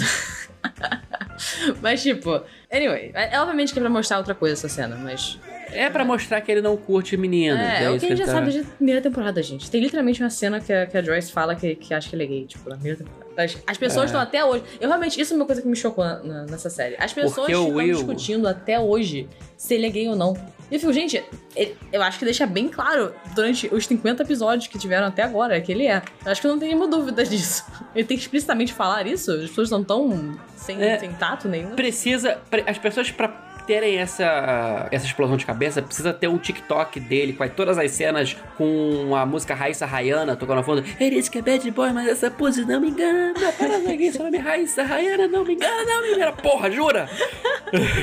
mas, 1.81 2.03
tipo, 2.03 2.43
anyway, 2.71 3.11
é, 3.15 3.39
obviamente 3.39 3.73
que 3.73 3.79
é 3.79 3.81
pra 3.81 3.89
mostrar 3.89 4.17
outra 4.19 4.35
coisa 4.35 4.53
essa 4.53 4.69
cena, 4.69 4.95
mas. 4.95 5.39
É 5.73 5.89
pra 5.89 6.05
mostrar 6.05 6.41
que 6.41 6.51
ele 6.51 6.61
não 6.61 6.77
curte 6.77 7.15
menino. 7.17 7.57
É, 7.57 7.83
é 7.83 7.89
o 7.89 7.99
que 7.99 8.05
a 8.05 8.09
gente 8.09 8.19
já 8.19 8.25
tá... 8.25 8.33
sabe 8.33 8.51
de 8.51 8.63
primeira 8.63 9.01
temporada, 9.01 9.41
gente. 9.41 9.69
Tem 9.69 9.81
literalmente 9.81 10.21
uma 10.21 10.29
cena 10.29 10.59
que 10.59 10.71
a, 10.71 10.85
que 10.85 10.97
a 10.97 11.01
Joyce 11.01 11.31
fala 11.31 11.55
que, 11.55 11.75
que 11.75 11.93
acha 11.93 12.09
que 12.09 12.15
ele 12.15 12.23
é 12.23 12.27
gay, 12.27 12.45
tipo, 12.45 12.69
na 12.69 12.75
primeira 12.75 12.99
temporada. 12.99 13.23
As, 13.37 13.57
as 13.65 13.77
pessoas 13.77 14.05
estão 14.05 14.19
é. 14.19 14.23
até 14.23 14.45
hoje. 14.45 14.63
Eu 14.79 14.87
realmente, 14.87 15.19
isso 15.19 15.33
é 15.33 15.35
uma 15.35 15.45
coisa 15.45 15.61
que 15.61 15.67
me 15.67 15.75
chocou 15.75 16.03
na, 16.03 16.21
na, 16.23 16.45
nessa 16.45 16.69
série. 16.69 16.95
As 16.99 17.11
pessoas 17.13 17.49
estão 17.49 17.69
Will... 17.69 17.95
discutindo 17.95 18.47
até 18.47 18.79
hoje 18.79 19.27
se 19.57 19.73
ele 19.73 19.87
é 19.87 19.89
gay 19.89 20.07
ou 20.07 20.15
não. 20.15 20.33
E 20.69 20.75
eu 20.75 20.79
fico, 20.79 20.93
gente, 20.93 21.23
ele, 21.55 21.75
eu 21.91 22.01
acho 22.01 22.19
que 22.19 22.25
deixa 22.25 22.45
bem 22.45 22.67
claro 22.67 23.13
durante 23.35 23.73
os 23.73 23.85
50 23.85 24.23
episódios 24.23 24.67
que 24.67 24.77
tiveram 24.77 25.07
até 25.07 25.23
agora 25.23 25.59
que 25.61 25.71
ele 25.71 25.87
é. 25.87 26.01
Eu 26.25 26.31
acho 26.31 26.41
que 26.41 26.47
não 26.47 26.59
tem 26.59 26.69
nenhuma 26.69 26.87
dúvida 26.87 27.23
disso. 27.23 27.63
Ele 27.93 28.05
tem 28.05 28.17
que 28.17 28.23
explicitamente 28.23 28.73
falar 28.73 29.05
isso? 29.05 29.31
As 29.31 29.49
pessoas 29.49 29.69
não 29.69 29.81
estão 29.81 30.35
sem, 30.55 30.81
é, 30.81 30.97
sem 30.97 31.13
tato 31.13 31.47
nenhum? 31.47 31.75
Precisa. 31.75 32.39
As 32.65 32.77
pessoas, 32.79 33.11
pra 33.11 33.52
terem 33.65 33.97
essa, 33.97 34.87
essa 34.91 35.05
explosão 35.05 35.37
de 35.37 35.45
cabeça, 35.45 35.81
precisa 35.81 36.13
ter 36.13 36.27
um 36.27 36.37
TikTok 36.37 36.99
dele 36.99 37.33
com 37.33 37.47
todas 37.49 37.77
as 37.77 37.91
cenas 37.91 38.35
com 38.57 39.15
a 39.15 39.25
música 39.25 39.53
Raíssa 39.53 39.85
Rayana 39.85 40.35
tocando 40.35 40.57
no 40.57 40.63
fundo. 40.63 40.83
Ele 40.99 41.15
disse 41.15 41.29
que 41.29 41.39
é 41.39 41.41
bad 41.41 41.69
boy, 41.71 41.91
mas 41.91 42.07
essa 42.07 42.31
pose 42.31 42.65
não 42.65 42.79
me 42.79 42.89
engana. 42.89 43.33
Apenas 43.47 43.85
alguém, 43.85 44.11
seu 44.11 44.23
nome 44.23 44.37
é 44.37 44.41
Raíssa 44.41 44.83
Rayana, 44.83 45.27
não 45.27 45.43
me 45.43 45.53
engana, 45.53 45.83
não 45.85 46.01
me 46.01 46.13
engana. 46.13 46.31
Porra, 46.33 46.71
jura? 46.71 47.09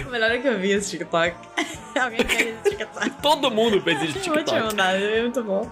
o 0.07 0.11
melhor 0.11 0.31
é 0.31 0.38
que 0.38 0.49
eu 0.49 0.59
vi 0.59 0.73
esse 0.73 0.90
TikTok. 0.90 1.35
alguém 2.01 2.25
fez 2.27 2.55
esse 2.64 2.77
TikTok. 2.77 3.11
Todo 3.23 3.51
mundo 3.51 3.81
fez 3.81 4.03
esse 4.03 4.12
TikTok. 4.14 4.38
Eu 4.38 4.44
vou 4.44 4.55
te 4.55 4.77
mandar, 4.77 5.01
é 5.01 5.23
muito 5.23 5.42
bom. 5.42 5.70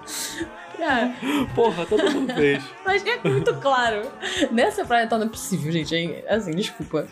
É. 0.78 1.44
Porra, 1.54 1.84
todo 1.84 2.10
mundo 2.10 2.32
fez. 2.34 2.62
Mas 2.84 3.04
é 3.04 3.18
muito 3.28 3.54
claro. 3.56 4.02
Nessa 4.50 4.84
praia 4.84 5.04
então 5.04 5.18
não 5.18 5.26
é 5.26 5.30
possível, 5.30 5.72
gente. 5.72 5.94
Hein? 5.94 6.22
Assim, 6.28 6.52
desculpa. 6.52 7.06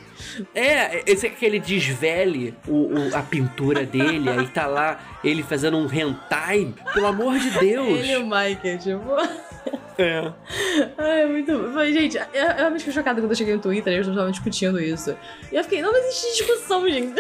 É, 0.55 1.02
esse 1.11 1.26
é 1.26 1.31
aquele 1.31 1.59
desvele 1.59 2.55
o, 2.66 2.72
o, 2.72 3.16
a 3.16 3.22
pintura 3.22 3.85
dele, 3.85 4.29
aí 4.31 4.46
tá 4.48 4.66
lá 4.66 5.00
ele 5.24 5.42
fazendo 5.42 5.76
um 5.76 5.92
hentai. 5.92 6.74
Pelo 6.94 7.07
amor 7.07 7.38
de 7.38 7.50
Deus. 7.50 7.98
Ele 7.98 8.12
e 8.12 8.16
o 8.16 8.26
Mike, 8.26 8.79
tipo. 8.79 9.46
É. 9.98 10.31
Ai, 10.98 11.22
é 11.22 11.26
muito. 11.26 11.52
Mas, 11.72 11.94
gente, 11.94 12.18
eu, 12.18 12.24
eu 12.35 12.55
realmente 12.55 12.81
fiquei 12.81 12.92
chocada 12.92 13.18
quando 13.18 13.31
eu 13.31 13.37
cheguei 13.37 13.55
no 13.55 13.62
Twitter 13.62 13.90
e 13.90 13.96
eles 13.96 14.07
estavam 14.07 14.31
discutindo 14.31 14.79
isso. 14.79 15.16
E 15.50 15.57
eu 15.57 15.64
fiquei, 15.64 15.81
não 15.81 15.96
existe 15.96 16.37
discussão, 16.37 16.87
gente. 16.87 17.18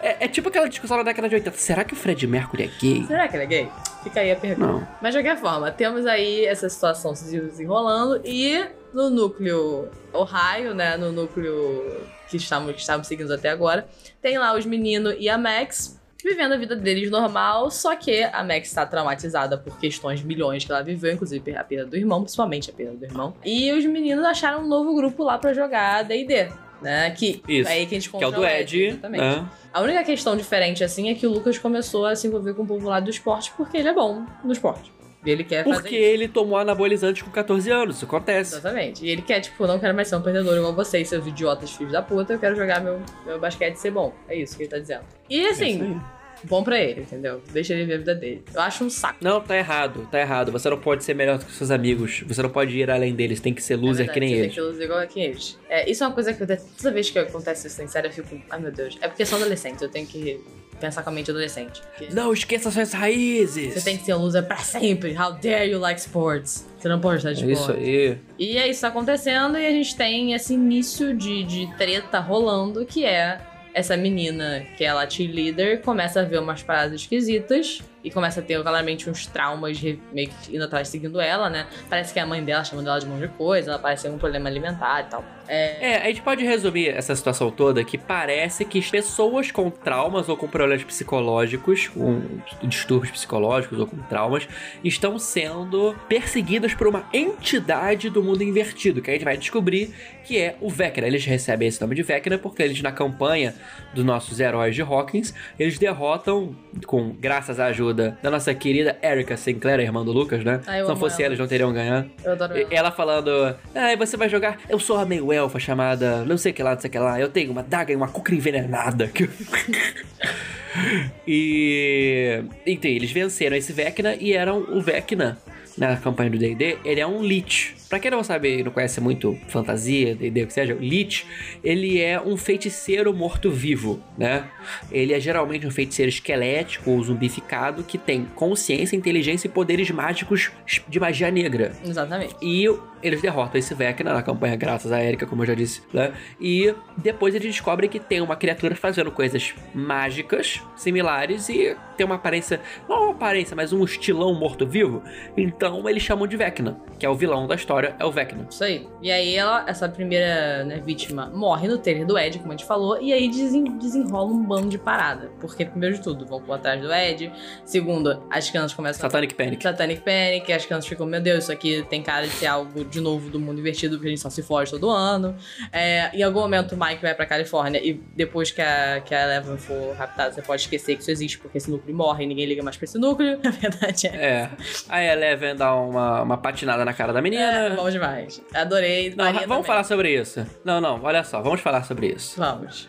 É, 0.00 0.24
é, 0.24 0.28
tipo 0.28 0.48
aquela 0.48 0.66
discussão 0.66 0.96
da 0.96 1.02
década 1.02 1.28
de 1.28 1.34
80. 1.34 1.58
Será 1.58 1.84
que 1.84 1.92
o 1.92 1.96
Fred 1.96 2.26
Mercury 2.26 2.62
é 2.62 2.80
gay? 2.80 3.04
Será 3.06 3.28
que 3.28 3.36
ele 3.36 3.42
é 3.42 3.46
gay? 3.46 3.68
Fica 4.02 4.20
aí 4.20 4.32
a 4.32 4.36
pergunta. 4.36 4.72
Não. 4.72 4.88
Mas 5.02 5.14
de 5.14 5.20
qualquer 5.20 5.38
forma, 5.38 5.70
temos 5.70 6.06
aí 6.06 6.46
essa 6.46 6.70
situação 6.70 7.14
se 7.14 7.38
desenrolando 7.38 8.18
e 8.24 8.66
no 8.94 9.10
núcleo 9.10 9.90
Ohio, 10.10 10.74
né? 10.74 10.96
No 10.96 11.12
núcleo 11.12 12.00
que 12.30 12.38
estamos, 12.38 12.72
que 12.72 12.80
estamos 12.80 13.06
seguindo 13.06 13.32
até 13.34 13.50
agora, 13.50 13.86
tem 14.22 14.38
lá 14.38 14.56
os 14.56 14.64
meninos 14.64 15.14
e 15.18 15.28
a 15.28 15.36
Max 15.36 15.99
vivendo 16.22 16.52
a 16.52 16.56
vida 16.56 16.76
deles 16.76 17.10
normal, 17.10 17.70
só 17.70 17.94
que 17.96 18.22
a 18.22 18.42
Max 18.42 18.68
está 18.68 18.86
traumatizada 18.86 19.56
por 19.56 19.78
questões 19.78 20.22
milhões 20.22 20.64
que 20.64 20.70
ela 20.72 20.82
viveu, 20.82 21.12
inclusive 21.12 21.56
a 21.56 21.64
perda 21.64 21.86
do 21.86 21.96
irmão, 21.96 22.22
principalmente 22.22 22.70
a 22.70 22.72
perda 22.72 22.96
do 22.96 23.04
irmão. 23.04 23.34
E 23.44 23.72
os 23.72 23.84
meninos 23.84 24.24
acharam 24.24 24.62
um 24.62 24.68
novo 24.68 24.94
grupo 24.94 25.22
lá 25.22 25.38
para 25.38 25.52
jogar 25.52 26.02
D&D, 26.04 26.48
né? 26.82 27.10
Que 27.10 27.42
Isso. 27.48 27.68
aí 27.68 27.86
que 27.86 27.94
a 27.94 27.98
gente 27.98 28.10
que 28.10 28.24
é 28.24 28.26
o 28.26 28.30
do 28.30 28.44
Ed, 28.44 28.84
exatamente. 28.84 29.20
Né? 29.20 29.48
A 29.72 29.80
única 29.80 30.02
questão 30.04 30.36
diferente 30.36 30.82
assim 30.82 31.10
é 31.10 31.14
que 31.14 31.26
o 31.26 31.30
Lucas 31.30 31.58
começou 31.58 32.06
a 32.06 32.16
se 32.16 32.26
envolver 32.26 32.54
com 32.54 32.62
o 32.62 32.66
povo 32.66 32.88
lá 32.88 33.00
do 33.00 33.10
esporte 33.10 33.52
porque 33.56 33.76
ele 33.76 33.88
é 33.88 33.94
bom 33.94 34.24
no 34.44 34.52
esporte. 34.52 34.92
Ele 35.24 35.44
quer 35.44 35.64
Porque 35.64 35.94
ele 35.94 36.28
tomou 36.28 36.58
anabolizante 36.58 37.22
com 37.22 37.30
14 37.30 37.70
anos, 37.70 37.96
isso 37.96 38.04
acontece. 38.06 38.54
Exatamente. 38.54 39.04
E 39.04 39.10
ele 39.10 39.20
quer, 39.20 39.40
tipo, 39.40 39.66
não 39.66 39.78
quero 39.78 39.94
mais 39.94 40.08
ser 40.08 40.16
um 40.16 40.22
perdedor 40.22 40.56
igual 40.56 40.74
vocês, 40.74 41.08
seus 41.08 41.26
idiotas 41.26 41.72
filhos 41.72 41.92
da 41.92 42.00
puta, 42.00 42.32
eu 42.32 42.38
quero 42.38 42.56
jogar 42.56 42.80
meu, 42.80 43.00
meu 43.26 43.38
basquete 43.38 43.74
e 43.74 43.78
ser 43.78 43.90
bom. 43.90 44.14
É 44.28 44.36
isso 44.36 44.56
que 44.56 44.62
ele 44.62 44.70
tá 44.70 44.78
dizendo. 44.78 45.04
E 45.28 45.46
assim, 45.46 46.00
é 46.00 46.19
bom 46.44 46.62
pra 46.62 46.78
ele, 46.78 47.02
entendeu? 47.02 47.42
Deixa 47.52 47.74
ele 47.74 47.84
ver 47.84 47.94
a 47.94 47.98
vida 47.98 48.14
dele. 48.14 48.42
Eu 48.54 48.60
acho 48.60 48.84
um 48.84 48.90
saco. 48.90 49.18
Não, 49.20 49.40
tá 49.40 49.56
errado, 49.56 50.08
tá 50.10 50.20
errado. 50.20 50.52
Você 50.52 50.68
não 50.70 50.78
pode 50.78 51.04
ser 51.04 51.14
melhor 51.14 51.38
do 51.38 51.44
que 51.44 51.52
seus 51.52 51.70
amigos. 51.70 52.22
Você 52.26 52.42
não 52.42 52.50
pode 52.50 52.76
ir 52.76 52.90
além 52.90 53.14
deles, 53.14 53.40
tem 53.40 53.54
que 53.54 53.62
ser 53.62 53.76
loser 53.76 54.08
é 54.08 54.12
verdade, 54.12 54.14
que 54.14 54.20
nem 54.20 54.32
eles. 54.32 54.40
Tem 54.42 54.48
que 54.50 54.54
ser 54.54 54.62
loser 54.62 54.84
igual 54.84 55.06
que 55.06 55.20
eles. 55.20 55.58
É, 55.68 55.90
isso 55.90 56.04
é 56.04 56.06
uma 56.06 56.14
coisa 56.14 56.32
que 56.32 56.42
eu, 56.42 56.46
toda 56.46 56.90
vez 56.92 57.10
que 57.10 57.18
acontece 57.18 57.66
isso 57.66 57.82
em 57.82 57.88
série, 57.88 58.08
eu 58.08 58.12
fico, 58.12 58.40
ai 58.50 58.60
meu 58.60 58.72
Deus. 58.72 58.96
É 59.00 59.08
porque 59.08 59.24
são 59.24 59.38
adolescentes, 59.38 59.82
eu 59.82 59.88
tenho 59.88 60.06
que 60.06 60.40
pensar 60.80 61.02
com 61.02 61.10
a 61.10 61.12
mente 61.12 61.30
adolescente. 61.30 61.82
Não 62.12 62.32
esqueça 62.32 62.70
suas 62.70 62.92
raízes! 62.92 63.74
Você 63.74 63.82
tem 63.82 63.98
que 63.98 64.04
ser 64.04 64.14
um 64.14 64.18
loser 64.18 64.44
pra 64.44 64.56
sempre. 64.56 65.16
How 65.16 65.32
dare 65.32 65.70
you 65.70 65.78
like 65.78 66.00
sports? 66.00 66.66
Você 66.78 66.88
não 66.88 66.98
pode 66.98 67.18
estar 67.18 67.32
de 67.32 67.44
é 67.44 67.52
Isso 67.52 67.70
aí. 67.70 68.18
E 68.38 68.56
é 68.56 68.66
isso 68.66 68.86
acontecendo 68.86 69.58
e 69.58 69.66
a 69.66 69.70
gente 69.70 69.94
tem 69.94 70.32
esse 70.32 70.54
início 70.54 71.14
de, 71.14 71.44
de 71.44 71.76
treta 71.76 72.18
rolando 72.18 72.84
que 72.86 73.04
é 73.04 73.38
essa 73.72 73.96
menina, 73.96 74.66
que 74.76 74.84
é 74.84 74.88
ela 74.88 75.08
cheerleader, 75.08 75.80
começa 75.82 76.20
a 76.20 76.24
ver 76.24 76.40
umas 76.40 76.62
paradas 76.62 77.00
esquisitas 77.00 77.82
e 78.02 78.10
começa 78.10 78.40
a 78.40 78.42
ter 78.42 78.60
claramente 78.62 79.08
uns 79.08 79.26
traumas 79.26 79.80
meio 80.12 80.28
que 80.28 80.56
indo 80.56 80.64
atrás 80.64 80.88
seguindo 80.88 81.20
ela, 81.20 81.50
né? 81.50 81.66
Parece 81.88 82.12
que 82.12 82.18
é 82.18 82.22
a 82.22 82.26
mãe 82.26 82.44
dela 82.44 82.64
chamando 82.64 82.88
ela 82.88 82.98
de 82.98 83.06
um 83.06 83.10
monte 83.10 83.22
de 83.22 83.28
coisa, 83.28 83.72
ela 83.72 83.78
parece 83.78 84.04
ter 84.04 84.08
um 84.08 84.18
problema 84.18 84.48
alimentar 84.48 85.00
e 85.00 85.04
tal. 85.04 85.24
É... 85.52 85.94
é, 85.94 85.96
a 86.02 86.06
gente 86.06 86.22
pode 86.22 86.44
resumir 86.44 86.90
essa 86.90 87.14
situação 87.16 87.50
toda 87.50 87.82
que 87.82 87.98
parece 87.98 88.64
que 88.64 88.80
pessoas 88.88 89.50
com 89.50 89.68
traumas 89.68 90.28
ou 90.28 90.36
com 90.36 90.46
problemas 90.46 90.84
psicológicos, 90.84 91.88
com 91.88 92.22
distúrbios 92.62 93.10
psicológicos 93.10 93.80
ou 93.80 93.86
com 93.86 93.96
traumas, 93.96 94.46
estão 94.84 95.18
sendo 95.18 95.94
perseguidas 96.08 96.72
por 96.72 96.86
uma 96.86 97.04
entidade 97.12 98.08
do 98.08 98.22
mundo 98.22 98.44
invertido, 98.44 99.02
que 99.02 99.10
a 99.10 99.12
gente 99.12 99.24
vai 99.24 99.36
descobrir 99.36 99.92
que 100.24 100.38
é 100.38 100.56
o 100.60 100.70
Vecna. 100.70 101.08
Eles 101.08 101.24
recebem 101.24 101.66
esse 101.66 101.80
nome 101.80 101.96
de 101.96 102.04
Vecna 102.04 102.38
porque 102.38 102.62
eles, 102.62 102.80
na 102.80 102.92
campanha 102.92 103.52
dos 103.94 104.04
nossos 104.04 104.40
heróis 104.40 104.74
de 104.74 104.82
Hawkins, 104.82 105.34
eles 105.58 105.78
derrotam, 105.78 106.54
com 106.86 107.10
graças 107.10 107.58
à 107.58 107.66
ajuda 107.66 108.18
da 108.22 108.30
nossa 108.30 108.54
querida 108.54 108.98
Erika 109.02 109.36
Sinclair, 109.36 109.80
a 109.80 109.82
irmã 109.82 110.04
do 110.04 110.12
Lucas, 110.12 110.44
né? 110.44 110.60
Ah, 110.66 110.80
Se 110.80 110.82
não 110.82 110.96
fosse 110.96 111.22
ela. 111.22 111.30
eles, 111.30 111.38
não 111.38 111.46
teriam 111.46 111.72
ganhado. 111.72 112.10
Eu 112.24 112.32
adoro 112.32 112.56
ela. 112.56 112.68
ela 112.70 112.90
falando, 112.90 113.30
ah, 113.74 113.96
você 113.96 114.16
vai 114.16 114.28
jogar? 114.28 114.58
Eu 114.68 114.78
sou 114.78 114.96
a 114.96 115.04
meio 115.04 115.32
elfa 115.32 115.58
chamada 115.58 116.24
não 116.24 116.38
sei 116.38 116.52
que 116.52 116.62
lá, 116.62 116.74
não 116.74 116.80
sei 116.80 116.90
que 116.90 116.98
lá. 116.98 117.20
Eu 117.20 117.28
tenho 117.28 117.50
uma 117.50 117.62
daga 117.62 117.92
e 117.92 117.96
uma 117.96 118.08
cuca 118.08 118.34
envenenada. 118.34 119.10
e... 121.26 122.42
Então, 122.66 122.90
eles 122.90 123.10
venceram 123.10 123.56
esse 123.56 123.72
Vecna 123.72 124.14
e 124.14 124.32
eram 124.32 124.58
o 124.58 124.80
Vecna 124.80 125.38
na 125.76 125.96
campanha 125.96 126.30
do 126.30 126.38
D&D, 126.38 126.78
ele 126.84 127.00
é 127.00 127.06
um 127.06 127.22
Lich. 127.22 127.74
Pra 127.90 127.98
quem 127.98 128.08
não 128.08 128.22
sabe 128.22 128.60
e 128.60 128.62
não 128.62 128.70
conhece 128.70 129.00
muito 129.00 129.36
fantasia, 129.48 130.14
D&D, 130.14 130.44
o 130.44 130.46
que 130.46 130.52
seja, 130.52 130.76
o 130.76 130.78
Lich, 130.78 131.26
ele 131.62 132.00
é 132.00 132.20
um 132.20 132.36
feiticeiro 132.36 133.12
morto-vivo, 133.12 134.00
né? 134.16 134.48
Ele 134.92 135.12
é 135.12 135.18
geralmente 135.18 135.66
um 135.66 135.72
feiticeiro 135.72 136.08
esquelético 136.08 136.92
ou 136.92 137.02
zumbificado 137.02 137.82
que 137.82 137.98
tem 137.98 138.26
consciência, 138.36 138.94
inteligência 138.94 139.48
e 139.48 139.50
poderes 139.50 139.90
mágicos 139.90 140.52
de 140.88 141.00
magia 141.00 141.32
negra. 141.32 141.72
Exatamente. 141.84 142.36
E 142.40 142.68
eles 143.02 143.20
derrotam 143.20 143.58
esse 143.58 143.74
Vecna 143.74 144.12
na 144.12 144.22
campanha 144.22 144.54
graças 144.56 144.92
a 144.92 145.02
Erika, 145.02 145.26
como 145.26 145.42
eu 145.42 145.46
já 145.46 145.54
disse, 145.54 145.82
né? 145.92 146.12
E 146.40 146.72
depois 146.96 147.34
eles 147.34 147.48
descobrem 147.48 147.88
que 147.88 147.98
tem 147.98 148.20
uma 148.20 148.36
criatura 148.36 148.76
fazendo 148.76 149.10
coisas 149.10 149.54
mágicas 149.74 150.62
similares 150.76 151.48
e 151.48 151.76
tem 151.96 152.04
uma 152.06 152.16
aparência, 152.16 152.60
não 152.88 153.04
uma 153.04 153.12
aparência, 153.12 153.56
mas 153.56 153.72
um 153.72 153.82
estilão 153.84 154.34
morto-vivo. 154.34 155.02
Então 155.36 155.88
eles 155.88 156.02
chamam 156.02 156.26
de 156.26 156.36
Vecna, 156.36 156.78
que 156.98 157.06
é 157.06 157.08
o 157.08 157.14
vilão 157.14 157.46
da 157.46 157.54
história, 157.54 157.79
é 157.86 158.04
o 158.04 158.10
Vecna. 158.10 158.46
Isso 158.50 158.64
aí. 158.64 158.86
E 159.02 159.10
aí 159.10 159.36
ela, 159.36 159.64
essa 159.66 159.88
primeira 159.88 160.64
né, 160.64 160.80
vítima 160.84 161.30
morre 161.34 161.68
no 161.68 161.78
trailer 161.78 162.06
do 162.06 162.18
Ed, 162.18 162.38
como 162.38 162.52
a 162.52 162.56
gente 162.56 162.66
falou, 162.66 163.00
e 163.00 163.12
aí 163.12 163.28
desen 163.28 163.78
desenrola 163.78 164.30
um 164.30 164.44
bando 164.44 164.68
de 164.68 164.78
parada. 164.78 165.30
Porque, 165.40 165.64
primeiro 165.64 165.96
de 165.96 166.02
tudo, 166.02 166.26
vão 166.26 166.40
por 166.40 166.54
atrás 166.54 166.80
do 166.80 166.92
Ed. 166.92 167.32
Segundo, 167.64 168.22
as 168.30 168.48
crianças 168.50 168.74
começam 168.74 169.00
Satanic 169.00 169.34
a... 169.34 169.36
Panic. 169.36 169.62
Satanic 169.62 170.02
Panic, 170.02 170.52
as 170.52 170.66
crianças 170.66 170.88
ficam, 170.88 171.06
meu 171.06 171.20
Deus, 171.20 171.44
isso 171.44 171.52
aqui 171.52 171.84
tem 171.88 172.02
cara 172.02 172.26
de 172.26 172.32
ser 172.32 172.46
algo 172.46 172.84
de 172.84 173.00
novo 173.00 173.30
do 173.30 173.38
mundo 173.38 173.60
invertido, 173.60 173.96
porque 173.96 174.08
a 174.08 174.10
gente 174.10 174.20
só 174.20 174.30
se 174.30 174.42
foge 174.42 174.70
todo 174.70 174.90
ano. 174.90 175.36
É, 175.72 176.10
em 176.14 176.22
algum 176.22 176.40
momento 176.40 176.74
o 176.74 176.78
Mike 176.78 177.02
vai 177.02 177.14
pra 177.14 177.26
Califórnia 177.26 177.80
e 177.82 177.94
depois 178.14 178.50
que 178.50 178.60
a, 178.60 179.00
que 179.00 179.14
a 179.14 179.22
Eleven 179.22 179.56
for 179.56 179.94
raptada, 179.96 180.32
você 180.32 180.42
pode 180.42 180.62
esquecer 180.62 180.96
que 180.96 181.02
isso 181.02 181.10
existe, 181.10 181.38
porque 181.38 181.58
esse 181.58 181.70
núcleo 181.70 181.94
morre 181.94 182.24
e 182.24 182.26
ninguém 182.26 182.46
liga 182.46 182.62
mais 182.62 182.76
pra 182.76 182.84
esse 182.84 182.98
núcleo. 182.98 183.40
A 183.44 183.50
verdade 183.50 184.06
é. 184.06 184.10
É. 184.16 184.50
Aí 184.88 185.08
a 185.08 185.12
Eleven 185.12 185.56
dá 185.56 185.74
uma, 185.74 186.22
uma 186.22 186.36
patinada 186.36 186.84
na 186.84 186.92
cara 186.92 187.12
da 187.12 187.20
menina. 187.20 187.69
É, 187.72 187.76
bom 187.76 187.90
demais. 187.90 188.42
Adorei. 188.54 189.14
Não, 189.16 189.24
vamos 189.24 189.42
também. 189.46 189.62
falar 189.64 189.84
sobre 189.84 190.20
isso. 190.20 190.46
Não, 190.64 190.80
não, 190.80 191.02
olha 191.02 191.24
só, 191.24 191.40
vamos 191.40 191.60
falar 191.60 191.84
sobre 191.84 192.08
isso. 192.08 192.38
Vamos. 192.38 192.88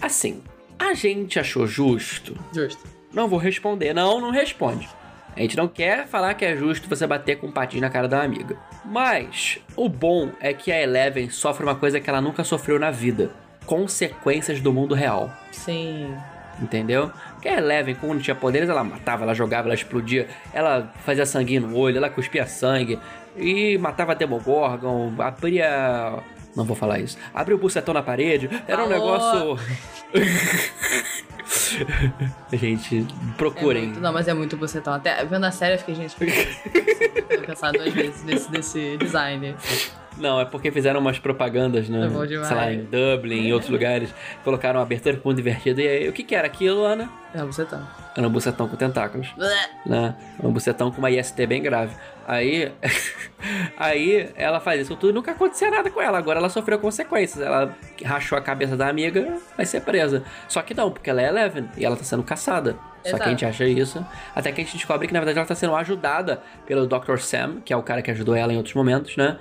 Assim, 0.00 0.42
a 0.78 0.94
gente 0.94 1.38
achou 1.38 1.66
justo. 1.66 2.36
Justo. 2.52 2.82
Não 3.12 3.28
vou 3.28 3.38
responder. 3.38 3.94
Não, 3.94 4.20
não 4.20 4.30
responde. 4.30 4.88
A 5.34 5.40
gente 5.40 5.56
não 5.56 5.68
quer 5.68 6.06
falar 6.06 6.34
que 6.34 6.44
é 6.44 6.56
justo 6.56 6.88
você 6.88 7.06
bater 7.06 7.38
com 7.38 7.48
um 7.48 7.52
patinho 7.52 7.82
na 7.82 7.90
cara 7.90 8.08
da 8.08 8.22
amiga. 8.22 8.56
Mas 8.84 9.58
o 9.76 9.88
bom 9.88 10.30
é 10.40 10.54
que 10.54 10.72
a 10.72 10.80
Eleven 10.80 11.28
sofre 11.28 11.62
uma 11.62 11.74
coisa 11.74 12.00
que 12.00 12.08
ela 12.08 12.22
nunca 12.22 12.42
sofreu 12.42 12.78
na 12.78 12.90
vida: 12.90 13.30
consequências 13.66 14.60
do 14.60 14.72
mundo 14.72 14.94
real. 14.94 15.30
Sim. 15.52 16.14
Entendeu? 16.60 17.10
Porque 17.32 17.48
a 17.48 17.58
Eleven, 17.58 17.94
quando 17.94 18.20
tinha 18.20 18.34
poderes, 18.34 18.68
ela 18.68 18.82
matava, 18.82 19.24
ela 19.24 19.34
jogava, 19.34 19.68
ela 19.68 19.74
explodia, 19.74 20.26
ela 20.52 20.92
fazia 21.04 21.26
sangue 21.26 21.60
no 21.60 21.76
olho, 21.76 21.98
ela 21.98 22.08
cuspia 22.08 22.46
sangue 22.46 22.98
e 23.36 23.76
matava 23.78 24.14
Demogorgon, 24.14 25.12
abria. 25.18 26.22
Não 26.54 26.64
vou 26.64 26.74
falar 26.74 27.00
isso. 27.00 27.18
Abriu 27.34 27.58
o 27.58 27.60
bucetão 27.60 27.92
na 27.92 28.02
parede. 28.02 28.48
Era 28.66 28.84
um 28.84 28.88
negócio. 28.88 29.58
gente, 32.54 33.06
procurem. 33.36 33.82
É 33.82 33.86
muito, 33.86 34.00
não, 34.00 34.12
mas 34.12 34.26
é 34.26 34.32
muito 34.32 34.56
bucetão. 34.56 34.94
Até 34.94 35.22
vendo 35.26 35.44
a 35.44 35.50
série, 35.50 35.74
eu 35.74 35.78
fiquei, 35.78 35.94
gente, 35.94 36.16
vou 36.18 37.44
pensar 37.44 37.72
duas 37.72 37.92
vezes 37.92 38.24
nesse, 38.24 38.50
nesse 38.50 38.96
design. 38.96 39.54
Não, 40.18 40.40
é 40.40 40.44
porque 40.44 40.70
fizeram 40.70 41.00
umas 41.00 41.18
propagandas, 41.18 41.88
né? 41.88 42.08
Sei 42.44 42.56
lá, 42.56 42.72
em 42.72 42.84
Dublin, 42.84 43.48
em 43.48 43.52
outros 43.52 43.70
lugares. 43.70 44.14
Colocaram 44.42 44.78
uma 44.78 44.82
abertura 44.84 45.16
com 45.16 45.32
divertido. 45.34 45.80
E 45.80 45.86
aí, 45.86 46.08
o 46.08 46.12
que 46.12 46.22
que 46.22 46.34
era 46.34 46.46
aquilo, 46.46 46.84
Ana? 46.84 47.08
É 47.34 47.42
um 47.42 47.46
bucetão. 47.46 47.86
Era 48.16 48.26
um 48.26 48.30
bucetão 48.30 48.66
com 48.66 48.76
tentáculos. 48.76 49.28
né? 49.84 50.14
Um 50.42 50.50
bucetão 50.50 50.90
com 50.90 50.98
uma 50.98 51.10
IST 51.10 51.46
bem 51.46 51.62
grave. 51.62 51.94
Aí, 52.26 52.72
aí 53.76 54.30
ela 54.34 54.58
faz 54.58 54.80
isso 54.80 54.96
tudo 54.96 55.10
e 55.10 55.12
nunca 55.12 55.32
acontecia 55.32 55.70
nada 55.70 55.90
com 55.90 56.00
ela. 56.00 56.18
Agora 56.18 56.38
ela 56.38 56.48
sofreu 56.48 56.78
consequências. 56.78 57.44
Ela 57.44 57.76
rachou 58.04 58.38
a 58.38 58.40
cabeça 58.40 58.76
da 58.76 58.88
amiga, 58.88 59.38
vai 59.56 59.66
ser 59.66 59.82
presa. 59.82 60.22
Só 60.48 60.62
que 60.62 60.74
não, 60.74 60.90
porque 60.90 61.10
ela 61.10 61.22
é 61.22 61.28
Eleven 61.28 61.68
e 61.76 61.84
ela 61.84 61.96
tá 61.96 62.04
sendo 62.04 62.22
caçada. 62.22 62.70
Exato. 63.04 63.10
Só 63.10 63.18
que 63.18 63.24
a 63.24 63.28
gente 63.28 63.44
acha 63.44 63.64
isso. 63.66 64.04
Até 64.34 64.50
que 64.50 64.60
a 64.60 64.64
gente 64.64 64.76
descobre 64.76 65.06
que 65.06 65.12
na 65.12 65.20
verdade 65.20 65.38
ela 65.38 65.46
tá 65.46 65.54
sendo 65.54 65.76
ajudada 65.76 66.40
pelo 66.66 66.86
Dr. 66.86 67.18
Sam, 67.18 67.60
que 67.64 67.72
é 67.72 67.76
o 67.76 67.82
cara 67.82 68.02
que 68.02 68.10
ajudou 68.10 68.34
ela 68.34 68.52
em 68.52 68.56
outros 68.56 68.74
momentos, 68.74 69.16
né? 69.16 69.38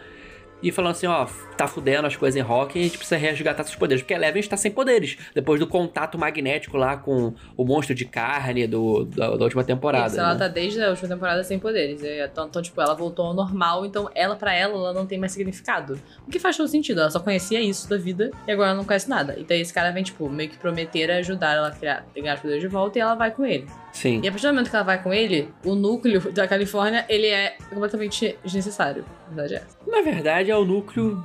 E 0.62 0.72
falando 0.72 0.92
assim, 0.92 1.08
ó, 1.08 1.28
tá 1.58 1.68
fudendo 1.68 2.08
as 2.08 2.16
coisas 2.16 2.38
em 2.40 2.42
rock 2.42 2.78
e 2.78 2.82
a 2.82 2.84
gente 2.86 2.98
precisa 2.98 3.18
resgatar 3.18 3.64
seus 3.64 3.76
poderes. 3.76 4.02
Porque 4.02 4.14
a 4.14 4.18
Eleven 4.18 4.40
está 4.40 4.58
sem 4.58 4.72
poderes. 4.72 5.18
Depois 5.34 5.60
do 5.60 5.68
contato 5.68 6.18
magnético 6.18 6.78
lá 6.78 6.98
com 6.98 7.34
o 7.56 7.66
monstro 7.66 7.94
de 7.94 8.06
carne 8.06 8.68
do, 8.68 9.06
da, 9.06 9.36
da 9.36 9.44
última 9.44 9.64
temporada. 9.64 10.08
Isso, 10.08 10.18
né? 10.18 10.24
ela 10.24 10.36
tá 10.36 10.48
desde 10.48 10.82
a 10.82 10.90
última 10.90 11.10
temporada 11.10 11.44
sem 11.44 11.60
poderes. 11.60 12.02
Então, 12.04 12.48
então, 12.48 12.62
tipo, 12.62 12.82
ela 12.82 12.94
voltou 12.94 13.26
ao 13.26 13.34
normal, 13.34 13.86
então 13.86 14.10
ela, 14.16 14.36
para 14.36 14.54
ela, 14.54 14.74
ela 14.74 14.94
não 14.94 15.06
tem 15.06 15.20
mais 15.20 15.32
significado. 15.32 16.00
O 16.28 16.32
que 16.32 16.40
faz 16.40 16.58
todo 16.58 16.68
sentido. 16.68 17.02
Ela 17.02 17.12
só 17.12 17.20
conhecia 17.20 17.62
isso 17.62 17.90
da 17.90 17.98
vida 17.98 18.32
e 18.48 18.52
agora 18.52 18.70
ela 18.70 18.78
não 18.78 18.86
conhece 18.86 19.10
nada. 19.10 19.36
Então 19.38 19.56
esse 19.56 19.74
cara 19.74 19.92
vem, 19.92 20.04
tipo, 20.04 20.30
meio 20.30 20.50
que 20.50 20.58
prometer 20.58 21.12
ajudar 21.12 21.54
ela 21.54 21.68
a 21.68 21.72
criar, 21.72 22.06
pegar 22.14 22.36
os 22.36 22.40
poderes 22.42 22.62
de 22.62 22.68
volta 22.68 22.98
e 22.98 23.02
ela 23.02 23.16
vai 23.16 23.32
com 23.32 23.46
ele. 23.46 23.68
Sim. 23.92 24.20
E 24.22 24.28
a 24.28 24.32
partir 24.32 24.48
do 24.48 24.54
momento 24.54 24.70
que 24.70 24.76
ela 24.76 24.84
vai 24.84 25.02
com 25.02 25.14
ele, 25.14 25.50
o 25.64 25.74
núcleo 25.74 26.32
da 26.34 26.46
Califórnia, 26.48 27.06
ele 27.08 27.28
é 27.28 27.56
completamente 27.70 28.38
desnecessário. 28.44 29.06
Na 29.30 29.36
verdade 29.44 29.56
é. 29.56 29.64
Na 29.88 30.02
verdade, 30.02 30.52
é 30.56 30.58
o 30.58 30.66
núcleo. 30.66 31.24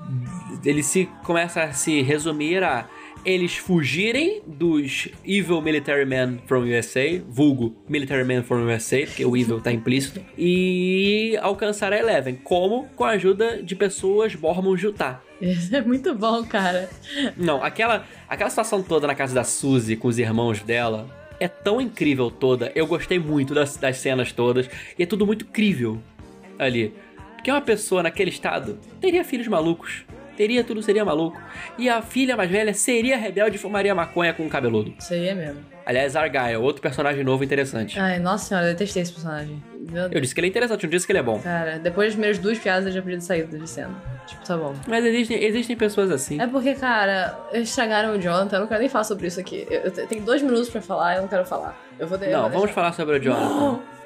Ele 0.65 0.83
se 0.83 1.09
começa 1.25 1.63
a 1.63 1.73
se 1.73 2.03
resumir 2.03 2.63
a 2.63 2.89
eles 3.25 3.57
fugirem 3.57 4.43
dos 4.47 5.09
Evil 5.25 5.61
Military 5.61 6.07
Men 6.07 6.41
from 6.47 6.63
USA, 6.63 7.23
vulgo 7.29 7.77
Military 7.89 8.25
Men 8.25 8.43
from 8.43 8.65
USA, 8.65 9.05
porque 9.05 9.25
o 9.25 9.37
Evil 9.37 9.61
tá 9.61 9.71
implícito, 9.71 10.23
e 10.39 11.37
alcançar 11.43 11.93
a 11.93 11.99
Eleven. 11.99 12.37
Como? 12.37 12.89
Com 12.97 13.05
a 13.05 13.11
ajuda 13.11 13.63
de 13.63 13.77
pessoas 13.77 14.33
Utah. 14.79 15.21
Isso 15.41 15.75
é 15.75 15.83
muito 15.83 16.15
bom, 16.15 16.45
cara. 16.45 16.89
Não, 17.37 17.63
aquela, 17.63 18.07
aquela 18.29 18.51
situação 18.51 18.83
toda 18.83 19.07
na 19.07 19.15
casa 19.15 19.35
da 19.35 19.45
Suzy 19.45 19.97
com 19.97 20.09
os 20.09 20.19
irmãos 20.19 20.61
dela, 20.61 21.09
é 21.39 21.49
tão 21.49 21.81
incrível 21.81 22.31
toda. 22.31 22.71
Eu 22.75 22.87
gostei 22.87 23.19
muito 23.19 23.55
das, 23.55 23.77
das 23.77 23.97
cenas 23.97 24.33
todas. 24.33 24.69
E 24.99 25.03
é 25.03 25.07
tudo 25.07 25.27
muito 25.27 25.47
crível 25.47 26.01
ali. 26.59 26.95
Porque 27.41 27.51
uma 27.51 27.63
pessoa 27.63 28.03
naquele 28.03 28.29
estado 28.29 28.79
teria 29.01 29.25
filhos 29.25 29.49
malucos. 29.49 30.05
Teria 30.37 30.63
tudo, 30.63 30.83
seria 30.83 31.07
maluco. 31.07 31.41
E 31.79 31.89
a 31.89 32.03
filha 32.03 32.37
mais 32.37 32.51
velha 32.51 32.75
seria 32.75 33.17
rebelde 33.17 33.57
e 33.57 33.59
fumaria 33.59 33.95
maconha 33.95 34.35
com 34.35 34.43
um 34.43 34.49
cabeludo. 34.49 34.93
Seria 34.99 35.35
mesmo. 35.35 35.61
Aliás, 35.87 36.15
Argyle, 36.15 36.57
outro 36.57 36.83
personagem 36.83 37.25
novo 37.25 37.43
interessante. 37.43 37.99
Ai, 37.99 38.19
nossa 38.19 38.45
senhora, 38.45 38.67
eu 38.67 38.73
detestei 38.73 39.03
esse 39.03 39.13
personagem. 39.13 39.63
Eu 40.13 40.21
disse 40.21 40.35
que 40.35 40.41
ele 40.41 40.49
é 40.49 40.51
interessante, 40.51 40.83
não 40.83 40.91
disse 40.91 41.07
que 41.07 41.13
ele 41.13 41.19
é 41.19 41.23
bom. 41.23 41.41
Cara, 41.41 41.79
depois 41.79 42.09
das 42.09 42.15
primeiras 42.15 42.39
duas 42.39 42.59
piadas 42.59 42.85
eu 42.85 42.93
já 42.93 43.01
podia 43.01 43.21
sair 43.23 43.47
de 43.47 43.69
cena. 43.69 43.95
Tipo, 44.27 44.45
tá 44.45 44.57
bom. 44.59 44.75
Mas 44.87 45.03
existem, 45.07 45.43
existem 45.43 45.77
pessoas 45.77 46.11
assim. 46.11 46.39
É 46.39 46.47
porque, 46.47 46.75
cara, 46.75 47.39
estragaram 47.55 48.17
o 48.17 48.21
Jonathan, 48.21 48.57
eu 48.57 48.61
não 48.61 48.67
quero 48.67 48.81
nem 48.81 48.89
falar 48.91 49.05
sobre 49.05 49.29
isso 49.29 49.41
aqui. 49.41 49.67
Eu, 49.71 49.81
eu 49.81 50.07
tenho 50.07 50.23
dois 50.23 50.43
minutos 50.43 50.69
pra 50.69 50.83
falar 50.83 51.15
e 51.15 51.17
eu 51.17 51.23
não 51.23 51.29
quero 51.29 51.47
falar. 51.47 51.75
Eu 51.99 52.07
vou 52.07 52.19
Não, 52.19 52.43
vou 52.43 52.51
vamos 52.51 52.71
falar 52.71 52.93
sobre 52.93 53.17
o 53.17 53.23
Jonathan. 53.23 53.49
Não. 53.81 54.00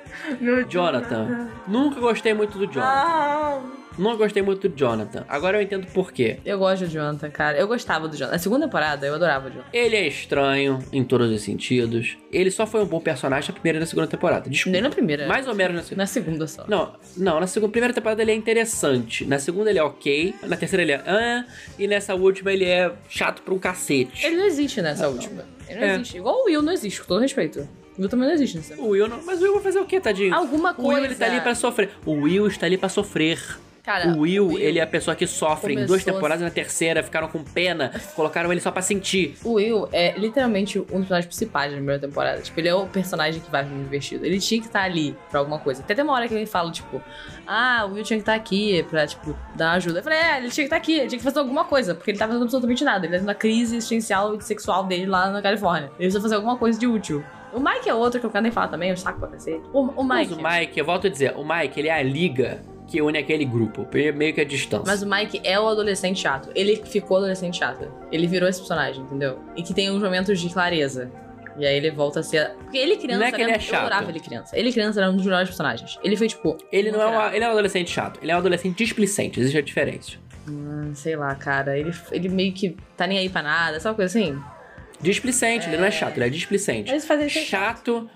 Jonathan. 0.69 1.49
Nunca 1.67 2.01
gostei 2.01 2.35
muito 2.35 2.59
do 2.59 2.67
Jonathan. 2.67 3.85
Não 3.97 4.17
gostei 4.17 4.43
muito 4.43 4.69
do 4.69 4.77
Jonathan. 4.77 5.25
Agora 5.29 5.59
eu 5.59 5.63
entendo 5.63 5.87
por 5.87 6.13
quê. 6.13 6.39
Eu 6.45 6.59
gosto 6.59 6.85
do 6.85 6.91
Jonathan, 6.91 7.31
cara. 7.31 7.57
Eu 7.57 7.69
gostava 7.69 8.09
do 8.09 8.17
Jonathan. 8.17 8.33
Na 8.33 8.39
segunda 8.39 8.67
temporada, 8.67 9.07
eu 9.07 9.15
adorava 9.15 9.47
o 9.47 9.51
Jonathan. 9.51 9.69
Ele 9.73 9.95
é 9.95 10.07
estranho 10.07 10.81
em 10.93 11.05
todos 11.05 11.31
os 11.31 11.43
sentidos. 11.43 12.17
Ele 12.33 12.51
só 12.51 12.67
foi 12.67 12.83
um 12.83 12.87
bom 12.87 13.01
personagem 13.01 13.49
na 13.49 13.55
primeira 13.55 13.79
e 13.79 13.81
na 13.81 13.87
segunda 13.87 14.09
temporada. 14.09 14.51
Desculpa. 14.51 14.73
Nem 14.73 14.83
na 14.83 14.91
primeira. 14.91 15.29
Mais 15.29 15.47
ou 15.47 15.55
menos 15.55 15.77
na 15.77 15.83
segunda. 15.83 16.03
Na 16.03 16.07
segunda 16.07 16.47
só. 16.49 16.65
Não, 16.67 16.93
não, 17.17 17.39
na 17.39 17.47
segunda, 17.47 17.71
primeira 17.71 17.95
temporada 17.95 18.21
ele 18.21 18.33
é 18.33 18.35
interessante. 18.35 19.25
Na 19.27 19.39
segunda 19.39 19.71
ele 19.71 19.79
é 19.79 19.85
ok. 19.85 20.35
Na 20.43 20.57
terceira 20.57 20.83
ele 20.83 20.93
é 20.93 21.03
ah. 21.07 21.45
E 21.79 21.87
nessa 21.87 22.15
última 22.15 22.53
ele 22.53 22.65
é 22.65 22.93
chato 23.09 23.43
pra 23.43 23.55
um 23.55 23.59
cacete. 23.59 24.27
Ele 24.27 24.37
não 24.37 24.45
existe 24.47 24.83
nessa 24.83 25.09
última. 25.09 25.45
Ele 25.69 25.81
não 25.81 25.87
é. 25.87 25.95
existe. 25.95 26.17
Igual 26.17 26.43
o 26.43 26.45
Will 26.47 26.63
não 26.63 26.73
existe, 26.73 27.01
com 27.01 27.07
todo 27.07 27.21
respeito. 27.21 27.69
O 27.97 28.03
Will 28.03 28.09
também 28.09 28.27
não 28.27 28.35
existe 28.35 28.57
nessa. 28.57 28.75
O 28.81 28.89
Will 28.89 29.09
não... 29.09 29.21
Mas 29.25 29.41
o 29.41 29.45
Will 29.45 29.55
vai 29.55 29.63
fazer 29.63 29.79
o 29.79 29.87
quê, 29.87 30.01
tadinho? 30.01 30.35
Alguma 30.35 30.75
coisa. 30.75 30.91
O 30.91 30.95
Will 30.95 31.05
ele 31.05 31.15
tá 31.15 31.27
ali 31.27 31.41
pra 31.41 31.55
sofrer. 31.55 31.91
O 32.05 32.13
Will 32.13 32.47
está 32.47 32.67
ali 32.67 32.77
pra 32.77 32.89
sofrer. 32.89 33.39
Cara, 33.85 34.09
o 34.15 34.21
Will, 34.21 34.47
o 34.47 34.49
Will, 34.55 34.59
ele 34.59 34.79
é 34.79 34.83
a 34.83 34.87
pessoa 34.87 35.15
que 35.15 35.27
sofre. 35.27 35.75
Em 35.75 35.85
duas 35.85 36.03
temporadas 36.03 36.41
e 36.41 36.45
na 36.45 36.51
terceira 36.51 37.03
ficaram 37.03 37.29
com 37.29 37.45
pena, 37.45 37.93
colocaram 38.17 38.51
ele 38.51 38.59
só 38.59 38.71
pra 38.71 38.81
sentir. 38.81 39.37
O 39.45 39.53
Will 39.53 39.87
é 39.93 40.19
literalmente 40.19 40.79
um 40.79 40.83
dos 40.83 41.01
personagens 41.01 41.27
principais 41.27 41.71
da 41.71 41.77
primeira 41.77 42.01
temporada. 42.01 42.41
Tipo, 42.41 42.61
ele 42.61 42.69
é 42.69 42.75
o 42.75 42.87
personagem 42.87 43.43
que 43.43 43.51
vai 43.51 43.63
vir 43.63 43.75
investido. 43.75 44.25
Ele 44.25 44.41
tinha 44.41 44.59
que 44.59 44.69
estar 44.69 44.85
ali 44.85 45.15
pra 45.31 45.41
alguma 45.41 45.59
coisa. 45.59 45.83
Até 45.83 45.95
tem 45.95 46.03
uma 46.03 46.15
hora 46.15 46.27
que 46.27 46.33
ele 46.33 46.47
fala, 46.47 46.73
tipo, 46.73 46.99
ah, 47.47 47.85
o 47.87 47.93
Will 47.93 48.05
tinha 48.05 48.17
que 48.17 48.23
estar 48.23 48.35
aqui 48.35 48.83
pra, 48.85 49.07
tipo, 49.07 49.37
dar 49.55 49.73
ajuda. 49.73 49.99
Eu 49.99 50.03
falei, 50.03 50.19
é, 50.19 50.39
ele 50.39 50.49
tinha 50.49 50.65
que 50.65 50.69
estar 50.69 50.77
aqui, 50.77 51.01
ele 51.01 51.09
tinha 51.09 51.19
que 51.19 51.25
fazer 51.25 51.41
alguma 51.41 51.67
coisa, 51.67 51.95
porque 51.95 52.11
ele 52.11 52.17
tava 52.17 52.33
fazendo 52.33 52.45
absolutamente 52.45 52.85
nada. 52.85 53.05
Ele 53.05 53.19
tá 53.19 53.23
na 53.23 53.35
crise 53.35 53.77
existencial 53.77 54.35
e 54.35 54.43
sexual 54.43 54.85
dele 54.85 55.05
lá 55.05 55.29
na 55.29 55.43
Califórnia. 55.43 55.89
Ele 55.89 56.09
precisa 56.09 56.23
fazer 56.23 56.37
alguma 56.37 56.57
coisa 56.57 56.79
de 56.79 56.87
útil. 56.87 57.23
O 57.55 57.61
Mike 57.61 57.89
é 57.89 57.95
outro 57.95 58.19
que 58.19 58.27
eu 58.27 58.31
quero 58.31 58.43
nem 58.43 58.53
falar 58.53 58.69
também, 58.69 58.91
eu 58.91 58.97
saco 58.97 59.21
pra 59.21 59.29
cacete. 59.29 59.63
O, 59.73 59.81
o 59.81 60.05
Mike. 60.05 60.35
Mas 60.41 60.59
o 60.59 60.61
Mike, 60.61 60.79
eu 60.79 60.85
volto 60.85 61.07
a 61.07 61.11
dizer, 61.11 61.35
o 61.37 61.45
Mike, 61.45 61.79
ele 61.79 61.89
é 61.89 61.93
a 61.93 62.03
liga 62.03 62.63
que 62.87 63.01
une 63.01 63.17
aquele 63.19 63.45
grupo, 63.45 63.87
meio 64.15 64.35
que 64.35 64.41
a 64.41 64.45
distância. 64.45 64.85
Mas 64.87 65.03
o 65.03 65.09
Mike 65.09 65.41
é 65.45 65.59
o 65.59 65.67
adolescente 65.67 66.21
chato. 66.21 66.51
Ele 66.55 66.77
ficou 66.85 67.17
adolescente 67.19 67.59
chato. 67.59 67.91
Ele 68.13 68.27
virou 68.27 68.49
esse 68.49 68.59
personagem, 68.59 69.03
entendeu? 69.03 69.39
E 69.57 69.63
que 69.63 69.73
tem 69.73 69.91
uns 69.91 70.03
momentos 70.03 70.39
de 70.41 70.53
clareza. 70.53 71.11
E 71.57 71.65
aí 71.65 71.77
ele 71.77 71.91
volta 71.91 72.21
a 72.21 72.23
ser. 72.23 72.51
Porque 72.51 72.77
ele 72.77 72.97
criança. 72.97 73.21
Não 73.21 73.27
é 73.27 73.33
que 73.33 73.41
ele 73.41 73.53
é 73.53 73.59
chato. 73.59 73.75
Eu 73.75 73.87
adorava 73.87 74.11
ele 74.11 74.21
criança. 74.21 74.59
Ele 74.59 74.73
criança 74.73 75.01
era 75.01 75.11
um 75.11 75.17
dos 75.17 75.25
melhores 75.25 75.49
personagens. 75.49 75.99
Ele 76.03 76.17
foi 76.17 76.27
tipo. 76.27 76.57
Ele 76.73 76.91
não 76.91 77.01
é, 77.01 77.07
uma, 77.07 77.35
ele 77.35 77.45
é 77.45 77.49
um 77.49 77.53
adolescente 77.53 77.91
chato. 77.91 78.19
Ele 78.21 78.33
é 78.33 78.35
um 78.35 78.39
adolescente 78.39 78.77
displicente. 78.77 79.39
Existe 79.39 79.59
a 79.59 79.63
diferença. 79.63 80.13
Hum, 80.49 80.93
sei 80.95 81.15
lá, 81.15 81.35
cara. 81.37 81.79
Ele, 81.79 81.95
ele 82.11 82.29
meio 82.29 82.53
que 82.53 82.77
tá 82.97 83.07
nem 83.07 83.19
aí 83.19 83.29
pra 83.29 83.43
nada. 83.43 83.79
Sabe 83.79 83.93
uma 83.93 83.97
coisa 83.97 84.19
assim? 84.19 84.37
Displicente, 85.01 85.67
é... 85.67 85.69
ele 85.71 85.79
não 85.79 85.85
é 85.85 85.91
chato, 85.91 86.17
ele 86.17 86.27
é 86.27 86.29
displicente. 86.29 86.93
Mas 86.93 87.05
fazer 87.05 87.29
chato. 87.29 88.09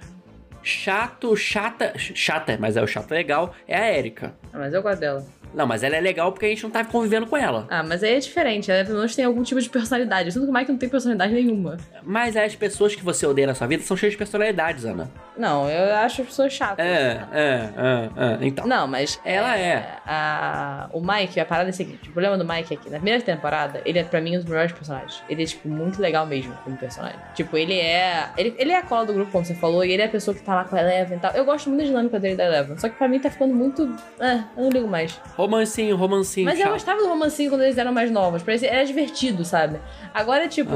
Chato, 0.63 1.37
chata. 1.37 1.93
Chata, 1.97 2.57
mas 2.61 2.77
é 2.77 2.83
o 2.83 2.87
chato 2.87 3.11
legal, 3.11 3.55
é 3.67 3.77
a 3.77 3.97
Erika. 3.97 4.35
Ah, 4.53 4.59
mas 4.59 4.75
eu 4.75 4.83
gosto 4.83 5.01
dela. 5.01 5.25
Não, 5.55 5.67
mas 5.67 5.83
ela 5.83 5.97
é 5.97 6.01
legal 6.01 6.33
porque 6.33 6.47
a 6.47 6.49
gente 6.49 6.63
não 6.63 6.71
tá 6.71 6.85
convivendo 6.85 7.27
com 7.27 7.37
ela. 7.37 7.67
Ah, 7.71 7.83
mas 7.83 8.03
aí 8.03 8.15
é 8.15 8.19
diferente. 8.19 8.71
Ela 8.71 8.85
pelo 8.85 8.99
menos 8.99 9.15
tem 9.15 9.25
algum 9.25 9.43
tipo 9.43 9.61
de 9.61 9.69
personalidade. 9.69 10.33
Sinto 10.33 10.45
que 10.45 10.51
o 10.51 10.55
Mike 10.55 10.71
não 10.71 10.79
tem 10.79 10.89
personalidade 10.89 11.33
nenhuma. 11.33 11.77
Mas 12.03 12.37
as 12.37 12.55
pessoas 12.55 12.95
que 12.95 13.05
você 13.05 13.27
odeia 13.27 13.47
na 13.47 13.55
sua 13.55 13.67
vida 13.67 13.83
são 13.83 13.97
cheias 13.97 14.13
de 14.13 14.19
personalidades, 14.19 14.85
Ana. 14.85 15.11
Não, 15.37 15.71
eu 15.71 15.95
acho 15.95 16.23
as 16.23 16.29
pessoas 16.29 16.53
chatas. 16.53 16.85
É, 16.85 17.25
é, 17.33 17.71
é, 17.77 18.43
é. 18.43 18.47
Então. 18.47 18.67
Não, 18.67 18.87
mas. 18.89 19.21
Ela 19.25 19.57
é. 19.57 19.63
é. 19.63 19.99
A, 20.05 20.89
o 20.93 21.01
Mike, 21.01 21.39
a 21.39 21.45
parada 21.45 21.69
é 21.69 21.71
a 21.71 21.73
seguinte: 21.73 22.09
o 22.09 22.13
problema 22.13 22.37
do 22.37 22.45
Mike 22.45 22.75
é 22.75 22.77
que 22.77 22.91
na 22.91 22.97
primeira 22.97 23.23
temporada, 23.23 23.81
ele 23.85 23.99
é 24.01 24.05
pra 24.05 24.21
mim 24.21 24.37
um 24.37 24.41
dos 24.41 24.49
melhores 24.49 24.73
personagens. 24.73 25.23
Ele 25.29 25.45
é, 25.45 25.47
tipo, 25.47 25.69
muito 25.69 26.03
legal 26.03 26.27
mesmo 26.27 26.53
como 26.65 26.77
personagem. 26.77 27.19
Tipo, 27.35 27.57
ele 27.57 27.79
é. 27.79 28.31
Ele, 28.37 28.55
ele 28.59 28.73
é 28.73 28.79
a 28.79 28.83
cola 28.83 29.07
do 29.07 29.13
grupo, 29.13 29.31
como 29.31 29.45
você 29.45 29.55
falou, 29.55 29.85
e 29.85 29.93
ele 29.93 30.03
é 30.03 30.07
a 30.07 30.09
pessoa 30.09 30.35
que 30.35 30.43
tá 30.43 30.55
lá 30.55 30.65
com 30.65 30.75
a 30.75 30.81
Eleven 30.81 31.19
e 31.19 31.21
tal. 31.21 31.33
Eu 31.33 31.45
gosto 31.45 31.69
muito 31.69 31.83
da 31.83 31.87
dinâmica 31.87 32.19
dele 32.19 32.35
da 32.35 32.45
Eleven. 32.45 32.77
Só 32.79 32.89
que 32.89 32.97
pra 32.97 33.07
mim 33.07 33.21
tá 33.21 33.31
ficando 33.31 33.55
muito. 33.55 33.89
É, 34.19 34.43
eu 34.57 34.65
não 34.65 34.71
ligo 34.71 34.89
mais. 34.89 35.21
Romancinho, 35.39 35.95
romancinho. 35.95 36.47
Mas 36.47 36.59
eu 36.59 36.69
gostava 36.69 37.01
do 37.01 37.09
romancinho 37.09 37.49
quando 37.49 37.63
eles 37.63 37.79
eram 37.79 37.93
mais 37.93 38.11
novos. 38.11 38.43
Eles 38.45 38.65
era 38.65 38.85
divertido, 38.85 39.45
sabe? 39.45 39.79
Agora 40.13 40.47
é 40.47 40.49
tipo, 40.49 40.75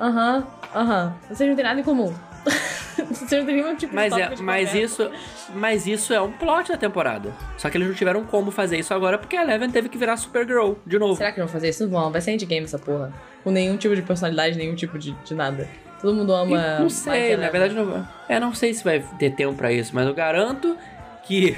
aham, 0.00 0.44
aham. 0.74 1.14
Vocês 1.28 1.48
não 1.48 1.54
têm 1.54 1.64
nada 1.64 1.78
em 1.78 1.84
comum. 1.84 2.12
Vocês 3.08 3.30
não 3.30 3.46
têm 3.46 3.62
nenhum 3.62 3.76
tipo 3.76 3.94
mas 3.94 4.12
de 4.12 4.20
é, 4.20 4.30
mas 4.40 4.74
isso 4.74 5.10
Mas 5.54 5.86
isso 5.86 6.12
é 6.12 6.20
um 6.20 6.32
plot 6.32 6.70
da 6.72 6.76
temporada. 6.76 7.32
Só 7.56 7.70
que 7.70 7.76
eles 7.76 7.86
não 7.86 7.94
tiveram 7.94 8.24
como 8.24 8.50
fazer 8.50 8.78
isso 8.80 8.92
agora 8.92 9.16
porque 9.16 9.36
a 9.36 9.42
Eleven 9.42 9.70
teve 9.70 9.88
que 9.88 9.96
virar 9.96 10.16
Supergirl 10.16 10.72
de 10.84 10.98
novo. 10.98 11.14
Será 11.14 11.30
que 11.30 11.38
não 11.38 11.46
vão 11.46 11.52
fazer 11.52 11.68
isso? 11.68 11.84
Não 11.84 11.90
vão. 11.90 12.10
Vai 12.10 12.20
ser 12.20 12.32
endgame 12.32 12.64
essa 12.64 12.80
porra. 12.80 13.12
Com 13.44 13.52
nenhum 13.52 13.76
tipo 13.76 13.94
de 13.94 14.02
personalidade, 14.02 14.58
nenhum 14.58 14.74
tipo 14.74 14.98
de, 14.98 15.12
de 15.12 15.34
nada. 15.36 15.68
Todo 16.00 16.16
mundo 16.16 16.32
ama. 16.32 16.56
E 16.56 16.80
não 16.80 16.90
sei, 16.90 17.36
na 17.36 17.48
verdade, 17.48 17.74
não, 17.74 18.08
é, 18.28 18.40
não 18.40 18.52
sei 18.52 18.74
se 18.74 18.82
vai 18.82 19.04
ter 19.20 19.30
tempo 19.36 19.54
pra 19.54 19.70
isso, 19.70 19.94
mas 19.94 20.04
eu 20.06 20.14
garanto 20.14 20.76
que 21.22 21.56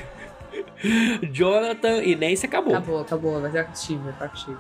Jonathan 1.33 2.03
e 2.03 2.15
Nancy 2.15 2.47
acabou. 2.47 2.75
Acabou, 2.75 3.01
acabou. 3.01 3.41
Vai 3.41 3.51
ser 3.51 3.67
Steve, 3.75 4.01
vai 4.19 4.29
ser 4.31 4.37
Steve. 4.39 4.59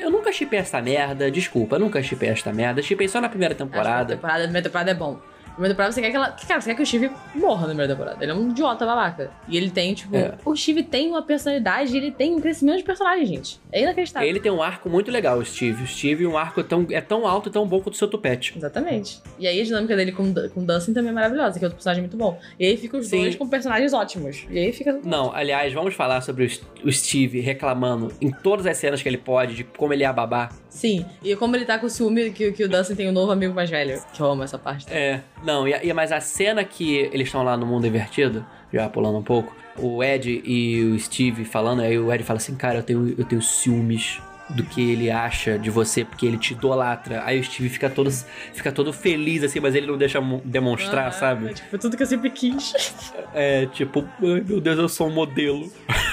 Eu 0.00 0.10
nunca 0.10 0.32
chipei 0.32 0.58
essa 0.58 0.82
merda, 0.82 1.30
desculpa, 1.30 1.76
eu 1.76 1.80
nunca 1.80 2.02
chipei 2.02 2.28
esta 2.28 2.52
merda. 2.52 2.82
Chipei 2.82 3.08
só 3.08 3.20
na 3.20 3.28
primeira 3.28 3.54
temporada. 3.54 4.14
A 4.14 4.16
temporada, 4.16 4.40
a 4.40 4.44
primeira 4.44 4.64
temporada 4.64 4.90
é 4.90 4.94
bom 4.94 5.20
primeira 5.54 5.74
temporada 5.74 5.92
você 5.92 6.00
quer 6.00 6.10
que 6.10 6.16
ela. 6.16 6.32
Cara, 6.32 6.60
você 6.60 6.70
quer 6.70 6.76
que 6.76 6.82
o 6.82 6.86
Steve 6.86 7.10
morra 7.34 7.62
na 7.62 7.68
primeira 7.68 7.92
temporada. 7.94 8.22
Ele 8.22 8.32
é 8.32 8.34
um 8.34 8.50
idiota 8.50 8.84
babaca. 8.84 9.30
E 9.48 9.56
ele 9.56 9.70
tem, 9.70 9.94
tipo. 9.94 10.16
É. 10.16 10.34
O 10.44 10.56
Steve 10.56 10.82
tem 10.82 11.08
uma 11.08 11.22
personalidade 11.22 11.96
ele 11.96 12.10
tem 12.10 12.34
um 12.34 12.40
crescimento 12.40 12.78
de 12.78 12.84
personagem, 12.84 13.26
gente. 13.26 13.60
É 13.70 13.82
inacreditável. 13.82 14.28
Ele 14.28 14.40
tem 14.40 14.50
um 14.50 14.62
arco 14.62 14.88
muito 14.88 15.10
legal, 15.10 15.38
o 15.38 15.44
Steve. 15.44 15.84
O 15.84 15.86
Steve, 15.86 16.26
um 16.26 16.36
arco 16.36 16.62
tão, 16.62 16.86
é 16.90 17.00
tão 17.00 17.26
alto 17.26 17.48
e 17.48 17.52
tão 17.52 17.66
bom 17.66 17.80
quanto 17.80 17.94
o 17.94 17.96
seu 17.96 18.08
tupete. 18.08 18.54
Exatamente. 18.56 19.20
E 19.38 19.46
aí 19.46 19.60
a 19.60 19.64
dinâmica 19.64 19.96
dele 19.96 20.12
com, 20.12 20.32
com 20.54 20.64
Dustin 20.64 20.92
também 20.92 21.10
é 21.10 21.14
maravilhosa, 21.14 21.58
que 21.58 21.64
é 21.64 21.66
outro 21.66 21.76
personagem 21.76 22.02
muito 22.02 22.16
bom. 22.16 22.38
E 22.58 22.66
aí 22.66 22.76
fica 22.76 22.96
os 22.96 23.06
Sim. 23.06 23.22
dois 23.22 23.36
com 23.36 23.48
personagens 23.48 23.92
ótimos. 23.92 24.46
E 24.50 24.58
aí 24.58 24.72
fica. 24.72 24.98
Não, 25.04 25.32
aliás, 25.34 25.72
vamos 25.72 25.94
falar 25.94 26.20
sobre 26.20 26.50
o 26.84 26.92
Steve 26.92 27.40
reclamando 27.40 28.12
em 28.20 28.30
todas 28.30 28.66
as 28.66 28.76
cenas 28.76 29.02
que 29.02 29.08
ele 29.08 29.18
pode 29.18 29.54
de 29.54 29.64
como 29.64 29.92
ele 29.92 30.04
é 30.04 30.06
a 30.06 30.12
babá. 30.12 30.50
Sim, 30.70 31.04
e 31.22 31.34
como 31.34 31.56
ele 31.56 31.64
tá 31.64 31.78
com 31.78 31.88
ciúme 31.88 32.30
que, 32.30 32.52
que 32.52 32.64
o 32.64 32.68
Dustin 32.68 32.94
tem 32.94 33.08
um 33.08 33.12
novo 33.12 33.32
amigo 33.32 33.52
mais 33.52 33.68
velho. 33.68 34.00
Que 34.14 34.22
eu 34.22 34.30
amo 34.30 34.44
essa 34.44 34.56
parte. 34.56 34.86
É, 34.88 35.20
não, 35.44 35.66
e, 35.66 35.74
e, 35.82 35.92
mas 35.92 36.12
a 36.12 36.20
cena 36.20 36.64
que 36.64 36.96
eles 37.12 37.26
estão 37.26 37.42
lá 37.42 37.56
no 37.56 37.66
mundo 37.66 37.86
invertido, 37.86 38.46
já 38.72 38.88
pulando 38.88 39.18
um 39.18 39.22
pouco, 39.22 39.54
o 39.76 40.02
Ed 40.02 40.42
e 40.44 40.84
o 40.84 40.98
Steve 40.98 41.44
falando, 41.44 41.82
aí 41.82 41.98
o 41.98 42.12
Ed 42.12 42.22
fala 42.22 42.38
assim, 42.38 42.54
cara, 42.54 42.78
eu 42.78 42.82
tenho, 42.82 43.14
eu 43.18 43.24
tenho 43.24 43.42
ciúmes 43.42 44.20
do 44.50 44.64
que 44.64 44.90
ele 44.92 45.10
acha 45.10 45.58
de 45.58 45.70
você, 45.70 46.04
porque 46.04 46.26
ele 46.26 46.36
te 46.36 46.52
idolatra. 46.52 47.22
Aí 47.24 47.38
o 47.40 47.44
Steve 47.44 47.68
fica 47.68 47.88
todo, 47.88 48.10
fica 48.52 48.72
todo 48.72 48.92
feliz, 48.92 49.42
assim, 49.42 49.60
mas 49.60 49.74
ele 49.74 49.86
não 49.86 49.96
deixa 49.96 50.20
demonstrar, 50.44 51.08
ah, 51.08 51.12
sabe? 51.12 51.50
É, 51.50 51.52
tipo, 51.52 51.78
tudo 51.78 51.96
que 51.96 52.02
eu 52.02 52.06
sempre 52.06 52.30
quis. 52.30 53.12
É, 53.32 53.66
tipo, 53.66 54.06
meu 54.18 54.60
Deus, 54.60 54.78
eu 54.78 54.88
sou 54.88 55.08
um 55.08 55.12
modelo. 55.12 55.70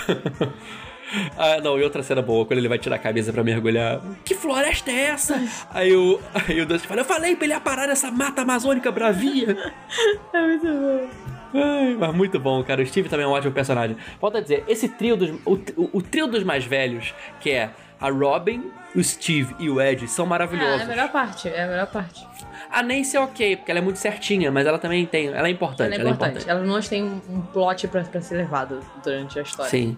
Ah, 1.38 1.60
não, 1.62 1.80
e 1.80 1.84
outra 1.84 2.02
cena 2.04 2.22
boa, 2.22 2.46
quando 2.46 2.60
ele 2.60 2.68
vai 2.68 2.80
tirar 2.80 2.96
a 2.96 3.00
camisa 3.00 3.32
pra 3.32 3.44
mergulhar. 3.44 4.02
Que 4.26 4.36
floresta 4.36 4.92
é 4.92 5.06
essa? 5.06 5.40
aí 5.70 5.96
o, 5.96 6.20
aí 6.34 6.60
o 6.60 6.66
Dusty 6.66 6.88
fala: 6.88 7.02
Eu 7.02 7.06
falei 7.06 7.36
pra 7.36 7.46
ele 7.46 7.60
parar 7.60 7.88
nessa 7.88 8.12
mata 8.12 8.42
amazônica 8.42 8.92
bravia. 8.92 9.56
é 10.34 10.42
muito 10.42 10.68
bom. 10.68 11.10
Ai, 11.54 11.96
mas 11.98 12.16
muito 12.16 12.40
bom, 12.40 12.64
cara. 12.64 12.82
O 12.82 12.86
Steve 12.86 13.08
também 13.08 13.26
é 13.26 13.30
um 13.30 13.32
ótimo 13.32 13.54
personagem. 13.54 13.96
Volto 14.20 14.38
a 14.38 14.42
dizer, 14.42 14.64
esse 14.68 14.90
trio 14.90 15.16
dos. 15.16 15.30
O, 15.46 15.54
o, 15.54 15.90
o, 15.94 16.02
trio 16.02 16.28
dos 16.28 16.44
mais 16.44 16.66
velhos, 16.66 17.14
que 17.40 17.52
é 17.52 17.70
a 18.00 18.10
Robin, 18.10 18.72
o 18.96 19.04
Steve 19.04 19.56
e 19.60 19.70
o 19.70 19.82
Ed, 19.82 20.08
são 20.08 20.26
maravilhosos. 20.26 20.82
É, 20.82 20.84
é 20.84 20.86
a 20.86 20.88
melhor 20.88 21.12
parte, 21.12 21.50
é 21.50 21.64
a 21.64 21.68
melhor 21.68 21.88
parte. 21.88 22.28
A 22.70 22.84
Nancy 22.84 23.16
é 23.16 23.20
ok, 23.20 23.56
porque 23.58 23.72
ela 23.72 23.80
é 23.80 23.84
muito 23.84 23.98
certinha, 23.98 24.52
mas 24.52 24.68
ela 24.68 24.78
também 24.78 25.06
tem. 25.06 25.28
Ela 25.28 25.48
é 25.48 25.52
importante. 25.52 25.94
Ela 25.94 26.10
é 26.10 26.12
importante. 26.12 26.28
Ela, 26.28 26.28
é 26.28 26.34
importante. 26.34 26.50
ela 26.50 26.64
não 26.64 26.82
tem 26.82 27.04
um 27.04 27.42
plot 27.42 27.88
pra, 27.88 28.04
pra 28.04 28.20
ser 28.20 28.36
levado 28.36 28.82
durante 29.04 29.40
a 29.40 29.42
história. 29.42 29.72
Sim 29.72 29.98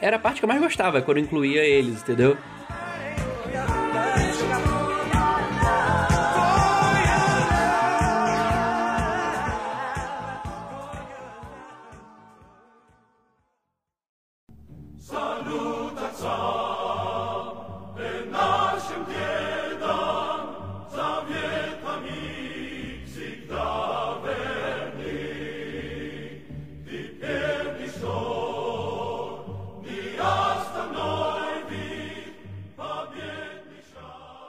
era 0.00 0.16
a 0.16 0.18
parte 0.18 0.38
que 0.38 0.44
eu 0.44 0.48
mais 0.48 0.60
gostava, 0.60 1.00
quando 1.02 1.18
incluía 1.18 1.62
eles, 1.64 2.02
entendeu? 2.02 2.36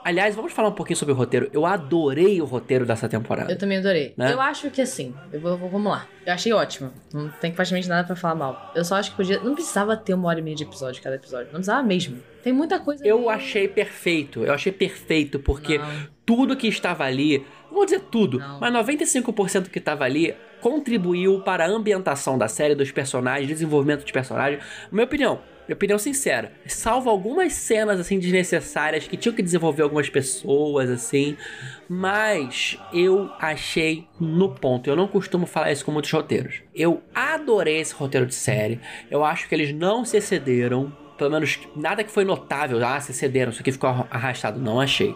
Aliás, 0.06 0.36
vamos 0.36 0.52
falar 0.52 0.68
um 0.68 0.72
pouquinho 0.72 0.96
sobre 0.96 1.12
o 1.12 1.16
roteiro. 1.16 1.50
Eu 1.52 1.66
adorei 1.66 2.40
o 2.40 2.44
roteiro 2.44 2.86
dessa 2.86 3.08
temporada. 3.08 3.50
Eu 3.50 3.58
também 3.58 3.78
adorei. 3.78 4.14
Né? 4.16 4.32
Eu 4.32 4.40
acho 4.40 4.70
que 4.70 4.80
assim, 4.80 5.12
eu 5.32 5.40
vou, 5.40 5.58
vamos 5.58 5.90
lá. 5.90 6.06
Eu 6.24 6.32
achei 6.32 6.52
ótimo. 6.52 6.92
Não 7.12 7.28
tem 7.28 7.50
praticamente 7.50 7.88
nada 7.88 8.06
para 8.06 8.14
falar 8.14 8.36
mal. 8.36 8.70
Eu 8.72 8.84
só 8.84 8.94
acho 8.94 9.10
que 9.10 9.16
podia. 9.16 9.40
Não 9.40 9.56
precisava 9.56 9.96
ter 9.96 10.14
uma 10.14 10.28
hora 10.28 10.38
e 10.38 10.42
meia 10.42 10.54
de 10.54 10.62
episódio 10.62 11.02
cada 11.02 11.16
episódio. 11.16 11.46
Não 11.46 11.54
precisava 11.54 11.82
mesmo. 11.82 12.22
Tem 12.40 12.52
muita 12.52 12.78
coisa. 12.78 13.04
Eu 13.04 13.28
ali. 13.28 13.40
achei 13.40 13.66
perfeito. 13.66 14.44
Eu 14.44 14.54
achei 14.54 14.70
perfeito, 14.70 15.40
porque 15.40 15.76
não. 15.76 15.86
tudo 16.24 16.56
que 16.56 16.68
estava 16.68 17.02
ali. 17.02 17.44
Não 17.66 17.74
vou 17.74 17.84
dizer 17.84 18.02
tudo, 18.08 18.38
não. 18.38 18.60
mas 18.60 18.72
95% 18.72 19.70
que 19.70 19.80
estava 19.80 20.04
ali 20.04 20.36
contribuiu 20.60 21.40
para 21.40 21.64
a 21.64 21.68
ambientação 21.68 22.38
da 22.38 22.46
série, 22.46 22.76
dos 22.76 22.92
personagens, 22.92 23.48
desenvolvimento 23.48 24.04
de 24.04 24.12
personagens. 24.12 24.62
Na 24.84 24.92
minha 24.92 25.04
opinião, 25.04 25.40
minha 25.66 25.74
opinião 25.74 25.98
sincera, 25.98 26.52
salvo 26.66 27.10
algumas 27.10 27.52
cenas 27.52 27.98
assim 27.98 28.18
desnecessárias 28.18 29.08
que 29.08 29.16
tinham 29.16 29.34
que 29.34 29.42
desenvolver 29.42 29.82
algumas 29.82 30.08
pessoas 30.08 30.88
assim, 30.88 31.36
mas 31.88 32.78
eu 32.92 33.30
achei 33.38 34.06
no 34.20 34.54
ponto. 34.54 34.88
Eu 34.88 34.96
não 34.96 35.08
costumo 35.08 35.44
falar 35.44 35.72
isso 35.72 35.84
com 35.84 35.90
muitos 35.90 36.10
roteiros. 36.10 36.62
Eu 36.74 37.02
adorei 37.14 37.80
esse 37.80 37.94
roteiro 37.94 38.26
de 38.26 38.34
série. 38.34 38.80
Eu 39.10 39.24
acho 39.24 39.48
que 39.48 39.54
eles 39.54 39.74
não 39.74 40.04
se 40.04 40.16
excederam 40.16 40.92
pelo 41.16 41.30
menos 41.30 41.58
nada 41.74 42.04
que 42.04 42.10
foi 42.10 42.24
notável. 42.24 42.84
Ah, 42.84 43.00
se 43.00 43.12
cederam, 43.12 43.50
isso 43.50 43.60
aqui 43.60 43.72
ficou 43.72 43.88
arrastado. 44.10 44.60
Não 44.60 44.80
achei. 44.80 45.14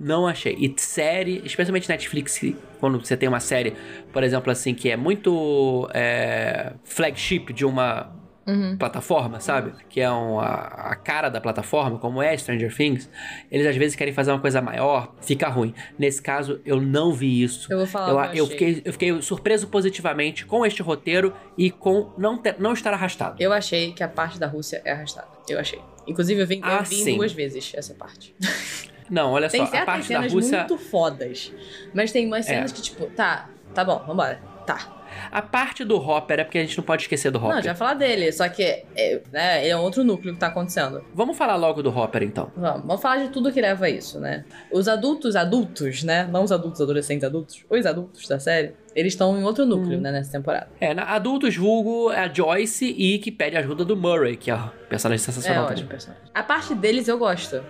Não 0.00 0.26
achei. 0.26 0.56
E 0.58 0.74
série, 0.78 1.42
especialmente 1.44 1.88
Netflix, 1.88 2.40
quando 2.80 2.98
você 2.98 3.16
tem 3.16 3.28
uma 3.28 3.40
série, 3.40 3.74
por 4.12 4.24
exemplo, 4.24 4.50
assim, 4.50 4.74
que 4.74 4.90
é 4.90 4.96
muito 4.96 5.88
é, 5.92 6.72
flagship 6.84 7.52
de 7.52 7.64
uma 7.64 8.21
Uhum. 8.46 8.76
plataforma, 8.76 9.38
sabe? 9.38 9.72
Que 9.88 10.00
é 10.00 10.10
um, 10.10 10.40
a, 10.40 10.54
a, 10.90 10.96
cara 10.96 11.28
da 11.28 11.40
plataforma, 11.40 11.98
como 11.98 12.20
é 12.20 12.36
Stranger 12.36 12.74
Things. 12.74 13.08
Eles 13.50 13.66
às 13.66 13.76
vezes 13.76 13.94
querem 13.94 14.12
fazer 14.12 14.32
uma 14.32 14.40
coisa 14.40 14.60
maior, 14.60 15.14
fica 15.20 15.48
ruim. 15.48 15.72
Nesse 15.98 16.20
caso, 16.20 16.60
eu 16.64 16.80
não 16.80 17.12
vi 17.12 17.42
isso. 17.42 17.72
Eu 17.72 17.78
vou 17.78 17.86
falar. 17.86 18.36
Eu, 18.36 18.44
eu, 18.44 18.46
fiquei, 18.46 18.82
eu 18.84 18.92
fiquei 18.92 19.22
surpreso 19.22 19.68
positivamente 19.68 20.44
com 20.44 20.66
este 20.66 20.82
roteiro 20.82 21.32
e 21.56 21.70
com 21.70 22.12
não, 22.18 22.36
ter, 22.36 22.56
não 22.58 22.72
estar 22.72 22.92
arrastado. 22.92 23.36
Eu 23.40 23.52
achei 23.52 23.92
que 23.92 24.02
a 24.02 24.08
parte 24.08 24.38
da 24.38 24.46
Rússia 24.46 24.82
é 24.84 24.92
arrastada. 24.92 25.28
Eu 25.48 25.58
achei. 25.58 25.80
Inclusive, 26.06 26.40
eu 26.40 26.46
vi, 26.46 26.60
ah, 26.62 26.78
eu 26.78 26.84
vi 26.84 27.16
duas 27.16 27.32
vezes 27.32 27.72
essa 27.76 27.94
parte. 27.94 28.34
Não, 29.10 29.32
olha 29.32 29.48
tem 29.48 29.66
só, 29.66 29.76
a 29.76 29.84
parte 29.84 30.10
da 30.10 30.20
Rússia. 30.20 30.58
muito 30.60 30.78
fodas. 30.78 31.52
Mas 31.92 32.10
tem 32.10 32.26
umas 32.26 32.46
cenas 32.46 32.72
é. 32.72 32.74
que, 32.74 32.80
tipo, 32.80 33.06
tá, 33.06 33.50
tá 33.74 33.84
bom, 33.84 34.02
vambora. 34.06 34.40
Tá. 34.66 35.01
A 35.30 35.42
parte 35.42 35.84
do 35.84 35.96
Hopper 35.96 36.40
é 36.40 36.44
porque 36.44 36.58
a 36.58 36.62
gente 36.62 36.76
não 36.76 36.84
pode 36.84 37.02
esquecer 37.02 37.30
do 37.30 37.38
Hopper. 37.38 37.56
Não, 37.56 37.62
já 37.62 37.74
falar 37.74 37.94
dele, 37.94 38.30
só 38.32 38.48
que 38.48 38.62
é, 38.62 39.20
né, 39.32 39.68
é 39.68 39.76
outro 39.76 40.04
núcleo 40.04 40.34
que 40.34 40.40
tá 40.40 40.48
acontecendo. 40.48 41.04
Vamos 41.14 41.36
falar 41.36 41.56
logo 41.56 41.82
do 41.82 41.96
Hopper, 41.96 42.22
então. 42.22 42.50
Vamos, 42.56 42.86
vamos 42.86 43.02
falar 43.02 43.18
de 43.18 43.28
tudo 43.30 43.52
que 43.52 43.60
leva 43.60 43.86
a 43.86 43.90
isso, 43.90 44.18
né? 44.20 44.44
Os 44.70 44.88
adultos, 44.88 45.36
adultos, 45.36 46.02
né? 46.02 46.28
Não 46.30 46.42
os 46.44 46.52
adultos, 46.52 46.80
adolescentes, 46.80 47.24
adultos. 47.24 47.64
Os 47.68 47.86
adultos 47.86 48.28
da 48.28 48.38
série, 48.38 48.74
eles 48.94 49.12
estão 49.12 49.38
em 49.38 49.44
outro 49.44 49.64
núcleo, 49.64 49.98
hum. 49.98 50.02
né, 50.02 50.12
nessa 50.12 50.32
temporada. 50.32 50.68
É, 50.80 50.94
na, 50.94 51.04
adultos 51.04 51.56
vulgo 51.56 52.10
é 52.10 52.20
a 52.20 52.32
Joyce 52.32 52.86
e 52.86 53.18
que 53.18 53.30
pede 53.30 53.56
ajuda 53.56 53.84
do 53.84 53.96
Murray, 53.96 54.36
que 54.36 54.50
é 54.50 54.54
o 54.54 54.70
personagem 54.88 55.24
sensacional. 55.24 55.68
É 55.68 55.72
ótimo 55.72 55.88
personagem. 55.88 56.24
A 56.34 56.42
parte 56.42 56.74
deles 56.74 57.08
eu 57.08 57.18
gosto 57.18 57.62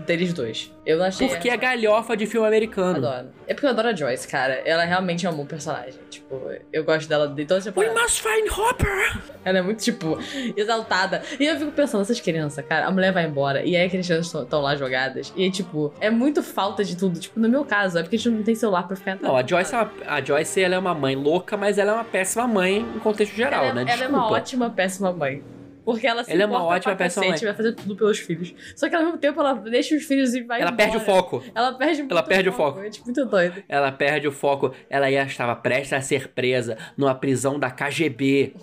deles 0.00 0.32
dois. 0.32 0.72
Eu 0.84 0.98
não 0.98 1.04
achei. 1.04 1.28
Porque 1.28 1.48
é 1.48 1.56
galhofa 1.56 2.16
de 2.16 2.26
filme 2.26 2.46
americano. 2.46 2.96
Adoro. 2.96 3.28
É 3.46 3.54
porque 3.54 3.66
eu 3.66 3.70
adoro 3.70 3.88
a 3.88 3.94
Joyce, 3.94 4.26
cara. 4.26 4.54
Ela 4.64 4.84
realmente 4.84 5.26
é 5.26 5.30
um 5.30 5.34
bom 5.34 5.46
personagem. 5.46 5.94
Tipo, 6.10 6.40
eu 6.72 6.84
gosto 6.84 7.08
dela 7.08 7.28
de 7.28 7.44
todas 7.44 7.66
as 7.66 7.76
We 7.76 7.90
must 7.90 8.22
find 8.22 8.50
Hopper! 8.50 9.20
Ela 9.44 9.58
é 9.58 9.62
muito, 9.62 9.82
tipo, 9.82 10.18
exaltada. 10.56 11.22
E 11.38 11.46
eu 11.46 11.56
fico 11.58 11.72
pensando, 11.72 12.02
essas 12.02 12.20
crianças, 12.20 12.64
cara, 12.66 12.86
a 12.86 12.90
mulher 12.90 13.12
vai 13.12 13.26
embora. 13.26 13.64
E 13.64 13.76
aí 13.76 13.84
as 13.86 13.90
crianças 13.90 14.34
estão 14.34 14.60
lá 14.60 14.74
jogadas. 14.76 15.32
E 15.36 15.50
tipo, 15.50 15.92
é 16.00 16.10
muito 16.10 16.42
falta 16.42 16.84
de 16.84 16.96
tudo. 16.96 17.18
Tipo, 17.18 17.38
no 17.38 17.48
meu 17.48 17.64
caso, 17.64 17.98
é 17.98 18.02
porque 18.02 18.16
a 18.16 18.18
gente 18.18 18.32
não 18.32 18.42
tem 18.42 18.54
celular 18.54 18.86
pra 18.86 18.96
ficar 18.96 19.18
Não, 19.20 19.36
a 19.36 19.46
Joyce, 19.46 19.74
é 19.74 19.78
uma, 19.78 19.90
a 20.06 20.20
Joyce 20.20 20.60
ela 20.60 20.74
é 20.74 20.78
uma 20.78 20.94
mãe 20.94 21.14
louca, 21.14 21.56
mas 21.56 21.78
ela 21.78 21.92
é 21.92 21.94
uma 21.94 22.04
péssima 22.04 22.46
mãe 22.46 22.78
em 22.80 22.98
contexto 22.98 23.34
geral, 23.34 23.64
ela, 23.64 23.74
né? 23.74 23.84
Desculpa. 23.84 24.04
Ela 24.04 24.16
é 24.16 24.18
uma 24.18 24.30
ótima 24.30 24.70
péssima 24.70 25.12
mãe. 25.12 25.42
Porque 25.84 26.06
ela 26.06 26.22
se 26.24 26.30
ela 26.32 26.42
é 26.42 26.46
uma 26.46 26.62
ótima 26.64 26.94
pessoa. 26.94 27.26
vai 27.26 27.54
fazer 27.54 27.72
tudo 27.72 27.96
pelos 27.96 28.18
filhos. 28.18 28.54
Só 28.76 28.88
que 28.88 28.94
ao 28.94 29.02
mesmo 29.02 29.18
tempo 29.18 29.40
ela 29.40 29.54
deixa 29.54 29.96
os 29.96 30.04
filhos 30.04 30.34
e 30.34 30.42
vai 30.42 30.60
Ela 30.60 30.70
embora. 30.70 30.88
perde 30.90 30.96
o 30.96 31.00
foco. 31.00 31.42
Ela 31.54 31.72
perde 31.74 32.06
Ela 32.08 32.22
perde 32.22 32.48
o 32.48 32.52
foco. 32.52 32.80
É 32.80 32.90
tipo, 32.90 33.06
muito 33.06 33.24
doido. 33.24 33.62
Ela 33.68 33.90
perde 33.90 34.28
o 34.28 34.32
foco. 34.32 34.72
Ela 34.88 35.10
ia 35.10 35.22
estava 35.24 35.56
prestes 35.56 35.92
a 35.92 36.00
ser 36.00 36.28
presa 36.28 36.76
numa 36.96 37.14
prisão 37.14 37.58
da 37.58 37.70
KGB. 37.70 38.54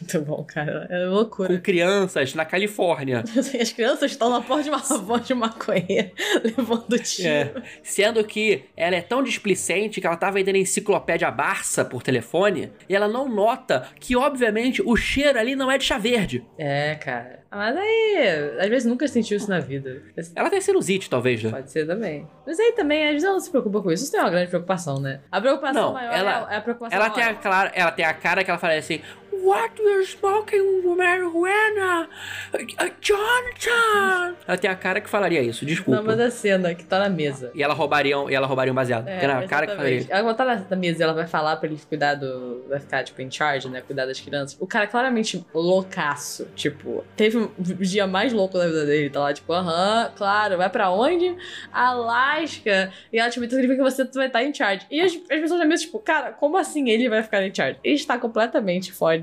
Muito 0.00 0.20
bom, 0.22 0.44
cara. 0.44 0.86
É 0.90 1.06
loucura. 1.06 1.54
Com 1.54 1.60
crianças 1.60 2.34
na 2.34 2.44
Califórnia. 2.44 3.24
As 3.60 3.72
crianças 3.72 4.10
estão 4.12 4.30
na 4.30 4.40
porta 4.40 4.64
de 4.64 4.70
uma 4.70 4.78
voz 4.78 5.26
de 5.26 5.34
maconha 5.34 6.12
levando 6.44 6.98
tiro. 6.98 7.28
É. 7.28 7.52
Sendo 7.82 8.22
que 8.24 8.64
ela 8.76 8.96
é 8.96 9.00
tão 9.00 9.22
displicente 9.22 10.00
que 10.00 10.06
ela 10.06 10.14
estava 10.14 10.34
vendendo 10.34 10.56
enciclopédia 10.56 11.30
Barça 11.30 11.84
por 11.84 12.02
telefone 12.02 12.70
e 12.88 12.94
ela 12.94 13.08
não 13.08 13.28
nota 13.28 13.88
que, 13.98 14.16
obviamente, 14.16 14.82
o 14.84 14.96
cheiro 14.96 15.38
ali 15.38 15.54
não 15.54 15.70
é 15.70 15.78
de 15.78 15.84
chá 15.84 15.98
verde. 15.98 16.44
É, 16.58 16.67
cara. 16.96 17.40
Mas 17.50 17.76
aí, 17.76 18.56
às 18.60 18.68
vezes 18.68 18.88
nunca 18.88 19.06
sentiu 19.08 19.36
isso 19.36 19.48
na 19.48 19.58
vida. 19.58 20.02
Ela 20.34 20.50
tem 20.50 20.60
sinusite, 20.60 21.08
talvez, 21.08 21.42
né? 21.42 21.50
Pode 21.50 21.70
ser 21.70 21.86
também. 21.86 22.26
Mas 22.46 22.58
aí 22.58 22.72
também, 22.72 23.04
às 23.06 23.12
vezes 23.12 23.24
ela 23.24 23.34
não 23.34 23.40
se 23.40 23.50
preocupa 23.50 23.80
com 23.80 23.90
isso. 23.90 24.02
Isso 24.04 24.12
tem 24.12 24.20
uma 24.20 24.30
grande 24.30 24.48
preocupação, 24.48 25.00
né? 25.00 25.20
A 25.30 25.40
preocupação 25.40 25.86
não, 25.86 25.92
maior 25.94 26.14
ela, 26.14 26.52
é 26.52 26.56
a 26.56 26.60
preocupação 26.60 26.96
ela 26.96 27.08
maior. 27.08 27.38
tem 27.40 27.52
a, 27.52 27.72
ela 27.74 27.90
tem 27.92 28.04
a 28.04 28.14
cara 28.14 28.44
que 28.44 28.50
ela 28.50 28.58
fala 28.58 28.74
assim, 28.74 29.00
What 29.42 29.80
you're 29.80 30.04
smoking 30.04 30.82
marijuana? 30.82 32.08
Uh, 32.52 32.90
Jonathan! 33.00 34.36
Ela 34.46 34.58
tem 34.58 34.70
a 34.70 34.74
cara 34.74 35.00
que 35.00 35.08
falaria 35.08 35.42
isso, 35.42 35.64
desculpa. 35.64 36.00
Não, 36.00 36.06
mas 36.06 36.20
a 36.20 36.30
cena 36.30 36.74
que 36.74 36.84
tá 36.84 36.98
na 36.98 37.08
mesa. 37.08 37.50
E 37.54 37.62
ela 37.62 37.74
roubaria, 37.74 38.16
e 38.28 38.34
ela 38.34 38.46
roubaria 38.46 38.72
um 38.72 38.74
baseado. 38.74 39.06
É, 39.06 39.18
tem 39.18 39.30
a 39.30 39.46
cara 39.46 39.66
que 39.66 39.76
falaria 39.76 39.98
isso. 39.98 40.08
Ela 40.10 40.22
vai 40.22 40.32
estar 40.32 40.66
na 40.70 40.76
mesa 40.76 41.00
e 41.00 41.02
ela 41.02 41.12
vai 41.12 41.26
falar 41.26 41.56
pra 41.56 41.68
ele 41.68 41.78
cuidar 41.88 42.14
do... 42.14 42.64
Vai 42.68 42.80
ficar, 42.80 43.04
tipo, 43.04 43.20
em 43.22 43.30
charge, 43.30 43.68
né? 43.68 43.80
Cuidar 43.80 44.06
das 44.06 44.20
crianças. 44.20 44.56
O 44.60 44.66
cara 44.66 44.86
claramente 44.86 45.44
loucaço. 45.54 46.48
Tipo, 46.54 47.04
teve 47.16 47.38
um 47.38 47.50
dia 47.58 48.06
mais 48.06 48.32
louco 48.32 48.58
da 48.58 48.66
vida 48.66 48.86
dele. 48.86 49.10
Tá 49.10 49.20
lá, 49.20 49.32
tipo, 49.32 49.52
aham, 49.52 50.12
claro. 50.16 50.56
Vai 50.56 50.68
pra 50.68 50.90
onde? 50.90 51.36
Alasca. 51.72 52.92
E 53.12 53.18
ela, 53.18 53.30
tipo, 53.30 53.44
então 53.44 53.58
significa 53.58 53.84
que 53.84 53.90
você 53.90 54.04
vai 54.04 54.26
estar 54.26 54.42
em 54.42 54.52
charge. 54.52 54.86
E 54.90 55.00
as, 55.00 55.12
as 55.14 55.40
pessoas 55.40 55.60
na 55.60 55.66
mesa, 55.66 55.84
tipo, 55.84 55.98
cara, 55.98 56.32
como 56.32 56.56
assim 56.56 56.90
ele 56.90 57.08
vai 57.08 57.22
ficar 57.22 57.42
em 57.42 57.54
charge? 57.54 57.78
Ele 57.84 57.94
está 57.94 58.18
completamente 58.18 58.92
fora 58.92 59.18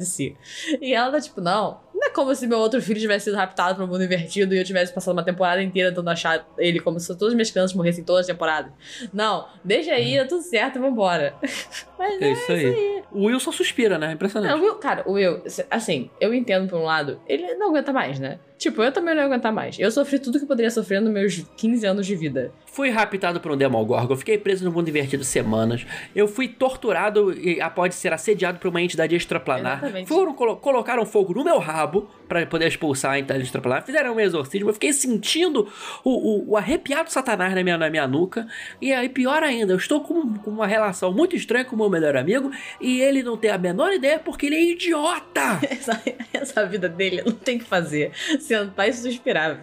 E 0.82 0.93
ela 0.93 1.12
tá 1.12 1.22
tipo, 1.22 1.41
não, 1.41 1.80
não 1.95 2.07
é 2.07 2.09
como 2.09 2.35
se 2.35 2.45
meu 2.45 2.59
outro 2.59 2.81
filho 2.81 2.99
tivesse 2.99 3.25
sido 3.25 3.37
raptado 3.37 3.75
pro 3.75 3.87
mundo 3.87 4.03
invertido 4.03 4.53
e 4.53 4.57
eu 4.57 4.65
tivesse 4.65 4.93
passado 4.93 5.13
uma 5.13 5.23
temporada 5.23 5.63
inteira 5.63 5.89
tentando 5.89 6.09
achar 6.09 6.45
ele 6.57 6.79
como 6.79 6.99
se 6.99 7.07
todas 7.07 7.29
as 7.29 7.33
minhas 7.33 7.49
crianças 7.49 7.75
morressem 7.75 8.03
todas 8.03 8.21
as 8.21 8.27
temporadas. 8.27 8.71
Não, 9.13 9.47
deixa 9.63 9.91
aí, 9.93 10.17
tá 10.17 10.25
tudo 10.25 10.41
certo, 10.41 10.79
vambora. 10.79 11.33
Mas 11.97 12.21
é, 12.21 12.25
é 12.25 12.31
isso, 12.33 12.51
aí. 12.51 12.65
aí. 12.65 13.03
O 13.11 13.25
Will 13.25 13.39
só 13.39 13.51
suspira, 13.51 13.97
né? 13.97 14.11
Impressionante. 14.11 14.51
Não, 14.51 14.59
o 14.59 14.63
Will, 14.63 14.75
cara, 14.75 15.03
o 15.07 15.13
Will, 15.13 15.41
assim, 15.71 16.09
eu 16.19 16.33
entendo 16.33 16.67
por 16.67 16.77
um 16.77 16.83
lado, 16.83 17.21
ele 17.27 17.55
não 17.55 17.69
aguenta 17.69 17.93
mais, 17.93 18.19
né? 18.19 18.39
Tipo, 18.57 18.81
eu 18.81 18.91
também 18.91 19.13
não 19.13 19.21
ia 19.21 19.27
aguentar 19.27 19.51
mais. 19.51 19.77
Eu 19.79 19.91
sofri 19.91 20.17
tudo 20.17 20.37
que 20.37 20.43
eu 20.43 20.47
poderia 20.47 20.71
sofrer 20.71 21.01
nos 21.01 21.11
meus 21.11 21.45
15 21.57 21.85
anos 21.85 22.05
de 22.05 22.15
vida. 22.15 22.51
Fui 22.65 22.89
raptado 22.89 23.39
por 23.39 23.51
um 23.51 23.57
Demogorgon, 23.57 24.15
fiquei 24.15 24.37
preso 24.37 24.65
no 24.65 24.71
mundo 24.71 24.89
invertido 24.89 25.23
semanas. 25.23 25.85
Eu 26.15 26.27
fui 26.27 26.47
torturado 26.47 27.31
e 27.33 27.61
após 27.61 27.95
ser 27.95 28.13
assediado 28.13 28.59
por 28.59 28.69
uma 28.69 28.81
entidade 28.81 29.15
extraplanar. 29.15 29.79
Exatamente. 29.79 30.07
Foram, 30.07 30.33
colo 30.33 30.57
colocaram 30.57 31.05
fogo 31.05 31.33
no 31.33 31.43
meu 31.43 31.59
rabo 31.59 31.94
para 32.27 32.45
poder 32.45 32.67
expulsar 32.67 33.11
a 33.13 33.19
entidade 33.19 33.43
extraplanar. 33.43 33.85
Fizeram 33.85 34.15
um 34.15 34.19
exorcismo. 34.19 34.69
Eu 34.69 34.73
fiquei 34.73 34.91
sentindo 34.93 35.71
o, 36.03 36.09
o, 36.09 36.51
o, 36.51 36.57
arrepiado 36.57 37.11
satanás 37.11 37.53
na 37.53 37.63
minha, 37.63 37.77
na 37.77 37.89
minha 37.89 38.07
nuca. 38.07 38.47
E 38.81 38.91
aí, 38.91 39.09
pior 39.09 39.43
ainda, 39.43 39.73
eu 39.73 39.77
estou 39.77 40.01
com, 40.01 40.33
com 40.35 40.51
uma 40.51 40.67
relação 40.67 41.13
muito 41.13 41.35
estranha 41.35 41.65
com 41.65 41.75
o 41.75 41.79
meu 41.79 41.89
melhor 41.89 42.15
amigo 42.15 42.51
e 42.81 43.01
ele 43.01 43.21
não 43.23 43.37
tem 43.37 43.51
a 43.51 43.57
menor 43.57 43.93
ideia 43.93 44.19
porque 44.19 44.47
ele 44.47 44.55
é 44.55 44.63
idiota. 44.71 45.59
essa, 45.69 46.01
essa 46.33 46.65
vida 46.65 46.89
dele 46.89 47.21
não 47.25 47.33
tem 47.33 47.57
que 47.57 47.65
fazer 47.65 48.11
sentar 48.39 48.89
e 48.89 48.93
suspirar. 48.93 49.59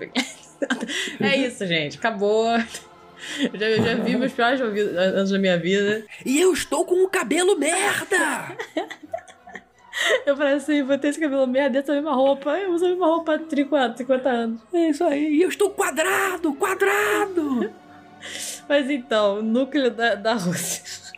é 1.21 1.37
isso, 1.37 1.67
gente. 1.67 1.99
Acabou. 1.99 2.47
Eu 3.53 3.59
já, 3.59 3.69
eu 3.69 3.83
já 3.83 3.95
vi 3.95 4.17
meus 4.17 4.33
piores 4.33 4.61
anos 4.61 5.31
da 5.31 5.39
minha 5.39 5.59
vida. 5.59 6.05
E 6.25 6.41
eu 6.41 6.53
estou 6.53 6.85
com 6.85 7.05
o 7.05 7.09
cabelo 7.09 7.57
merda! 7.59 8.57
Eu 10.27 10.37
falei 10.37 10.55
assim, 10.55 10.83
vou 10.83 10.99
ter 10.99 11.09
esse 11.09 11.21
cabelo 11.21 11.47
merda, 11.47 11.79
essa 11.79 11.93
mesma 11.93 12.15
roupa. 12.15 12.51
Eu 12.59 12.73
uso 12.73 12.85
a 12.85 12.89
mesma 12.89 13.07
roupa 13.07 13.35
há 13.35 13.39
50, 13.39 13.97
50 13.97 14.29
anos. 14.29 14.61
É 14.73 14.89
isso 14.89 15.05
aí. 15.05 15.37
E 15.37 15.43
eu 15.43 15.49
estou 15.49 15.71
quadrado, 15.71 16.55
quadrado! 16.55 17.71
Mas 18.69 18.89
então, 18.89 19.43
núcleo 19.43 19.91
da, 19.91 20.15
da 20.15 20.35
Rússia. 20.35 21.13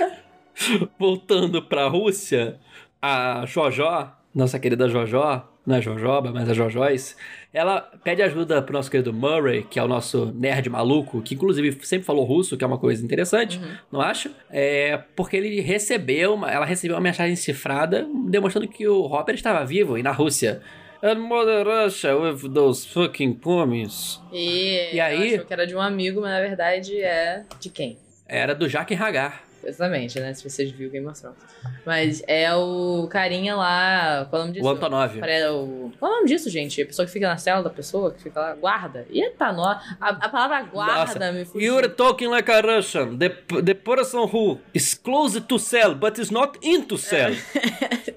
Voltando 0.98 1.62
pra 1.62 1.86
Rússia, 1.86 2.58
a 3.00 3.44
Jojó, 3.46 4.16
nossa 4.34 4.58
querida 4.58 4.88
Jojó, 4.88 5.46
não 5.66 5.76
é 5.76 5.82
Jojoba, 5.82 6.32
mas 6.32 6.48
é 6.48 6.54
Jojóis, 6.54 7.16
ela 7.56 7.80
pede 8.04 8.20
ajuda 8.20 8.60
pro 8.60 8.74
nosso 8.74 8.90
querido 8.90 9.14
Murray, 9.14 9.62
que 9.62 9.78
é 9.78 9.82
o 9.82 9.88
nosso 9.88 10.26
nerd 10.34 10.68
maluco, 10.68 11.22
que 11.22 11.34
inclusive 11.34 11.78
sempre 11.86 12.04
falou 12.04 12.22
russo, 12.22 12.54
que 12.54 12.62
é 12.62 12.66
uma 12.66 12.76
coisa 12.76 13.02
interessante, 13.02 13.58
uhum. 13.58 13.76
não 13.92 14.00
acha? 14.02 14.30
É 14.50 14.98
porque 15.16 15.38
ele 15.38 15.62
recebeu, 15.62 16.34
uma, 16.34 16.50
ela 16.50 16.66
recebeu 16.66 16.94
uma 16.94 17.02
mensagem 17.02 17.34
cifrada 17.34 18.06
demonstrando 18.28 18.68
que 18.68 18.86
o 18.86 19.06
Hopper 19.06 19.34
estava 19.34 19.64
vivo 19.64 19.96
e 19.96 20.02
na 20.02 20.12
Rússia. 20.12 20.60
And 21.02 21.14
Mother 21.14 21.66
Russia 21.66 22.14
with 22.14 22.52
those 22.52 22.86
fucking 22.86 23.34
pummies. 23.34 24.20
E, 24.30 24.94
e 24.94 25.00
aí, 25.00 25.36
achou 25.36 25.46
que 25.46 25.52
era 25.54 25.66
de 25.66 25.74
um 25.74 25.80
amigo, 25.80 26.20
mas 26.20 26.32
na 26.32 26.40
verdade 26.40 27.00
é 27.00 27.42
de 27.58 27.70
quem? 27.70 27.96
Era 28.28 28.54
do 28.54 28.68
Jaquen 28.68 28.98
Hagar. 28.98 29.45
Exatamente, 29.64 30.20
né? 30.20 30.32
Se 30.34 30.48
vocês 30.48 30.70
viram 30.70 30.90
Game 30.90 31.06
of 31.06 31.20
Thrones. 31.20 31.38
Mas 31.84 32.22
é 32.26 32.54
o 32.54 33.08
carinha 33.10 33.56
lá. 33.56 34.26
Qual 34.30 34.40
é 34.40 34.44
o 34.44 34.46
nome 34.46 34.52
disso? 34.54 34.66
O 34.66 34.70
Antonov. 34.70 35.18
É 35.20 35.50
o... 35.50 35.92
Qual 35.98 36.10
é 36.10 36.14
o 36.14 36.16
nome 36.18 36.28
disso, 36.28 36.48
gente? 36.48 36.82
A 36.82 36.86
pessoa 36.86 37.06
que 37.06 37.12
fica 37.12 37.28
na 37.28 37.36
cela 37.36 37.62
da 37.62 37.70
pessoa, 37.70 38.12
que 38.12 38.22
fica 38.22 38.40
lá, 38.40 38.54
guarda. 38.54 39.06
Eita, 39.10 39.52
no... 39.52 39.64
a, 39.64 39.80
a 40.00 40.28
palavra 40.28 40.62
guarda 40.62 41.20
Nossa. 41.20 41.32
me 41.32 41.44
fugiu. 41.44 41.74
You're 41.74 41.88
talking 41.88 42.28
like 42.28 42.50
a 42.50 42.60
Russian. 42.60 43.18
The, 43.18 43.30
the 43.62 43.74
person 43.74 44.28
who 44.28 44.60
is 44.72 44.94
close 44.94 45.40
to 45.40 45.58
cell, 45.58 45.94
but 45.94 46.18
is 46.18 46.30
not 46.30 46.58
into 46.62 46.96
cell. 46.96 47.32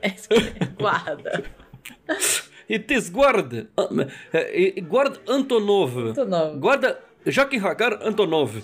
É, 0.02 0.08
é, 0.08 0.66
guarda. 0.78 1.44
It 2.70 2.94
is 2.94 3.10
guarda. 3.10 3.68
Guarda 4.88 5.20
Antonov. 5.28 6.12
Antonov. 6.12 6.60
Guarda 6.60 7.00
Joaquim 7.26 7.58
Hagar 7.58 8.00
Antonov. 8.04 8.62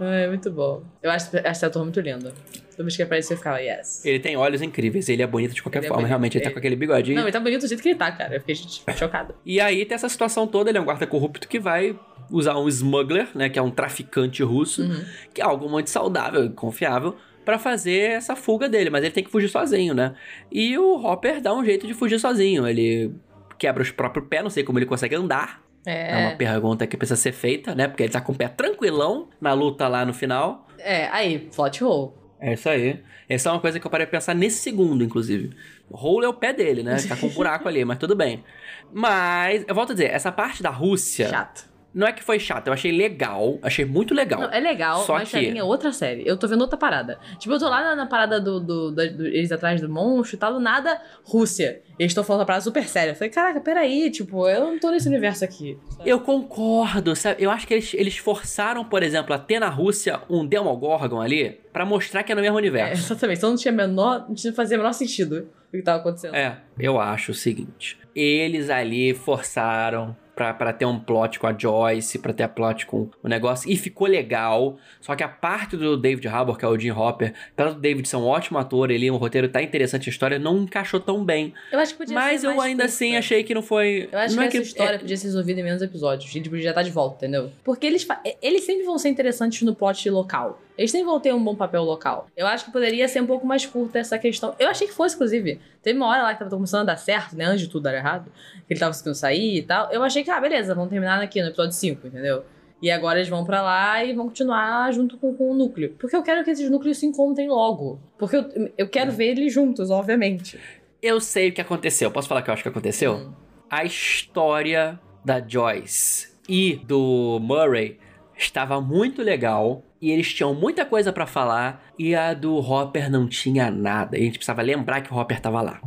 É, 0.00 0.28
muito 0.28 0.50
bom. 0.50 0.82
Eu 1.02 1.10
acho 1.10 1.36
essa 1.36 1.66
ator 1.66 1.82
muito 1.82 2.00
lindo. 2.00 2.32
Toda 2.70 2.84
vez 2.84 2.96
que 2.96 3.02
apareceu, 3.02 3.34
eu 3.34 3.38
ficava, 3.38 3.60
yes. 3.60 4.04
Ele 4.04 4.20
tem 4.20 4.36
olhos 4.36 4.62
incríveis, 4.62 5.08
ele 5.08 5.22
é 5.22 5.26
bonito 5.26 5.52
de 5.54 5.62
qualquer 5.62 5.78
ele 5.78 5.86
é 5.86 5.88
forma, 5.88 6.04
é 6.04 6.08
realmente. 6.08 6.38
Ele 6.38 6.44
tá 6.44 6.50
com 6.50 6.58
aquele 6.58 6.76
bigodinho. 6.76 7.16
Não, 7.16 7.24
ele 7.24 7.32
tá 7.32 7.40
bonito 7.40 7.62
do 7.62 7.68
jeito 7.68 7.82
que 7.82 7.88
ele 7.88 7.98
tá, 7.98 8.12
cara. 8.12 8.36
Eu 8.36 8.40
fiquei 8.40 8.54
chocada. 8.96 9.34
E 9.44 9.60
aí 9.60 9.84
tem 9.84 9.94
essa 9.94 10.08
situação 10.08 10.46
toda, 10.46 10.70
ele 10.70 10.78
é 10.78 10.80
um 10.80 10.84
guarda 10.84 11.06
corrupto 11.06 11.48
que 11.48 11.58
vai 11.58 11.98
usar 12.30 12.56
um 12.58 12.68
smuggler, 12.68 13.28
né, 13.34 13.48
que 13.48 13.58
é 13.58 13.62
um 13.62 13.70
traficante 13.70 14.42
russo, 14.42 14.82
uhum. 14.82 15.04
que 15.34 15.40
é 15.40 15.44
algo 15.44 15.68
muito 15.68 15.90
saudável 15.90 16.44
e 16.44 16.50
confiável, 16.50 17.16
para 17.44 17.58
fazer 17.58 18.10
essa 18.10 18.36
fuga 18.36 18.68
dele, 18.68 18.90
mas 18.90 19.02
ele 19.02 19.12
tem 19.12 19.24
que 19.24 19.30
fugir 19.30 19.48
sozinho, 19.48 19.94
né? 19.94 20.14
E 20.52 20.76
o 20.76 21.02
Hopper 21.02 21.40
dá 21.40 21.54
um 21.54 21.64
jeito 21.64 21.86
de 21.86 21.94
fugir 21.94 22.20
sozinho. 22.20 22.68
Ele 22.68 23.10
quebra 23.58 23.82
os 23.82 23.90
próprios 23.90 24.28
pés, 24.28 24.42
não 24.42 24.50
sei 24.50 24.62
como 24.62 24.78
ele 24.78 24.84
consegue 24.84 25.14
andar. 25.14 25.62
É. 25.88 26.10
é 26.10 26.26
uma 26.26 26.36
pergunta 26.36 26.86
que 26.86 26.96
precisa 26.98 27.16
ser 27.18 27.32
feita, 27.32 27.74
né? 27.74 27.88
Porque 27.88 28.02
ele 28.02 28.12
tá 28.12 28.20
com 28.20 28.32
o 28.32 28.34
pé 28.34 28.46
tranquilão 28.46 29.28
na 29.40 29.54
luta 29.54 29.88
lá 29.88 30.04
no 30.04 30.12
final. 30.12 30.68
É, 30.78 31.08
aí, 31.08 31.38
plot 31.54 31.82
hole. 31.82 32.12
É 32.38 32.52
isso 32.52 32.68
aí. 32.68 33.02
Essa 33.26 33.48
é 33.48 33.52
uma 33.52 33.60
coisa 33.60 33.80
que 33.80 33.86
eu 33.86 33.90
parei 33.90 34.06
pensar 34.06 34.34
nesse 34.34 34.58
segundo, 34.58 35.02
inclusive. 35.02 35.50
O 35.90 35.96
hole 35.96 36.26
é 36.26 36.28
o 36.28 36.34
pé 36.34 36.52
dele, 36.52 36.82
né? 36.82 36.96
Tá 37.08 37.16
com 37.16 37.26
um 37.26 37.30
buraco 37.30 37.66
ali, 37.66 37.84
mas 37.84 37.98
tudo 37.98 38.14
bem. 38.14 38.44
Mas, 38.92 39.64
eu 39.66 39.74
volto 39.74 39.90
a 39.90 39.94
dizer, 39.94 40.10
essa 40.10 40.30
parte 40.30 40.62
da 40.62 40.70
Rússia. 40.70 41.28
Chato. 41.28 41.68
Não 41.98 42.06
é 42.06 42.12
que 42.12 42.22
foi 42.22 42.38
chato, 42.38 42.68
eu 42.68 42.72
achei 42.72 42.92
legal, 42.92 43.58
achei 43.60 43.84
muito 43.84 44.14
legal. 44.14 44.42
Não, 44.42 44.52
é 44.52 44.60
legal, 44.60 45.02
só 45.02 45.14
mas 45.14 45.28
que... 45.28 45.36
pra 45.36 45.50
mim 45.50 45.58
é 45.58 45.64
outra 45.64 45.92
série. 45.92 46.22
Eu 46.24 46.36
tô 46.36 46.46
vendo 46.46 46.60
outra 46.60 46.78
parada. 46.78 47.18
Tipo, 47.40 47.54
eu 47.54 47.58
tô 47.58 47.68
lá 47.68 47.82
na, 47.82 47.96
na 47.96 48.06
parada 48.06 48.40
do, 48.40 48.60
do, 48.60 48.92
do, 48.92 49.16
do, 49.16 49.26
Eles 49.26 49.50
atrás 49.50 49.80
do 49.80 49.88
monstro 49.88 50.36
e 50.36 50.38
tal, 50.38 50.52
do 50.52 50.60
nada, 50.60 51.02
Rússia. 51.24 51.82
Eles 51.98 52.12
estão 52.12 52.22
falando 52.22 52.42
uma 52.42 52.46
parada 52.46 52.62
super 52.62 52.86
séria. 52.86 53.10
Eu 53.10 53.16
falei, 53.16 53.30
caraca, 53.30 53.60
peraí, 53.60 54.12
tipo, 54.12 54.48
eu 54.48 54.60
não 54.60 54.78
tô 54.78 54.92
nesse 54.92 55.08
universo 55.08 55.44
aqui. 55.44 55.76
Sabe? 55.90 56.08
Eu 56.08 56.20
concordo, 56.20 57.16
sabe? 57.16 57.42
Eu 57.42 57.50
acho 57.50 57.66
que 57.66 57.74
eles, 57.74 57.92
eles 57.94 58.16
forçaram, 58.16 58.84
por 58.84 59.02
exemplo, 59.02 59.34
a 59.34 59.38
ter 59.40 59.58
na 59.58 59.68
Rússia 59.68 60.20
um 60.30 60.46
Demogorgon 60.46 61.20
ali 61.20 61.58
para 61.72 61.84
mostrar 61.84 62.22
que 62.22 62.30
é 62.30 62.34
no 62.36 62.42
mesmo 62.42 62.58
universo. 62.58 62.92
É, 62.92 63.06
exatamente. 63.06 63.38
Então 63.38 63.50
não 63.50 63.56
tinha 63.56 63.72
menor. 63.72 64.24
Não 64.28 64.36
tinha 64.36 64.52
fazer 64.52 64.76
o 64.76 64.78
menor 64.78 64.92
sentido 64.92 65.48
o 65.68 65.76
que 65.76 65.82
tava 65.82 65.98
acontecendo. 65.98 66.36
É, 66.36 66.58
eu 66.78 67.00
acho 67.00 67.32
o 67.32 67.34
seguinte. 67.34 67.98
Eles 68.14 68.70
ali 68.70 69.14
forçaram 69.14 70.16
para 70.54 70.72
ter 70.72 70.84
um 70.84 70.98
plot 70.98 71.38
com 71.38 71.46
a 71.46 71.56
Joyce, 71.56 72.18
para 72.18 72.32
ter 72.32 72.44
a 72.44 72.48
plot 72.48 72.86
com 72.86 73.08
o 73.22 73.28
negócio. 73.28 73.70
E 73.70 73.76
ficou 73.76 74.06
legal. 74.06 74.78
Só 75.00 75.16
que 75.16 75.22
a 75.22 75.28
parte 75.28 75.76
do 75.76 75.96
David 75.96 76.28
Harbour, 76.28 76.56
que 76.56 76.64
é 76.64 76.68
o 76.68 76.78
Jim 76.78 76.90
Hopper, 76.90 77.34
apesar 77.52 77.72
do 77.72 77.80
David 77.80 78.08
ser 78.08 78.16
um 78.16 78.26
ótimo 78.26 78.58
ator, 78.58 78.90
ele, 78.90 79.10
o 79.10 79.16
roteiro 79.16 79.48
tá 79.48 79.62
interessante, 79.62 80.08
a 80.08 80.12
história 80.12 80.38
não 80.38 80.58
encaixou 80.58 81.00
tão 81.00 81.24
bem. 81.24 81.52
Eu 81.72 81.78
acho 81.78 81.92
que 81.92 81.98
podia 81.98 82.14
Mas 82.14 82.44
eu 82.44 82.60
ainda 82.60 82.84
curta. 82.84 82.84
assim 82.84 83.16
achei 83.16 83.42
que 83.42 83.54
não 83.54 83.62
foi. 83.62 84.08
Eu 84.10 84.18
acho 84.18 84.36
não 84.36 84.48
que, 84.48 84.56
é 84.56 84.60
essa 84.60 84.68
história 84.68 84.96
é... 84.96 84.98
podia 84.98 85.16
ser 85.16 85.26
resolvida 85.26 85.60
em 85.60 85.64
menos 85.64 85.82
episódios. 85.82 86.30
A 86.30 86.32
gente 86.32 86.48
podia 86.48 86.68
estar 86.68 86.82
de 86.82 86.90
volta, 86.90 87.26
entendeu? 87.26 87.50
Porque 87.64 87.86
eles, 87.86 88.06
eles 88.40 88.64
sempre 88.64 88.84
vão 88.84 88.98
ser 88.98 89.08
interessantes 89.08 89.62
no 89.62 89.74
plot 89.74 90.08
local. 90.10 90.60
Eles 90.78 90.92
sempre 90.92 91.06
vão 91.06 91.18
ter 91.18 91.34
um 91.34 91.42
bom 91.42 91.56
papel 91.56 91.82
local. 91.82 92.28
Eu 92.36 92.46
acho 92.46 92.66
que 92.66 92.70
poderia 92.70 93.08
ser 93.08 93.20
um 93.20 93.26
pouco 93.26 93.44
mais 93.44 93.66
curta 93.66 93.98
essa 93.98 94.16
questão. 94.16 94.54
Eu 94.60 94.68
achei 94.68 94.86
que 94.86 94.94
fosse, 94.94 95.16
inclusive. 95.16 95.60
Teve 95.82 95.98
uma 95.98 96.06
hora 96.06 96.22
lá 96.22 96.32
que 96.32 96.38
tava 96.38 96.50
começando 96.52 96.82
a 96.82 96.92
dar 96.92 96.96
certo, 96.96 97.36
né? 97.36 97.46
Antes 97.46 97.62
de 97.62 97.68
tudo 97.68 97.82
dar 97.82 97.94
errado. 97.94 98.30
Que 98.64 98.74
ele 98.74 98.78
tava 98.78 98.92
conseguindo 98.92 99.16
sair 99.16 99.58
e 99.58 99.62
tal. 99.62 99.90
Eu 99.90 100.04
achei 100.04 100.22
que, 100.22 100.27
ah, 100.30 100.40
beleza, 100.40 100.74
vamos 100.74 100.90
terminar 100.90 101.20
aqui 101.20 101.40
no 101.40 101.48
episódio 101.48 101.72
5, 101.72 102.06
entendeu? 102.06 102.44
E 102.80 102.90
agora 102.90 103.18
eles 103.18 103.28
vão 103.28 103.44
para 103.44 103.60
lá 103.60 104.04
e 104.04 104.12
vão 104.14 104.26
continuar 104.26 104.92
junto 104.92 105.18
com, 105.18 105.34
com, 105.34 105.50
o 105.50 105.54
núcleo. 105.54 105.96
Porque 105.98 106.14
eu 106.14 106.22
quero 106.22 106.44
que 106.44 106.50
esses 106.50 106.70
núcleos 106.70 106.98
se 106.98 107.06
encontrem 107.06 107.48
logo. 107.48 108.00
Porque 108.16 108.36
eu, 108.36 108.72
eu 108.78 108.88
quero 108.88 109.10
ver 109.10 109.30
eles 109.30 109.52
juntos, 109.52 109.90
obviamente. 109.90 110.58
Eu 111.02 111.20
sei 111.20 111.48
o 111.48 111.52
que 111.52 111.60
aconteceu. 111.60 112.10
Posso 112.10 112.28
falar 112.28 112.40
o 112.40 112.44
que 112.44 112.50
eu 112.50 112.54
acho 112.54 112.62
que 112.62 112.68
aconteceu? 112.68 113.14
Hum. 113.14 113.32
A 113.68 113.84
história 113.84 114.98
da 115.24 115.44
Joyce 115.44 116.32
e 116.48 116.76
do 116.76 117.38
Murray 117.42 117.98
estava 118.36 118.80
muito 118.80 119.22
legal 119.22 119.82
e 120.00 120.12
eles 120.12 120.32
tinham 120.32 120.54
muita 120.54 120.86
coisa 120.86 121.12
para 121.12 121.26
falar 121.26 121.84
e 121.98 122.14
a 122.14 122.32
do 122.32 122.56
Hopper 122.56 123.10
não 123.10 123.28
tinha 123.28 123.70
nada. 123.70 124.16
E 124.16 124.22
a 124.22 124.24
gente 124.24 124.38
precisava 124.38 124.62
lembrar 124.62 125.00
que 125.00 125.12
o 125.12 125.16
Hopper 125.16 125.40
tava 125.40 125.60
lá. 125.60 125.80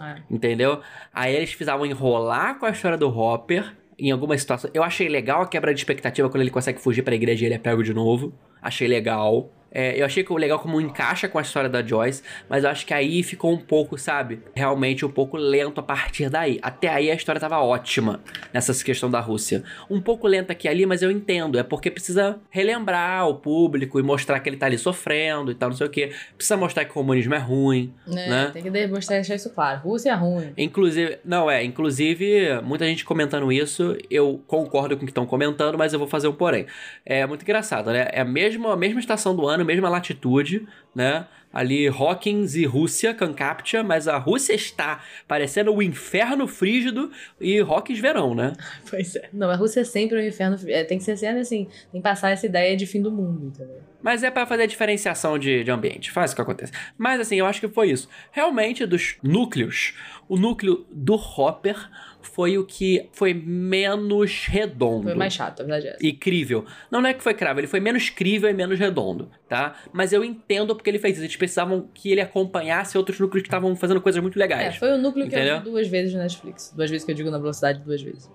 É. 0.00 0.22
Entendeu? 0.30 0.80
Aí 1.14 1.34
eles 1.34 1.50
precisavam 1.50 1.86
enrolar 1.86 2.58
com 2.58 2.66
a 2.66 2.70
história 2.70 2.98
do 2.98 3.08
Hopper 3.08 3.76
em 4.08 4.10
alguma 4.10 4.36
situação. 4.36 4.68
Eu 4.74 4.82
achei 4.82 5.08
legal 5.08 5.42
a 5.42 5.46
quebra 5.46 5.72
de 5.72 5.80
expectativa 5.80 6.28
quando 6.28 6.40
ele 6.40 6.50
consegue 6.50 6.80
fugir 6.80 7.02
para 7.02 7.14
a 7.14 7.16
igreja 7.16 7.44
e 7.44 7.46
ele 7.46 7.54
é 7.54 7.58
pego 7.58 7.82
de 7.82 7.94
novo. 7.94 8.32
Achei 8.60 8.88
legal. 8.88 9.52
É, 9.72 9.98
eu 10.00 10.04
achei 10.04 10.22
que 10.22 10.32
o 10.32 10.36
legal 10.36 10.58
como 10.58 10.80
encaixa 10.80 11.28
com 11.28 11.38
a 11.38 11.42
história 11.42 11.68
da 11.68 11.82
Joyce, 11.82 12.22
mas 12.48 12.64
eu 12.64 12.70
acho 12.70 12.86
que 12.86 12.92
aí 12.92 13.22
ficou 13.22 13.52
um 13.52 13.58
pouco, 13.58 13.96
sabe? 13.96 14.40
Realmente 14.54 15.04
um 15.04 15.10
pouco 15.10 15.36
lento 15.36 15.80
a 15.80 15.82
partir 15.82 16.28
daí. 16.28 16.58
Até 16.62 16.88
aí 16.88 17.10
a 17.10 17.14
história 17.14 17.40
tava 17.40 17.58
ótima 17.58 18.20
nessa 18.52 18.72
questão 18.84 19.10
da 19.10 19.20
Rússia. 19.20 19.62
Um 19.88 20.00
pouco 20.00 20.26
lenta 20.26 20.52
aqui 20.52 20.68
ali, 20.68 20.84
mas 20.84 21.02
eu 21.02 21.10
entendo. 21.10 21.58
É 21.58 21.62
porque 21.62 21.90
precisa 21.90 22.38
relembrar 22.50 23.28
o 23.28 23.36
público 23.36 23.98
e 23.98 24.02
mostrar 24.02 24.40
que 24.40 24.48
ele 24.48 24.56
tá 24.56 24.66
ali 24.66 24.78
sofrendo 24.78 25.50
e 25.50 25.54
tal, 25.54 25.70
não 25.70 25.76
sei 25.76 25.86
o 25.86 25.90
que. 25.90 26.12
Precisa 26.36 26.56
mostrar 26.56 26.84
que 26.84 26.90
o 26.90 26.94
comunismo 26.94 27.34
é 27.34 27.38
ruim, 27.38 27.92
é, 28.08 28.28
né? 28.28 28.50
Tem 28.52 28.62
que 28.62 28.86
mostrar 28.88 29.16
deixar 29.16 29.34
isso 29.34 29.50
claro. 29.50 29.80
Rússia 29.80 30.10
é 30.10 30.14
ruim. 30.14 30.52
Inclusive, 30.56 31.18
não 31.24 31.50
é, 31.50 31.64
inclusive, 31.64 32.60
muita 32.62 32.84
gente 32.86 33.04
comentando 33.04 33.50
isso, 33.52 33.96
eu 34.10 34.42
concordo 34.46 34.96
com 34.96 35.02
o 35.02 35.06
que 35.06 35.10
estão 35.10 35.26
comentando, 35.26 35.78
mas 35.78 35.92
eu 35.92 35.98
vou 35.98 36.08
fazer 36.08 36.28
um 36.28 36.32
porém. 36.32 36.66
É 37.04 37.26
muito 37.26 37.42
engraçado, 37.42 37.90
né? 37.90 38.08
É 38.12 38.20
a 38.20 38.24
mesma, 38.24 38.72
a 38.72 38.76
mesma 38.76 39.00
estação 39.00 39.34
do 39.34 39.46
ano 39.46 39.61
mesma 39.64 39.88
latitude, 39.88 40.66
né? 40.94 41.26
Ali 41.52 41.86
Hawkins 41.86 42.54
e 42.54 42.64
Rússia, 42.64 43.12
Kankaptia, 43.12 43.82
mas 43.82 44.08
a 44.08 44.16
Rússia 44.16 44.54
está 44.54 45.02
parecendo 45.28 45.74
o 45.74 45.82
inferno 45.82 46.48
frígido 46.48 47.10
e 47.38 47.60
Hawkins 47.60 47.98
verão, 47.98 48.34
né? 48.34 48.54
Pois 48.88 49.14
é. 49.16 49.28
Não, 49.32 49.50
a 49.50 49.54
Rússia 49.54 49.80
é 49.80 49.84
sempre 49.84 50.16
o 50.16 50.26
inferno 50.26 50.56
é, 50.66 50.82
Tem 50.82 50.96
que 50.96 51.04
ser 51.04 51.16
sempre 51.18 51.40
assim, 51.40 51.68
tem 51.90 52.00
que 52.00 52.02
passar 52.02 52.30
essa 52.30 52.46
ideia 52.46 52.74
de 52.74 52.86
fim 52.86 53.02
do 53.02 53.10
mundo, 53.10 53.48
entendeu? 53.48 53.82
Mas 54.02 54.22
é 54.22 54.30
para 54.30 54.46
fazer 54.46 54.62
a 54.62 54.66
diferenciação 54.66 55.38
de, 55.38 55.62
de 55.62 55.70
ambiente, 55.70 56.10
faz 56.10 56.32
o 56.32 56.34
que 56.34 56.40
acontece. 56.40 56.72
Mas 56.96 57.20
assim, 57.20 57.36
eu 57.36 57.46
acho 57.46 57.60
que 57.60 57.68
foi 57.68 57.90
isso. 57.90 58.08
Realmente, 58.32 58.86
dos 58.86 59.16
núcleos, 59.22 59.94
o 60.28 60.38
núcleo 60.38 60.86
do 60.90 61.14
Hopper 61.14 61.76
foi 62.22 62.56
o 62.58 62.64
que 62.64 63.08
foi 63.12 63.34
menos 63.34 64.46
redondo. 64.46 65.04
Foi 65.04 65.14
mais 65.14 65.32
chato, 65.32 65.60
a 65.60 65.64
verdade 65.64 65.88
é 65.88 65.96
E 66.00 66.12
crível. 66.12 66.64
Não, 66.90 67.00
não 67.00 67.08
é 67.08 67.14
que 67.14 67.22
foi 67.22 67.34
cravo, 67.34 67.60
ele 67.60 67.66
foi 67.66 67.80
menos 67.80 68.10
crível 68.10 68.48
e 68.48 68.52
menos 68.52 68.78
redondo, 68.78 69.30
tá? 69.48 69.74
Mas 69.92 70.12
eu 70.12 70.24
entendo 70.24 70.74
porque 70.74 70.88
ele 70.88 70.98
fez 70.98 71.16
isso. 71.16 71.24
Eles 71.24 71.36
precisavam 71.36 71.88
que 71.92 72.10
ele 72.10 72.20
acompanhasse 72.20 72.96
outros 72.96 73.18
núcleos 73.18 73.42
que 73.42 73.48
estavam 73.48 73.74
fazendo 73.76 74.00
coisas 74.00 74.20
muito 74.20 74.38
legais. 74.38 74.74
É, 74.74 74.78
foi 74.78 74.92
o 74.92 74.98
núcleo 74.98 75.26
entendeu? 75.26 75.44
que 75.44 75.50
eu 75.50 75.58
vi 75.58 75.70
duas 75.70 75.88
vezes 75.88 76.14
no 76.14 76.20
Netflix. 76.20 76.72
Duas 76.74 76.90
vezes 76.90 77.04
que 77.04 77.12
eu 77.12 77.16
digo 77.16 77.30
na 77.30 77.38
velocidade, 77.38 77.80
duas 77.80 78.02
vezes. 78.02 78.30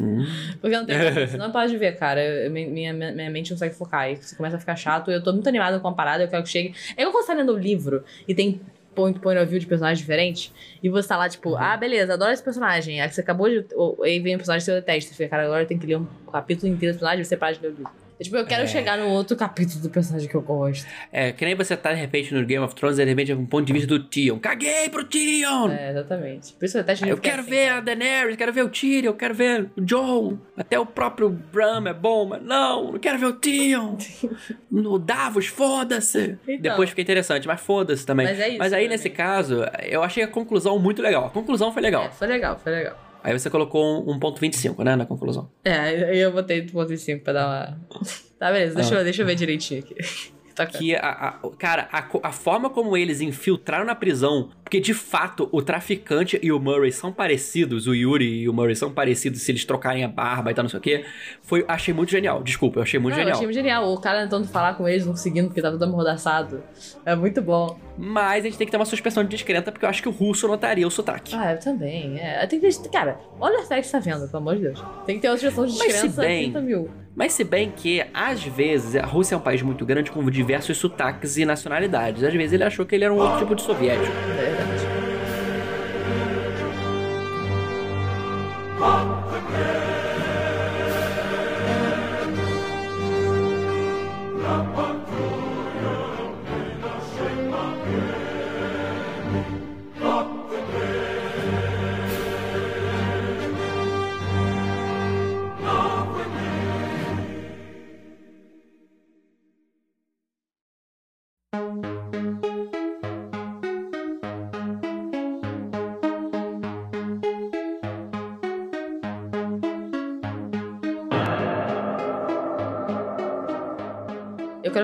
Hum. 0.00 0.24
porque 0.60 0.76
não 0.76 0.86
tem 0.86 0.96
não 1.38 1.50
pode 1.50 1.76
ver, 1.76 1.96
cara. 1.96 2.22
Eu, 2.22 2.50
minha, 2.50 2.92
minha 2.92 3.30
mente 3.30 3.50
não 3.50 3.56
consegue 3.56 3.74
focar. 3.74 4.02
Aí 4.02 4.16
você 4.16 4.36
começa 4.36 4.56
a 4.56 4.60
ficar 4.60 4.76
chato. 4.76 5.10
Eu 5.10 5.22
tô 5.22 5.32
muito 5.32 5.48
animada 5.48 5.80
com 5.80 5.88
a 5.88 5.92
parada, 5.92 6.24
eu 6.24 6.28
quero 6.28 6.42
que 6.42 6.48
chegue. 6.48 6.74
É 6.96 7.02
igual 7.02 7.12
quando 7.12 7.24
você 7.24 7.32
tá 7.32 7.38
lendo 7.38 7.52
o 7.52 7.58
livro 7.58 8.04
e 8.26 8.34
tem 8.34 8.60
point, 8.98 9.20
point 9.20 9.38
of 9.38 9.48
view 9.48 9.60
de 9.60 9.66
personagens 9.66 10.00
diferentes. 10.00 10.52
E 10.82 10.88
você 10.88 11.06
tá 11.06 11.16
lá, 11.16 11.28
tipo, 11.28 11.50
uhum. 11.50 11.58
ah, 11.58 11.76
beleza, 11.76 12.14
adoro 12.14 12.32
esse 12.32 12.42
personagem. 12.42 13.00
Aí 13.00 13.08
você 13.08 13.20
acabou 13.20 13.48
de. 13.48 13.64
Aí 14.02 14.18
vem 14.18 14.34
um 14.34 14.38
personagem 14.38 14.64
que 14.66 14.72
você 14.72 14.80
detesta. 14.80 15.10
Você 15.10 15.16
fica, 15.16 15.30
cara, 15.30 15.44
agora 15.44 15.64
tem 15.64 15.78
que 15.78 15.86
ler 15.86 15.98
um 15.98 16.06
capítulo 16.32 16.72
inteiro 16.72 16.94
do 16.94 16.96
personagem 16.96 17.22
e 17.22 17.24
você 17.24 17.36
para 17.36 17.54
de 17.54 17.62
ler 17.62 17.68
o 17.68 17.76
livro. 17.76 18.07
É, 18.18 18.24
tipo, 18.24 18.36
eu 18.36 18.44
quero 18.44 18.64
é. 18.64 18.66
chegar 18.66 18.98
no 18.98 19.08
outro 19.08 19.36
capítulo 19.36 19.80
do 19.80 19.90
personagem 19.90 20.28
que 20.28 20.34
eu 20.34 20.42
gosto. 20.42 20.86
É, 21.12 21.32
que 21.32 21.44
nem 21.44 21.54
você 21.54 21.76
tá, 21.76 21.92
de 21.92 22.00
repente, 22.00 22.34
no 22.34 22.44
Game 22.44 22.64
of 22.64 22.74
Thrones, 22.74 22.98
e 22.98 23.04
de 23.04 23.08
repente, 23.08 23.32
é 23.32 23.34
um 23.34 23.46
ponto 23.46 23.64
de 23.64 23.72
vista 23.72 23.86
do 23.86 24.02
Tyrion. 24.02 24.38
Caguei 24.38 24.88
pro 24.88 25.04
Tyrion! 25.04 25.70
É, 25.70 25.90
exatamente. 25.90 26.52
Por 26.54 26.64
isso 26.64 26.78
eu 26.78 26.80
até 26.80 26.94
Eu 27.06 27.18
quero 27.18 27.42
assim, 27.42 27.50
ver 27.50 27.68
a 27.68 27.80
Daenerys, 27.80 28.36
quero 28.36 28.52
ver 28.52 28.64
o 28.64 28.68
Tyrion, 28.68 29.12
quero 29.12 29.34
ver 29.34 29.70
o 29.76 29.80
Jon. 29.80 30.38
Até 30.56 30.78
o 30.78 30.84
próprio 30.84 31.30
Bram 31.30 31.86
é 31.86 31.94
bom, 31.94 32.26
mas 32.26 32.42
não, 32.42 32.92
não 32.92 32.98
quero 32.98 33.18
ver 33.18 33.26
o 33.26 33.32
Tyrion. 33.32 33.96
no 34.70 34.98
Davos, 34.98 35.46
foda-se. 35.46 36.38
Então. 36.46 36.58
Depois 36.60 36.90
fica 36.90 37.02
interessante, 37.02 37.46
mas 37.46 37.60
foda-se 37.60 38.04
também. 38.04 38.26
Mas, 38.26 38.40
é 38.40 38.48
isso, 38.48 38.58
mas 38.58 38.72
aí, 38.72 38.88
nesse 38.88 39.10
caso, 39.10 39.64
eu 39.82 40.02
achei 40.02 40.22
a 40.22 40.28
conclusão 40.28 40.78
muito 40.78 41.00
legal. 41.00 41.26
A 41.26 41.30
conclusão 41.30 41.72
foi 41.72 41.82
legal. 41.82 42.04
É, 42.04 42.10
foi 42.10 42.26
legal, 42.26 42.58
foi 42.58 42.72
legal. 42.72 43.07
Aí 43.22 43.38
você 43.38 43.50
colocou 43.50 44.04
1.25, 44.06 44.84
né, 44.84 44.96
na 44.96 45.06
conclusão. 45.06 45.50
É, 45.64 46.16
eu 46.16 46.32
botei 46.32 46.64
1.25 46.64 47.22
pra 47.22 47.32
dar 47.32 47.46
uma... 47.46 47.80
Tá, 48.38 48.52
beleza, 48.52 48.76
deixa, 48.76 48.94
ah. 48.94 48.98
eu, 49.00 49.04
deixa 49.04 49.22
eu 49.22 49.26
ver 49.26 49.34
direitinho 49.34 49.80
aqui. 49.80 49.96
Tá 50.58 50.66
que 50.66 50.92
a, 50.96 51.08
a, 51.08 51.50
cara, 51.56 51.88
a, 51.92 52.04
a, 52.20 52.32
forma 52.32 52.68
como 52.68 52.96
eles 52.96 53.20
infiltraram 53.20 53.84
na 53.84 53.94
prisão, 53.94 54.50
porque 54.68 54.80
de 54.80 54.92
fato 54.92 55.48
o 55.50 55.62
traficante 55.62 56.38
e 56.42 56.52
o 56.52 56.60
Murray 56.60 56.92
são 56.92 57.10
parecidos, 57.10 57.86
o 57.86 57.94
Yuri 57.94 58.42
e 58.42 58.48
o 58.50 58.52
Murray 58.52 58.76
são 58.76 58.92
parecidos 58.92 59.40
se 59.40 59.50
eles 59.50 59.64
trocarem 59.64 60.04
a 60.04 60.08
barba 60.08 60.50
e 60.50 60.54
tal, 60.54 60.62
não 60.62 60.68
sei 60.68 60.78
o 60.78 60.82
que, 60.82 61.04
foi, 61.40 61.64
achei 61.66 61.94
muito 61.94 62.10
genial. 62.10 62.42
Desculpa, 62.42 62.78
eu 62.78 62.82
achei 62.82 63.00
muito 63.00 63.14
não, 63.14 63.18
genial. 63.18 63.30
Eu 63.30 63.36
achei 63.36 63.46
muito 63.46 63.56
genial. 63.56 63.90
O 63.90 63.98
cara 63.98 64.24
tentando 64.24 64.46
falar 64.46 64.74
com 64.74 64.86
eles, 64.86 65.06
não 65.06 65.12
conseguindo, 65.12 65.48
porque 65.48 65.62
tá 65.62 65.70
tudo 65.70 65.82
amordaçado. 65.82 66.62
É 67.06 67.16
muito 67.16 67.40
bom. 67.40 67.78
Mas 67.96 68.44
a 68.44 68.48
gente 68.48 68.58
tem 68.58 68.66
que 68.66 68.70
ter 68.70 68.76
uma 68.76 68.84
suspensão 68.84 69.24
de 69.24 69.30
discreta, 69.30 69.72
porque 69.72 69.86
eu 69.86 69.88
acho 69.88 70.02
que 70.02 70.08
o 70.08 70.12
russo 70.12 70.46
notaria 70.46 70.86
o 70.86 70.90
sotaque. 70.90 71.34
Ah, 71.34 71.52
eu 71.52 71.58
também. 71.58 72.18
É. 72.20 72.46
Tem 72.46 72.60
que 72.60 72.68
ter, 72.68 72.90
cara, 72.90 73.18
olha 73.40 73.64
fé 73.64 73.80
que 73.80 73.90
tá 73.90 73.98
vendo, 73.98 74.26
pelo 74.26 74.36
amor 74.36 74.56
de 74.56 74.64
Deus. 74.64 74.84
Tem 75.06 75.16
que 75.16 75.22
ter 75.22 75.30
outra 75.30 75.50
suspensão 75.50 75.66
de 75.66 75.92
discreta, 75.92 76.20
bem, 76.20 76.52
30 76.52 76.60
mil. 76.60 76.90
Mas 77.16 77.32
se 77.32 77.42
bem 77.42 77.72
que, 77.74 78.04
às 78.14 78.44
vezes, 78.44 78.94
a 78.94 79.06
Rússia 79.06 79.34
é 79.34 79.38
um 79.38 79.40
país 79.40 79.62
muito 79.62 79.84
grande 79.86 80.10
com 80.10 80.22
diversos 80.30 80.76
sotaques 80.76 81.36
e 81.36 81.44
nacionalidades. 81.44 82.22
Às 82.22 82.32
vezes 82.32 82.52
ele 82.52 82.62
achou 82.62 82.86
que 82.86 82.94
ele 82.94 83.04
era 83.04 83.12
um 83.12 83.18
outro 83.18 83.38
tipo 83.38 83.54
de 83.56 83.62
soviético. 83.62 84.12
É 84.38 84.57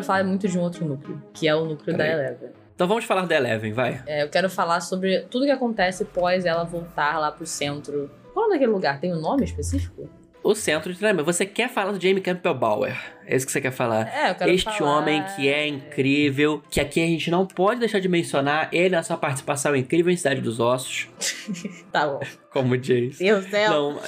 quero 0.04 0.06
falar 0.06 0.24
muito 0.24 0.46
de 0.46 0.58
um 0.58 0.60
outro 0.60 0.84
núcleo, 0.84 1.22
que 1.32 1.48
é 1.48 1.54
o 1.54 1.64
núcleo 1.64 1.96
da 1.96 2.06
Eleven. 2.06 2.50
Então 2.74 2.86
vamos 2.86 3.04
falar 3.04 3.26
da 3.26 3.34
Eleven, 3.34 3.72
vai. 3.72 4.02
É, 4.06 4.22
eu 4.22 4.28
quero 4.28 4.50
falar 4.50 4.80
sobre 4.80 5.20
tudo 5.30 5.46
que 5.46 5.50
acontece 5.50 6.04
pós 6.04 6.44
ela 6.44 6.64
voltar 6.64 7.18
lá 7.18 7.32
pro 7.32 7.46
centro. 7.46 8.10
Qual 8.32 8.52
é 8.52 8.56
aquele 8.56 8.72
lugar? 8.72 9.00
Tem 9.00 9.12
um 9.12 9.20
nome 9.20 9.44
específico? 9.44 10.08
o 10.42 10.54
centro 10.54 10.92
de 10.92 10.98
treinamento. 10.98 11.24
Você 11.24 11.46
quer 11.46 11.70
falar 11.70 11.92
do 11.92 11.98
Jamie 11.98 12.20
Campbell 12.20 12.52
Bauer. 12.52 12.94
É 13.26 13.34
isso 13.34 13.46
que 13.46 13.52
você 13.52 13.62
quer 13.62 13.70
falar. 13.70 14.14
É, 14.14 14.30
eu 14.30 14.34
quero 14.34 14.50
este 14.50 14.78
falar... 14.78 14.98
homem 14.98 15.24
que 15.34 15.48
é 15.48 15.66
incrível, 15.66 16.62
que 16.68 16.82
aqui 16.82 17.02
a 17.02 17.06
gente 17.06 17.30
não 17.30 17.46
pode 17.46 17.80
deixar 17.80 17.98
de 17.98 18.10
mencionar 18.10 18.68
ele 18.70 18.90
na 18.90 19.02
sua 19.02 19.16
participação 19.16 19.74
incrível 19.74 20.12
em 20.12 20.16
Cidade 20.18 20.42
dos 20.42 20.60
Ossos. 20.60 21.08
tá 21.90 22.06
bom. 22.06 22.20
Como 22.50 22.76
diz. 22.76 23.16
Deus 23.16 23.46
do 23.46 23.50
céu. 23.50 23.70
Não, 23.70 24.00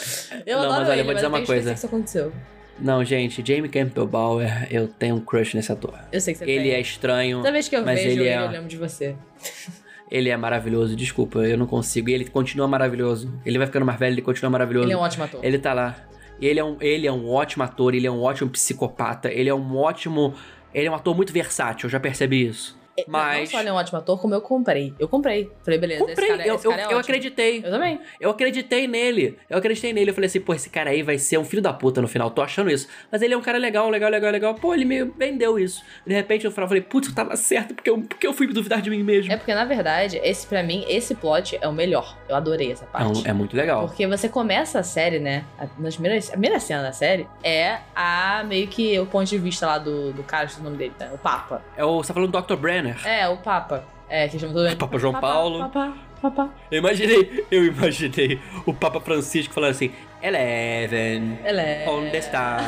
eu 0.45 0.61
não 0.61 0.69
mas 0.69 0.89
olha, 0.91 1.01
eu 1.01 1.05
vou 1.07 1.15
dizer 1.15 1.27
uma 1.27 1.43
coisa. 1.43 1.71
Que 1.71 1.79
isso 1.79 1.87
aconteceu. 1.87 2.31
Não, 2.79 3.03
gente, 3.03 3.43
Jamie 3.45 3.71
Campbell 3.71 4.07
Bauer, 4.07 4.67
eu 4.71 4.87
tenho 4.87 5.17
um 5.17 5.21
crush 5.21 5.55
nesse 5.55 5.73
ator. 5.73 5.99
Eu 6.13 6.21
sei 6.21 6.35
que 6.35 6.39
você 6.39 6.51
ele 6.51 6.65
tem. 6.65 6.73
é 6.73 6.81
estranho. 6.81 7.39
Toda 7.39 7.53
vez 7.53 7.69
que 7.69 7.77
eu 7.77 7.85
mas 7.85 7.99
vejo 7.99 8.21
ele, 8.21 8.29
é... 8.29 8.39
eu 8.39 8.51
lembro 8.51 8.69
de 8.69 8.77
você. 8.77 9.17
Ele 10.09 10.29
é 10.29 10.37
maravilhoso, 10.37 10.95
desculpa, 10.95 11.41
eu 11.41 11.59
não 11.59 11.67
consigo. 11.67 12.09
E 12.09 12.15
ele 12.15 12.27
continua 12.27 12.69
maravilhoso. 12.69 13.29
Ele 13.45 13.59
vai 13.59 13.67
ficando 13.67 13.85
mais 13.85 13.99
velho, 13.99 14.15
ele 14.15 14.23
continua 14.23 14.49
maravilhoso. 14.51 14.87
Ele 14.87 14.93
é 14.93 14.97
um 14.97 15.01
ótimo 15.01 15.25
ator. 15.25 15.45
Ele 15.45 15.59
tá 15.59 15.73
lá. 15.73 15.97
Ele 16.41 16.61
é, 16.61 16.65
um, 16.65 16.77
ele 16.81 17.07
é 17.09 17.13
um 17.13 17.29
ótimo 17.29 17.65
ator, 17.65 17.93
ele 17.93 18.07
é 18.07 18.11
um 18.11 18.23
ótimo 18.23 18.49
psicopata, 18.51 19.33
ele 19.33 19.49
é 19.49 19.55
um 19.55 19.77
ótimo. 19.77 20.33
Ele 20.73 20.87
é 20.87 20.91
um 20.91 20.95
ator 20.95 21.17
muito 21.17 21.33
versátil, 21.33 21.87
eu 21.87 21.91
já 21.91 21.99
percebi 21.99 22.47
isso. 22.47 22.79
Mas. 23.07 23.41
Não 23.41 23.47
só 23.47 23.61
ele 23.61 23.69
é 23.69 23.73
um 23.73 23.77
ótimo 23.77 23.99
ator, 23.99 24.21
como 24.21 24.35
eu 24.35 24.41
comprei. 24.41 24.95
Eu 24.99 25.09
comprei. 25.09 25.51
Falei, 25.65 25.79
beleza, 25.79 26.01
comprei. 26.01 26.29
esse 26.29 26.37
cara, 26.37 26.49
eu, 26.49 26.55
esse 26.55 26.69
cara 26.69 26.83
eu, 26.83 26.91
é 26.91 26.95
eu 26.95 26.99
acreditei. 26.99 27.59
Eu 27.59 27.71
também. 27.71 28.01
Eu 28.21 28.31
acreditei 28.31 28.87
nele. 28.87 29.39
Eu 29.49 29.59
acreditei 29.59 29.93
nele. 29.93 30.11
Eu 30.11 30.15
falei 30.15 30.27
assim, 30.27 30.41
pô, 30.41 30.55
esse 30.55 30.71
cara 30.71 30.91
aí 30.91 31.03
vai 31.03 31.19
ser 31.19 31.39
um 31.39 31.45
filho 31.45 31.63
da 31.63 31.73
puta 31.73 32.01
no 32.01 32.09
final. 32.09 32.31
Tô 32.31 32.43
achando 32.43 32.71
isso. 32.71 32.89
Mas 33.11 33.23
ele 33.23 33.35
é 33.35 33.37
um 33.37 33.43
cara 33.43 33.59
legal, 33.59 33.89
legal, 33.89 34.11
legal, 34.11 34.31
legal. 34.31 34.55
Pô, 34.55 34.75
ele 34.75 34.85
me 34.85 35.05
vendeu 35.05 35.59
isso. 35.59 35.83
De 36.07 36.15
repente 36.15 36.45
eu 36.45 36.51
falei, 36.51 36.81
putz, 36.81 37.09
eu 37.09 37.15
tava 37.15 37.37
certo 37.37 37.75
porque 37.75 37.91
eu, 37.91 38.01
porque 38.01 38.27
eu 38.27 38.33
fui 38.33 38.47
duvidar 38.47 38.81
de 38.81 38.91
mim 38.91 39.03
mesmo. 39.03 39.33
É 39.33 39.37
porque, 39.37 39.55
na 39.55 39.65
verdade, 39.65 40.21
esse 40.23 40.47
para 40.47 40.63
mim, 40.63 40.85
esse 40.89 41.15
plot 41.15 41.59
é 41.61 41.69
o 41.69 41.73
melhor. 41.73 42.17
Eu 42.29 42.37
adorei 42.37 42.73
essa 42.73 42.87
parte. 42.87 43.27
É, 43.27 43.31
é 43.31 43.33
muito 43.33 43.57
legal. 43.57 43.87
Porque 43.87 44.07
você 44.07 44.29
começa 44.29 44.81
a 44.81 44.83
série, 44.83 45.19
né? 45.19 45.45
A, 45.59 45.67
nas 45.79 45.95
primeiras, 45.97 46.29
a 46.29 46.33
primeira 46.33 46.59
cena 46.61 46.83
da 46.83 46.93
série 46.93 47.27
é 47.43 47.79
a 47.95 48.45
meio 48.45 48.69
que 48.69 48.99
o 48.99 49.07
ponto 49.07 49.29
de 49.29 49.39
vista 49.39 49.67
lá 49.67 49.79
do, 49.79 50.13
do 50.13 50.23
cara, 50.23 50.49
o 50.59 50.63
nome 50.63 50.77
dele, 50.77 50.93
né? 50.99 51.11
O 51.13 51.19
Papa. 51.19 51.63
É 51.77 51.85
o, 51.85 52.03
você 52.03 52.09
tá 52.09 52.15
falando 52.15 52.31
do 52.31 52.41
Dr. 52.41 52.57
É, 53.05 53.29
o 53.29 53.37
Papa. 53.39 53.85
É, 54.09 54.29
que 54.29 54.39
chama 54.39 54.53
todo 54.53 54.69
mundo. 54.69 54.77
Papa 54.77 54.99
João 54.99 55.13
Papa, 55.13 55.27
Paulo. 55.27 55.59
Papa, 55.59 55.95
Papa. 56.23 56.51
Eu 56.71 56.79
imaginei, 56.79 57.47
eu 57.51 57.65
imaginei 57.65 58.41
o 58.65 58.73
Papa 58.73 59.01
Francisco 59.01 59.53
falando 59.53 59.71
assim, 59.71 59.93
Eleven, 60.23 61.39
Ele 61.45 61.61
é. 61.61 61.85
onde 61.89 62.17
está? 62.17 62.59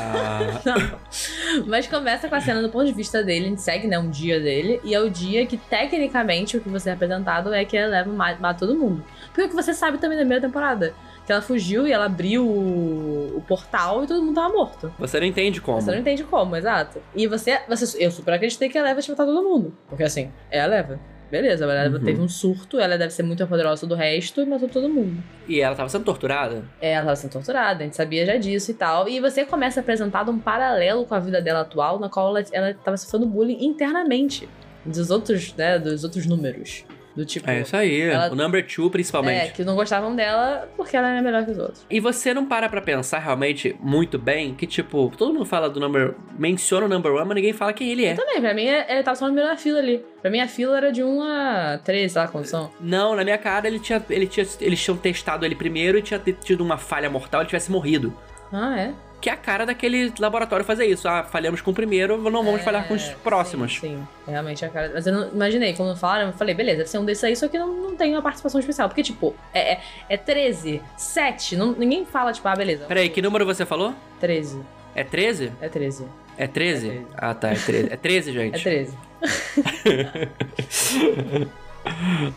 Mas 1.67 1.87
começa 1.87 2.29
com 2.29 2.35
a 2.35 2.41
cena 2.41 2.61
do 2.61 2.69
ponto 2.69 2.87
de 2.87 2.93
vista 2.93 3.23
dele, 3.23 3.47
a 3.47 3.49
gente 3.49 3.63
segue, 3.63 3.87
né, 3.87 3.99
um 3.99 4.11
dia 4.11 4.39
dele, 4.39 4.81
e 4.85 4.95
é 4.95 5.01
o 5.01 5.09
dia 5.09 5.47
que, 5.47 5.57
tecnicamente, 5.57 6.57
o 6.57 6.61
que 6.61 6.69
você 6.69 6.91
é 6.91 6.93
apresentado 6.93 7.53
é 7.55 7.65
que 7.65 7.77
a 7.77 7.85
Eleven 7.85 8.13
mata, 8.13 8.41
mata 8.41 8.59
todo 8.61 8.77
mundo. 8.79 9.03
Porque 9.27 9.43
o 9.43 9.49
que 9.49 9.55
você 9.55 9.73
sabe 9.73 9.99
também 9.99 10.17
da 10.19 10.23
primeira 10.23 10.47
temporada, 10.47 10.95
que 11.29 11.33
ela 11.33 11.43
fugiu 11.43 11.87
e 11.87 11.93
ela 11.93 12.07
abriu 12.07 12.43
o, 12.49 13.37
o 13.37 13.43
portal 13.47 14.03
e 14.03 14.07
todo 14.07 14.23
mundo 14.23 14.35
tava 14.35 14.49
morto. 14.49 14.91
Você 14.99 15.21
não 15.21 15.27
entende 15.27 15.61
como. 15.61 15.79
Você 15.79 15.91
não 15.91 15.99
entende 15.99 16.25
como, 16.25 16.57
exato. 16.57 17.03
E 17.15 17.27
você, 17.27 17.61
você 17.69 18.03
eu 18.03 18.11
super 18.11 18.33
acreditei 18.33 18.71
que 18.71 18.79
a 18.79 18.81
Eleven 18.81 19.03
tinha 19.03 19.13
matado 19.15 19.35
todo 19.37 19.47
mundo. 19.47 19.77
Porque 19.91 20.05
assim, 20.05 20.31
é 20.51 20.59
a 20.59 20.65
Eleven. 20.65 20.99
Beleza, 21.31 21.67
a 21.67 21.69
Eleven 21.71 21.99
Uhum. 21.99 22.05
teve 22.07 22.21
um 22.23 22.29
surto, 22.31 22.81
ela 22.81 22.97
deve 22.97 23.13
ser 23.13 23.23
muito 23.25 23.47
poderosa 23.47 23.87
do 23.87 23.95
resto 23.95 24.41
e 24.41 24.47
matou 24.47 24.71
todo 24.71 24.89
mundo. 24.89 25.23
E 25.47 25.61
ela 25.61 25.77
tava 25.77 25.91
sendo 25.91 26.05
torturada? 26.07 26.65
É, 26.81 26.93
ela 26.93 27.05
tava 27.05 27.17
sendo 27.17 27.33
torturada, 27.33 27.81
a 27.83 27.85
gente 27.85 27.97
sabia 27.97 28.25
já 28.25 28.37
disso 28.39 28.71
e 28.71 28.75
tal. 28.75 29.07
E 29.07 29.21
você 29.21 29.45
começa 29.45 29.81
apresentado 29.81 30.33
um 30.33 30.39
paralelo 30.39 31.05
com 31.05 31.15
a 31.15 31.19
vida 31.21 31.43
dela 31.43 31.61
atual, 31.61 31.99
na 31.99 32.09
qual 32.09 32.35
ela, 32.35 32.43
ela 32.53 32.73
tava 32.73 32.97
sofrendo 32.97 33.27
bullying 33.27 33.63
internamente. 33.67 34.49
Dos 34.87 35.11
outros, 35.11 35.55
né, 35.55 35.79
dos 35.79 36.05
outros 36.05 36.25
números. 36.25 36.87
Do 37.19 37.27
tipo... 37.27 37.51
É 37.51 37.63
isso 37.63 37.77
aí, 37.77 38.01
ela- 38.03 38.31
o 38.31 38.37
number 38.37 38.65
two 38.65 38.87
É, 38.87 38.91
principalmente. 38.91 39.53
que 39.53 39.65
não 39.65 39.75
gostavam 39.75 40.15
dela 40.15 40.69
porque 40.77 40.97
ela 40.97 41.09
era 41.11 41.21
melhor 41.21 41.45
que 41.45 41.51
os 41.51 41.59
outros. 41.59 41.85
E 41.91 41.99
você 41.99 42.33
não 42.33 42.47
para 42.47 42.69
pra 42.69 42.81
pensar 42.81 43.19
realmente 43.19 43.75
muito 43.81 44.17
bem 44.21 44.55
que, 44.55 44.69
tipo, 44.69 45.13
todo 45.19 45.33
mundo 45.33 45.45
fala 45.45 45.69
do 45.69 45.81
number. 45.81 46.15
menciona 46.39 46.87
o 46.87 46.89
number 46.89 47.13
one, 47.13 47.25
mas 47.27 47.35
ninguém 47.35 47.53
fala 47.53 47.73
quem 47.73 47.91
ele 47.91 48.05
é. 48.05 48.15
Também, 48.15 48.41
pra 48.41 48.55
mim, 48.55 48.67
ele 48.67 49.03
tava 49.03 49.17
só 49.17 49.27
no 49.27 49.35
meio 49.35 49.49
da 49.49 49.57
fila 49.57 49.81
ali. 49.81 50.05
Pra 50.23 50.31
mim, 50.31 50.39
a 50.39 50.47
fila 50.47 50.77
era 50.77 50.93
de 50.93 51.03
1 51.03 51.21
a 51.23 51.81
13, 51.83 52.13
sei 52.13 52.23
lá 52.23 52.45
são. 52.45 52.71
Não, 52.81 53.17
na 53.17 53.25
minha 53.25 53.37
cara 53.39 53.67
ele 53.67 53.81
tinha, 53.81 54.01
ele 54.09 54.29
tinha. 54.29 54.47
Eles 54.61 54.81
tinham 54.81 54.97
testado 54.97 55.45
ele 55.45 55.57
primeiro 55.57 55.99
e 55.99 56.03
tinha 56.03 56.21
tido 56.21 56.61
uma 56.61 56.79
falha 56.79 57.11
mortal, 57.11 57.41
ele 57.41 57.49
tivesse 57.49 57.69
morrido. 57.73 58.15
Ah, 58.53 58.79
é? 58.79 58.93
Que 59.21 59.29
é 59.29 59.33
a 59.33 59.37
cara 59.37 59.67
daquele 59.67 60.13
laboratório 60.19 60.65
fazer 60.65 60.87
isso. 60.87 61.09
Ah, 61.09 61.25
falhamos 61.25 61.61
com 61.61 61.73
o 61.73 61.75
primeiro, 61.75 62.17
não 62.31 62.45
vamos 62.45 62.61
É, 62.61 62.65
falhar 62.65 62.87
com 62.87 62.95
os 62.95 63.03
próximos. 63.25 63.73
Sim, 63.81 64.07
sim. 64.25 64.31
realmente 64.31 64.65
a 64.65 64.69
cara. 64.69 64.93
Mas 64.95 65.07
eu 65.09 65.13
não 65.13 65.29
imaginei, 65.31 65.75
quando 65.75 65.97
falaram, 65.99 66.29
eu 66.29 66.33
falei, 66.33 66.55
beleza, 66.55 66.79
deve 66.79 66.91
ser 66.91 66.99
um 66.99 67.05
desses 67.05 67.25
aí, 67.25 67.35
só 67.35 67.49
que 67.49 67.59
não, 67.59 67.67
não 67.69 67.97
tem 67.97 68.13
uma 68.13 68.23
participação 68.23 68.61
especial. 68.61 68.89
Porque, 68.89 69.03
tipo, 69.03 69.35
é, 69.53 69.73
é, 69.75 69.81
é 70.11 70.17
13, 70.17 70.81
7, 70.97 71.57
não, 71.57 71.73
ninguém 71.73 72.07
fala, 72.07 72.33
tipo, 72.33 72.47
ah, 72.47 72.55
beleza. 72.55 72.85
Peraí, 72.87 73.09
que 73.09 73.21
número 73.21 73.45
você 73.45 73.67
falou? 73.67 73.93
13. 74.21 74.61
É 74.95 75.03
13? 75.03 75.53
É 75.61 75.69
13. 75.69 76.05
É 76.37 76.47
13? 76.47 76.87
É 76.89 76.91
13. 76.97 77.07
Ah, 77.17 77.35
tá, 77.35 77.49
é 77.51 77.55
13. 77.55 77.93
É 77.93 77.97
13, 77.97 78.33
gente. 78.39 78.55
É 78.55 78.59
13. 78.63 78.99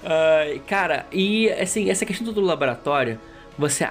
Ai, 0.03 0.61
cara, 0.67 1.05
e 1.11 1.49
assim, 1.51 1.89
essa 1.89 2.05
questão 2.05 2.31
do 2.31 2.41
laboratório, 2.41 3.19
você 3.57 3.87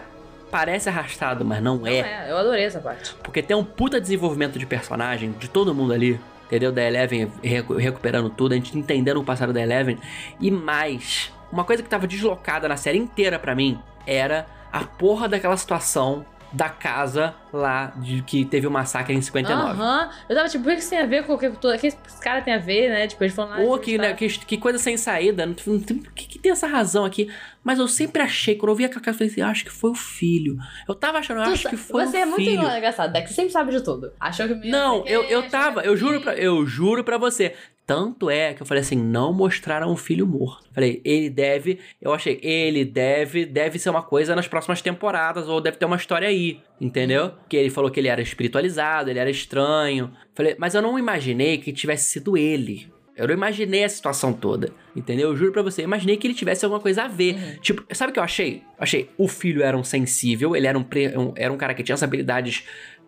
parece 0.51 0.89
arrastado, 0.89 1.45
mas 1.45 1.63
não 1.63 1.79
Não 1.79 1.87
é. 1.87 1.99
é, 1.99 2.27
eu 2.31 2.37
adorei 2.37 2.65
essa 2.65 2.81
parte. 2.81 3.15
Porque 3.23 3.43
tem 3.43 3.57
um 3.57 3.65
puta 3.65 4.01
desenvolvimento 4.01 4.59
de 4.59 4.67
personagem 4.67 5.33
de 5.39 5.49
todo 5.49 5.75
mundo 5.75 5.93
ali. 5.93 6.19
Entendeu? 6.47 6.73
Da 6.73 6.83
Eleven 6.83 7.31
recu- 7.45 7.75
recuperando 7.77 8.29
tudo, 8.29 8.53
a 8.53 8.57
gente 8.57 8.77
entendendo 8.77 9.19
o 9.21 9.25
passado 9.25 9.53
da 9.53 9.61
Eleven. 9.61 9.97
E 10.41 10.51
mais, 10.51 11.33
uma 11.53 11.63
coisa 11.63 11.81
que 11.81 11.89
tava 11.89 12.09
deslocada 12.09 12.69
na 12.69 12.77
série 12.77 12.99
inteira 12.99 13.39
pra 13.39 13.55
mim 13.55 13.79
era 14.05 14.47
a 14.73 14.81
porra 14.81 15.29
daquela 15.29 15.57
situação 15.57 16.27
da 16.53 16.69
casa 16.69 17.35
lá 17.53 17.93
de 17.97 18.23
que 18.23 18.45
teve 18.45 18.67
o 18.67 18.71
massacre 18.71 19.15
em 19.15 19.21
59. 19.23 19.71
Aham. 19.81 20.11
Eu 20.29 20.37
tava 20.37 20.49
tipo, 20.49 20.65
o 20.69 20.73
que 20.73 20.79
isso 20.81 20.91
tem 20.91 20.99
a 21.01 21.07
ver 21.07 21.25
com 21.25 21.35
o 21.35 21.39
que, 21.39 21.51
que 21.51 21.87
esse 21.87 21.97
cara 22.21 22.41
tem 22.43 22.55
a 22.55 22.59
ver, 22.59 22.91
né? 22.91 23.07
Tipo, 23.07 23.23
eles 23.25 23.35
falam 23.35 23.57
Pô, 23.65 23.79
que, 23.79 23.97
né, 23.97 24.13
que, 24.15 24.27
que 24.29 24.57
coisa 24.59 24.79
sem 24.79 24.97
saída. 24.97 25.47
Não, 25.47 25.55
tem- 25.55 25.73
não 25.75 25.81
tem- 25.81 25.99
que, 26.15 26.27
que 26.27 26.39
tem 26.39 26.51
essa 26.53 26.67
razão 26.67 27.05
aqui? 27.05 27.31
Mas 27.63 27.79
eu 27.79 27.87
sempre 27.87 28.23
achei, 28.23 28.55
quando 28.57 28.71
eu 28.71 28.77
vi 28.77 28.85
aquela 28.85 29.01
casa, 29.01 29.15
eu 29.17 29.19
falei 29.19 29.33
assim, 29.33 29.43
acho 29.43 29.65
que 29.65 29.71
foi 29.71 29.91
o 29.91 29.95
filho. 29.95 30.57
Eu 30.89 30.95
tava 30.95 31.19
achando, 31.19 31.39
eu 31.43 31.53
acho 31.53 31.69
que 31.69 31.77
foi 31.77 32.07
Você 32.07 32.17
o 32.17 32.21
é 32.21 32.25
muito 32.27 32.37
filho. 32.51 32.63
engraçado, 32.63 33.13
Dex. 33.13 33.29
Você 33.31 33.35
sempre 33.37 33.53
sabe 33.53 33.71
de 33.71 33.83
tudo. 33.83 34.13
Achou 34.19 34.47
que 34.47 34.53
o 34.55 34.57
menino 34.57 34.77
Não, 34.77 35.07
eu, 35.07 35.23
eu 35.25 35.49
tava, 35.49 35.83
eu 35.83 35.97
juro 35.97 36.21
pra, 36.21 36.35
eu 36.35 36.67
juro 36.67 37.05
pra 37.05 37.19
você. 37.19 37.55
Tanto 37.91 38.31
é 38.31 38.55
que 38.55 38.63
eu 38.63 38.67
falei 38.67 38.83
assim, 38.83 38.95
não 38.95 39.33
mostraram 39.33 39.91
o 39.91 39.97
filho 39.97 40.25
morto. 40.25 40.69
Falei, 40.73 41.01
ele 41.05 41.29
deve, 41.29 41.81
eu 42.01 42.13
achei, 42.15 42.39
ele 42.41 42.85
deve, 42.85 43.45
deve 43.45 43.81
ser 43.81 43.91
uma 43.91 44.01
coisa 44.01 44.37
nas 44.37 44.47
próximas 44.47 44.81
temporadas, 44.81 45.49
ou 45.49 45.61
deve 45.61 45.77
ter 45.77 45.87
uma 45.87 45.97
história 45.97 46.29
aí, 46.29 46.61
entendeu? 46.81 47.33
Que 47.49 47.57
ele 47.57 47.69
falou 47.69 47.91
que 47.91 47.99
ele 47.99 48.07
era 48.07 48.23
espiritualizado, 48.23 49.11
ele 49.11 49.19
era 49.19 49.29
estranho. 49.29 50.13
Falei, 50.37 50.55
mas 50.57 50.77
eu 50.77 50.81
não 50.83 50.97
imaginei 50.97 51.59
que 51.59 51.73
tivesse 51.73 52.13
sido 52.13 52.37
ele. 52.37 52.87
Eu 53.17 53.27
não 53.27 53.35
imaginei 53.35 53.83
a 53.83 53.89
situação 53.89 54.33
toda, 54.33 54.73
entendeu? 54.95 55.31
Eu 55.31 55.37
juro 55.37 55.51
pra 55.51 55.61
você, 55.63 55.81
eu 55.83 55.87
imaginei 55.87 56.17
que 56.17 56.29
ele 56.29 56.35
tivesse 56.35 56.65
alguma 56.65 56.81
coisa 56.81 57.03
a 57.03 57.09
ver. 57.09 57.35
Uhum. 57.35 57.57
Tipo, 57.61 57.85
sabe 57.93 58.11
o 58.11 58.13
que 58.15 58.21
eu 58.21 58.25
achei? 58.25 58.59
Eu 58.79 58.83
achei, 58.85 59.11
o 59.19 59.27
filho 59.27 59.65
era 59.65 59.77
um 59.77 59.83
sensível, 59.83 60.55
ele 60.55 60.69
era 60.69 60.79
um, 60.79 60.85
pre- 60.85 61.19
um- 61.19 61.33
era 61.35 61.53
um 61.53 61.57
cara 61.57 61.75
que 61.75 61.83
tinha 61.83 61.95
as 61.95 62.05
habilidades 62.05 62.63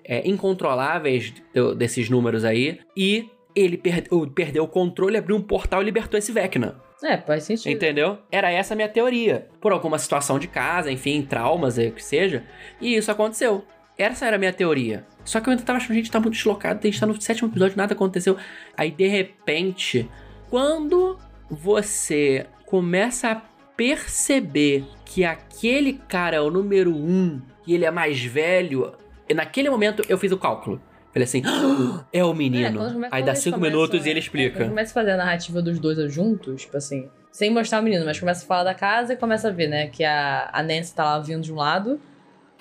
é, 0.05 0.29
incontroláveis 0.29 1.33
desses 1.79 2.11
números 2.11 2.45
aí. 2.45 2.81
E 2.97 3.27
ele 3.55 3.77
per- 3.77 4.07
o- 4.11 4.27
perdeu 4.27 4.65
o 4.65 4.69
controle, 4.69 5.17
abriu 5.17 5.37
um 5.37 5.43
portal 5.43 5.83
e 5.83 5.85
libertou 5.85 6.19
esse 6.19 6.33
Vecna. 6.33 6.81
É, 7.05 7.19
faz 7.19 7.45
sentido. 7.45 7.73
Entendeu? 7.73 8.19
Era 8.31 8.51
essa 8.53 8.75
a 8.75 8.77
minha 8.77 8.89
teoria. 8.89 9.49
Por 9.61 9.73
alguma 9.73 9.99
situação 9.99 10.39
de 10.39 10.47
casa, 10.47 10.91
enfim, 10.91 11.23
traumas, 11.23 11.79
é, 11.79 11.89
o 11.89 11.93
que 11.93 12.05
seja. 12.05 12.45
E 12.81 12.95
isso 12.97 13.11
aconteceu. 13.11 13.65
Essa 13.99 14.27
era 14.27 14.37
a 14.37 14.39
minha 14.39 14.53
teoria. 14.53 15.05
Só 15.25 15.41
que 15.41 15.49
eu 15.49 15.51
ainda 15.53 15.63
tava 15.65 15.79
achando, 15.79 15.95
gente, 15.95 16.11
tá 16.11 16.21
muito 16.21 16.35
deslocado, 16.35 16.79
a 16.81 16.87
gente 16.87 16.99
tá 17.01 17.07
no 17.07 17.21
sétimo 17.21 17.49
episódio, 17.51 17.77
nada 17.77 17.93
aconteceu. 17.93 18.37
Aí, 18.77 18.91
de 18.91 19.07
repente, 19.09 20.09
quando 20.49 21.19
você 21.51 22.47
começa 22.67 23.31
a 23.33 23.43
perceber 23.77 24.85
que 25.05 25.25
aquele 25.25 25.95
cara 26.09 26.37
é 26.37 26.41
o 26.41 26.51
número 26.51 26.91
um 26.95 27.41
e 27.67 27.75
ele 27.75 27.85
é 27.85 27.91
mais 27.91 28.23
velho, 28.23 28.93
e 29.29 29.35
naquele 29.35 29.69
momento 29.69 30.03
eu 30.09 30.17
fiz 30.17 30.33
o 30.33 30.39
cálculo. 30.39 30.81
Falei 31.13 31.25
assim, 31.25 31.43
"Ah, 31.45 32.05
é 32.13 32.25
o 32.25 32.31
É, 32.31 32.35
menino. 32.35 32.79
come- 32.93 33.09
Aí 33.11 33.23
dá 33.23 33.35
cinco 33.35 33.57
começam- 33.59 33.79
minutos 33.79 34.07
e 34.07 34.09
ele 34.09 34.19
é, 34.19 34.23
explica. 34.23 34.57
quando 34.59 34.71
começa 34.71 34.91
a 34.91 34.95
fazer 34.95 35.11
a 35.13 35.17
narrativa 35.19 35.61
dos 35.61 35.79
dois 35.79 36.13
juntos, 36.13 36.63
tipo 36.63 36.77
assim, 36.77 37.09
sem 37.31 37.51
mostrar 37.51 37.81
o 37.81 37.83
menino, 37.83 38.05
mas 38.05 38.19
começa 38.19 38.45
a 38.45 38.47
falar 38.47 38.65
da 38.65 38.75
casa 38.75 39.13
e 39.13 39.17
começa 39.17 39.49
a 39.49 39.51
ver, 39.51 39.67
né, 39.69 39.89
que 39.89 40.05
a, 40.05 40.49
a 40.53 40.63
Nancy 40.63 40.95
tá 40.95 41.05
lá 41.05 41.19
vindo 41.19 41.43
de 41.43 41.53
um 41.53 41.57
lado 41.57 42.01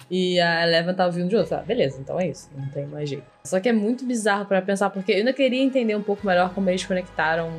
e 0.10 0.40
a 0.42 0.68
Eleven 0.68 0.94
tá 0.94 1.08
vindo 1.08 1.30
de 1.30 1.36
outro. 1.38 1.56
Ah, 1.56 1.62
beleza, 1.62 1.98
então 2.02 2.20
é 2.20 2.28
isso, 2.28 2.50
não 2.58 2.68
tem 2.70 2.86
mais 2.88 3.10
jeito. 3.10 3.24
Só 3.46 3.60
que 3.62 3.70
é 3.70 3.74
muito 3.74 4.06
bizarro 4.06 4.46
pra 4.46 4.62
pensar, 4.62 4.90
porque 4.90 5.14
eu 5.14 5.18
ainda 5.18 5.32
queria 5.32 5.62
entender 5.64 5.96
um 5.96 6.04
pouco 6.04 6.26
melhor 6.28 6.54
como 6.54 6.70
eles 6.70 6.86
conectaram. 6.86 7.50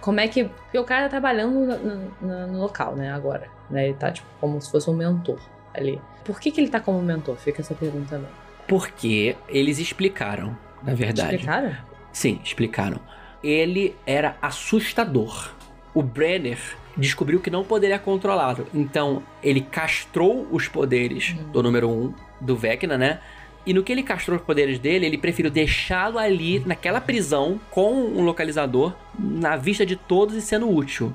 Como 0.00 0.18
é 0.18 0.26
que. 0.26 0.44
Porque 0.44 0.78
o 0.78 0.84
cara 0.84 1.02
tá 1.04 1.10
trabalhando 1.10 1.60
no, 1.66 2.06
no- 2.26 2.46
no 2.48 2.58
local, 2.60 2.96
né, 2.96 3.12
agora. 3.12 3.46
Né? 3.70 3.84
Ele 3.88 3.94
tá, 3.94 4.10
tipo, 4.10 4.26
como 4.40 4.60
se 4.60 4.70
fosse 4.70 4.88
um 4.90 4.94
mentor 4.94 5.38
ali. 5.74 6.00
Por 6.24 6.40
que, 6.40 6.50
que 6.50 6.60
ele 6.60 6.68
tá 6.70 6.80
como 6.80 7.00
mentor? 7.02 7.36
Fica 7.36 7.60
essa 7.60 7.74
pergunta 7.74 8.16
também. 8.16 8.30
Porque 8.70 9.34
eles 9.48 9.80
explicaram, 9.80 10.56
na 10.80 10.94
verdade. 10.94 11.34
Explicaram? 11.34 11.76
Sim, 12.12 12.40
explicaram. 12.44 13.00
Ele 13.42 13.96
era 14.06 14.36
assustador. 14.40 15.50
O 15.92 16.04
Brenner 16.04 16.56
descobriu 16.96 17.40
que 17.40 17.50
não 17.50 17.64
poderia 17.64 17.98
controlá-lo. 17.98 18.68
Então, 18.72 19.24
ele 19.42 19.60
castrou 19.60 20.46
os 20.52 20.68
poderes 20.68 21.30
uhum. 21.30 21.50
do 21.50 21.62
número 21.64 21.88
1, 21.88 21.92
um, 21.92 22.14
do 22.40 22.56
Vecna, 22.56 22.96
né? 22.96 23.18
E 23.66 23.74
no 23.74 23.82
que 23.82 23.90
ele 23.90 24.04
castrou 24.04 24.38
os 24.38 24.44
poderes 24.44 24.78
dele, 24.78 25.04
ele 25.04 25.18
preferiu 25.18 25.50
deixá-lo 25.50 26.16
ali, 26.16 26.60
naquela 26.60 27.00
prisão, 27.00 27.60
com 27.72 27.92
um 27.92 28.22
localizador, 28.22 28.94
na 29.18 29.56
vista 29.56 29.84
de 29.84 29.96
todos 29.96 30.36
e 30.36 30.40
sendo 30.40 30.70
útil. 30.70 31.12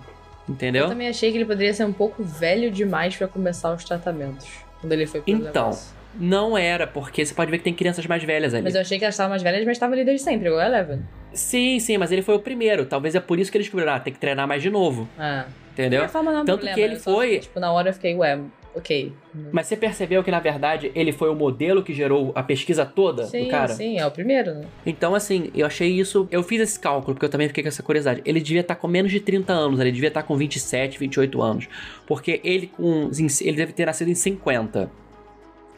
Entendeu? 0.48 0.84
Eu 0.84 0.90
também 0.90 1.08
achei 1.08 1.32
que 1.32 1.38
ele 1.38 1.46
poderia 1.46 1.74
ser 1.74 1.86
um 1.86 1.94
pouco 1.94 2.22
velho 2.22 2.70
demais 2.70 3.16
para 3.16 3.30
começar 3.30 3.74
os 3.74 3.86
tratamentos. 3.86 4.46
Quando 4.82 4.92
ele 4.92 5.08
foi 5.08 5.22
pro 5.22 5.32
Então, 5.32 5.70
negócio. 5.70 5.96
Não 6.20 6.58
era, 6.58 6.88
porque 6.88 7.26
você 7.26 7.34
pode 7.34 7.52
ver 7.52 7.58
que 7.58 7.64
tem 7.64 7.74
crianças 7.74 8.06
mais 8.06 8.24
velhas 8.24 8.54
ali. 8.54 8.64
Mas 8.64 8.76
eu 8.76 8.82
achei 8.82 8.98
que 8.98 9.04
elas 9.04 9.16
estavam 9.16 9.30
mais 9.30 9.44
velhas, 9.44 9.66
mas 9.66 9.78
estavam 9.78 9.94
ali 9.94 10.06
desde 10.06 10.24
sempre, 10.24 10.48
igual 10.48 10.62
a 10.62 10.66
Eleven. 10.66 11.02
Sim, 11.34 11.80
sim, 11.80 11.98
mas 11.98 12.12
ele 12.12 12.22
foi 12.22 12.36
o 12.36 12.40
primeiro. 12.40 12.86
Talvez 12.86 13.16
é 13.16 13.20
por 13.20 13.40
isso 13.40 13.52
que 13.52 13.58
ele 13.58 13.64
descobriu, 13.64 13.90
ah, 13.90 14.00
tem 14.00 14.14
que 14.14 14.20
treinar 14.20 14.48
mais 14.48 14.62
de 14.62 14.70
novo. 14.70 15.08
Ah. 15.18 15.46
Entendeu? 15.74 16.02
Tanto 16.08 16.46
problema, 16.46 16.74
que 16.74 16.82
ele 16.82 16.96
foi. 16.96 17.40
tipo, 17.40 17.60
na 17.60 17.72
hora 17.74 17.90
eu 17.90 17.94
fiquei, 17.94 18.16
ué, 18.16 18.40
ok. 18.74 19.12
Mas 19.52 19.68
você 19.68 19.76
percebeu 19.76 20.24
que, 20.24 20.32
na 20.32 20.40
verdade, 20.40 20.90
ele 20.96 21.12
foi 21.12 21.30
o 21.30 21.36
modelo 21.36 21.84
que 21.84 21.94
gerou 21.94 22.32
a 22.34 22.42
pesquisa 22.42 22.86
toda 22.86 23.26
sim, 23.26 23.44
do 23.44 23.50
cara? 23.50 23.74
Sim, 23.74 24.00
é 24.00 24.06
o 24.06 24.12
primeiro, 24.12 24.54
né? 24.54 24.66
Então, 24.86 25.14
assim, 25.14 25.52
eu 25.54 25.66
achei 25.66 25.90
isso. 25.90 26.30
Eu 26.32 26.42
fiz 26.44 26.62
esse 26.62 26.80
cálculo, 26.80 27.14
porque 27.14 27.26
eu 27.26 27.30
também 27.30 27.50
fiquei 27.50 27.62
com 27.62 27.68
essa 27.68 27.84
curiosidade. 27.84 28.22
Ele 28.24 28.40
devia 28.40 28.62
estar 28.62 28.76
com 28.76 28.88
menos 28.88 29.12
de 29.12 29.20
30 29.20 29.52
anos, 29.52 29.80
ele 29.82 29.92
devia 29.92 30.08
estar 30.08 30.24
com 30.24 30.38
27, 30.38 30.98
28 30.98 31.42
anos. 31.42 31.68
Porque 32.08 32.40
ele 32.42 32.68
com. 32.68 33.12
Ele 33.42 33.58
deve 33.58 33.74
ter 33.74 33.86
nascido 33.86 34.10
em 34.10 34.16
50. 34.16 34.90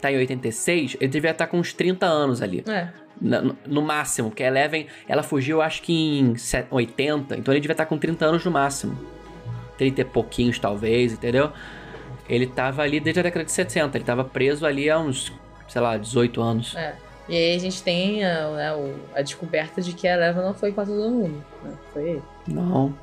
Tá 0.00 0.12
em 0.12 0.18
86, 0.18 0.96
ele 1.00 1.08
devia 1.08 1.30
estar 1.30 1.46
com 1.46 1.58
uns 1.58 1.72
30 1.72 2.06
anos 2.06 2.40
ali. 2.40 2.64
É. 2.68 2.88
No, 3.20 3.56
no, 3.66 3.82
máximo, 3.82 4.30
porque 4.30 4.44
a 4.44 4.46
Eleven, 4.46 4.86
ela 5.08 5.24
fugiu 5.24 5.60
acho 5.60 5.82
que 5.82 6.20
em 6.20 6.34
80, 6.70 7.36
então 7.36 7.52
ele 7.52 7.60
devia 7.60 7.72
estar 7.72 7.86
com 7.86 7.98
30 7.98 8.24
anos 8.24 8.44
no 8.44 8.50
máximo. 8.50 8.96
30 9.76 10.00
e 10.00 10.04
pouquinhos, 10.04 10.58
talvez, 10.58 11.12
entendeu? 11.12 11.52
Ele 12.28 12.46
tava 12.46 12.82
ali 12.82 13.00
desde 13.00 13.18
a 13.18 13.22
década 13.24 13.44
de 13.44 13.50
70, 13.50 13.96
ele 13.96 14.04
tava 14.04 14.22
preso 14.22 14.64
ali 14.64 14.88
há 14.88 14.98
uns, 14.98 15.32
sei 15.66 15.80
lá, 15.80 15.96
18 15.96 16.40
anos. 16.40 16.76
É. 16.76 16.94
E 17.28 17.36
aí 17.36 17.54
a 17.54 17.58
gente 17.58 17.82
tem 17.82 18.24
a, 18.24 18.50
né, 18.50 18.94
a 19.14 19.22
descoberta 19.22 19.82
de 19.82 19.92
que 19.92 20.08
a 20.08 20.14
Eleva 20.14 20.40
não 20.40 20.54
foi 20.54 20.72
com 20.72 20.84
todo 20.84 21.10
mundo. 21.10 21.44
Né? 21.62 21.72
Foi 21.92 22.02
ele. 22.02 22.22
Não. 22.46 22.94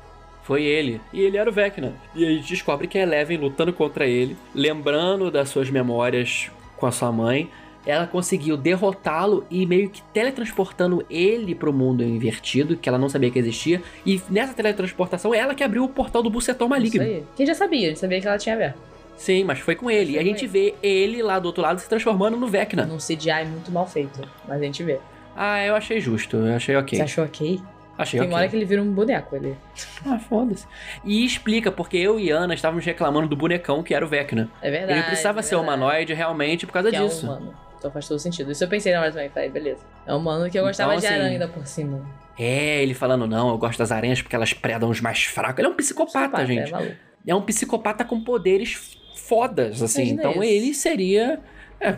Foi 0.42 0.64
ele. 0.64 1.00
E 1.12 1.20
ele 1.20 1.36
era 1.36 1.48
o 1.48 1.52
Vecna. 1.52 1.92
E 2.14 2.24
a 2.24 2.28
gente 2.30 2.48
descobre 2.48 2.88
que 2.88 2.98
a 2.98 3.02
Eleven 3.02 3.36
lutando 3.36 3.72
contra 3.72 4.06
ele, 4.06 4.36
lembrando 4.54 5.30
das 5.30 5.48
suas 5.48 5.70
memórias 5.70 6.50
com 6.76 6.86
a 6.86 6.92
sua 6.92 7.10
mãe, 7.10 7.50
ela 7.86 8.06
conseguiu 8.06 8.56
derrotá-lo 8.56 9.46
e 9.48 9.64
meio 9.64 9.88
que 9.88 10.02
teletransportando 10.12 11.06
ele 11.08 11.54
pro 11.54 11.72
mundo 11.72 12.02
invertido, 12.02 12.76
que 12.76 12.88
ela 12.88 12.98
não 12.98 13.08
sabia 13.08 13.30
que 13.30 13.38
existia. 13.38 13.80
E 14.04 14.20
nessa 14.28 14.52
teletransportação, 14.52 15.32
ela 15.32 15.54
que 15.54 15.62
abriu 15.62 15.84
o 15.84 15.88
portal 15.88 16.22
do 16.22 16.28
Bucetor 16.28 16.68
Maligno. 16.68 17.02
Isso 17.02 17.12
aí. 17.12 17.24
Quem 17.36 17.46
já 17.46 17.54
sabia, 17.54 17.94
sabia 17.94 18.20
que 18.20 18.26
ela 18.26 18.38
tinha 18.38 18.56
aberto. 18.56 18.78
Sim, 19.16 19.44
mas 19.44 19.60
foi 19.60 19.76
com 19.76 19.90
ele. 19.90 20.12
Foi 20.12 20.14
e 20.14 20.18
a 20.18 20.22
gente 20.22 20.44
ele. 20.44 20.48
vê 20.48 20.74
ele 20.82 21.22
lá 21.22 21.38
do 21.38 21.46
outro 21.46 21.62
lado 21.62 21.78
se 21.80 21.88
transformando 21.88 22.36
no 22.36 22.48
Vecna. 22.48 22.84
Num 22.84 22.98
CGI 22.98 23.46
muito 23.48 23.70
mal 23.70 23.86
feito, 23.86 24.20
mas 24.46 24.60
a 24.60 24.64
gente 24.64 24.82
vê. 24.82 24.98
Ah, 25.34 25.64
eu 25.64 25.74
achei 25.74 26.00
justo, 26.00 26.36
eu 26.36 26.54
achei 26.54 26.74
ok. 26.76 26.98
Você 26.98 27.04
achou 27.04 27.24
ok? 27.24 27.60
Achei 27.98 28.20
Tem 28.20 28.28
uma 28.28 28.38
hora 28.38 28.48
que 28.48 28.54
ele 28.54 28.64
vira 28.64 28.82
um 28.82 28.92
boneco 28.92 29.36
ali. 29.36 29.56
Ah, 30.04 30.18
foda-se. 30.18 30.66
E 31.04 31.24
explica, 31.24 31.72
porque 31.72 31.96
eu 31.96 32.20
e 32.20 32.30
Ana 32.30 32.54
estávamos 32.54 32.84
reclamando 32.84 33.26
do 33.26 33.36
bonecão 33.36 33.82
que 33.82 33.94
era 33.94 34.04
o 34.04 34.08
Vecna. 34.08 34.48
É 34.60 34.70
verdade. 34.70 34.98
Ele 34.98 35.02
precisava 35.06 35.40
é 35.40 35.42
ser 35.42 35.56
humanoide 35.56 36.12
realmente 36.12 36.66
por 36.66 36.72
causa 36.72 36.90
que 36.90 36.96
disso. 36.96 37.26
É 37.26 37.28
um 37.28 37.32
humano. 37.32 37.54
Então 37.78 37.90
faz 37.90 38.06
todo 38.06 38.18
sentido. 38.18 38.52
Isso 38.52 38.62
eu 38.62 38.68
pensei 38.68 38.92
na 38.92 39.00
hora 39.00 39.10
também. 39.10 39.28
Falei, 39.30 39.48
beleza. 39.48 39.80
É 40.06 40.12
um 40.12 40.18
humano 40.18 40.50
que 40.50 40.58
eu 40.58 40.64
gostava 40.64 40.92
então, 40.92 41.00
de 41.00 41.06
assim, 41.06 41.14
aranha 41.14 41.30
ainda 41.32 41.48
por 41.48 41.66
cima. 41.66 42.04
É, 42.38 42.82
ele 42.82 42.94
falando, 42.94 43.26
não, 43.26 43.48
eu 43.50 43.58
gosto 43.58 43.78
das 43.78 43.90
aranhas 43.90 44.20
porque 44.20 44.36
elas 44.36 44.52
predam 44.52 44.90
os 44.90 45.00
mais 45.00 45.24
fracos. 45.24 45.58
Ele 45.58 45.68
é 45.68 45.70
um 45.70 45.74
psicopata, 45.74 46.18
psicopata 46.18 46.46
gente. 46.46 46.74
É, 46.74 46.96
é, 47.26 47.34
um 47.34 47.42
psicopata 47.42 48.04
com 48.04 48.22
poderes 48.22 48.98
fodas, 49.14 49.82
assim. 49.82 50.02
Imagina 50.02 50.20
então 50.20 50.42
isso. 50.42 50.52
ele 50.52 50.74
seria. 50.74 51.40
É, 51.80 51.96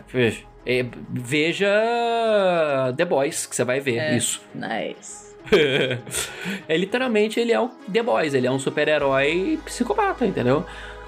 é, 0.65 0.85
veja 1.09 1.73
The 2.95 3.05
Boys, 3.05 3.45
que 3.45 3.55
você 3.55 3.63
vai 3.63 3.79
ver 3.79 3.97
é, 3.97 4.17
isso. 4.17 4.41
Nice. 4.55 5.28
é 6.67 6.77
literalmente 6.77 7.39
ele 7.39 7.51
é 7.51 7.59
um 7.59 7.69
The 7.91 8.03
Boys, 8.03 8.33
ele 8.33 8.47
é 8.47 8.51
um 8.51 8.59
super-herói 8.59 9.59
psicopata, 9.65 10.25
entendeu? 10.25 10.65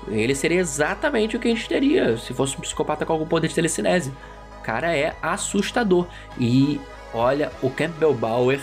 Ele 0.08 0.34
seria 0.34 0.60
exatamente 0.60 1.36
o 1.36 1.40
que 1.40 1.48
a 1.48 1.52
gente 1.52 1.68
teria 1.68 2.18
se 2.18 2.34
fosse 2.34 2.58
um 2.58 2.62
psicopata 2.62 3.06
com 3.06 3.14
algum 3.14 3.28
poder 3.28 3.48
de 3.48 3.56
telecinese. 3.56 4.12
O 4.60 4.64
cara 4.64 4.96
é 4.96 5.16
assustador. 5.22 6.08
E 6.40 6.80
olha, 7.14 7.52
o 7.62 7.70
Campbell 7.70 8.14
Bauer, 8.14 8.60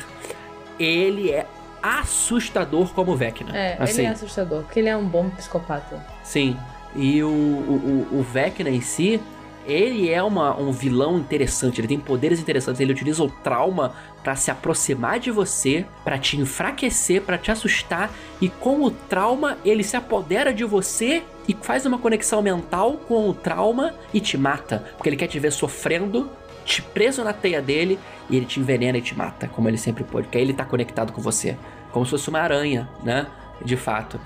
ele 0.79 1.31
é 1.31 1.47
assustador 1.83 2.93
como 2.93 3.17
Vecna. 3.17 3.57
É, 3.57 3.77
assim. 3.79 4.01
ele 4.01 4.09
é 4.09 4.11
assustador, 4.11 4.63
porque 4.63 4.81
ele 4.81 4.89
é 4.89 4.97
um 4.97 5.07
bom 5.07 5.31
psicopata. 5.31 6.05
Sim. 6.23 6.57
E 6.97 7.23
o, 7.23 7.29
o, 7.29 8.09
o 8.19 8.23
Vecna 8.23 8.71
em 8.71 8.81
si, 8.81 9.21
ele 9.69 10.11
é 10.11 10.23
uma, 10.23 10.59
um 10.59 10.73
vilão 10.73 11.19
interessante, 11.19 11.79
ele 11.79 11.87
tem 11.87 12.01
poderes 12.01 12.41
interessantes, 12.41 12.81
ele 12.81 12.93
utiliza 12.93 13.23
o 13.23 13.31
trauma 13.31 13.93
para 14.25 14.35
se 14.35 14.51
aproximar 14.51 15.21
de 15.21 15.31
você, 15.31 15.85
para 16.03 16.19
te 16.19 16.39
enfraquecer, 16.39 17.21
para 17.21 17.37
te 17.37 17.51
assustar, 17.51 18.11
e 18.41 18.49
com 18.49 18.83
o 18.83 18.91
trauma 18.91 19.59
ele 19.65 19.85
se 19.85 19.95
apodera 19.95 20.55
de 20.55 20.65
você 20.65 21.23
e 21.47 21.55
faz 21.61 21.85
uma 21.85 21.99
conexão 21.99 22.41
mental 22.41 22.95
com 22.95 23.29
o 23.29 23.35
trauma 23.35 23.95
e 24.13 24.21
te 24.21 24.39
mata, 24.39 24.87
porque 24.97 25.11
ele 25.11 25.17
quer 25.17 25.29
te 25.29 25.39
ver 25.39 25.53
sofrendo, 25.53 26.31
te 26.65 26.81
preso 26.81 27.23
na 27.23 27.35
teia 27.35 27.61
dele 27.61 27.99
e 28.31 28.37
ele 28.37 28.47
te 28.47 28.61
envenena 28.61 28.97
e 28.97 29.03
te 29.03 29.15
mata, 29.15 29.49
como 29.49 29.69
ele 29.69 29.79
sempre 29.79 30.03
pôde, 30.03 30.25
porque 30.25 30.39
aí 30.39 30.45
ele 30.45 30.55
tá 30.55 30.65
conectado 30.65 31.13
com 31.13 31.21
você, 31.21 31.57
como 31.93 32.07
se 32.07 32.11
fosse 32.11 32.29
uma 32.31 32.41
aranha, 32.41 32.89
né? 33.03 33.27
De 33.63 33.77
fato. 33.77 34.21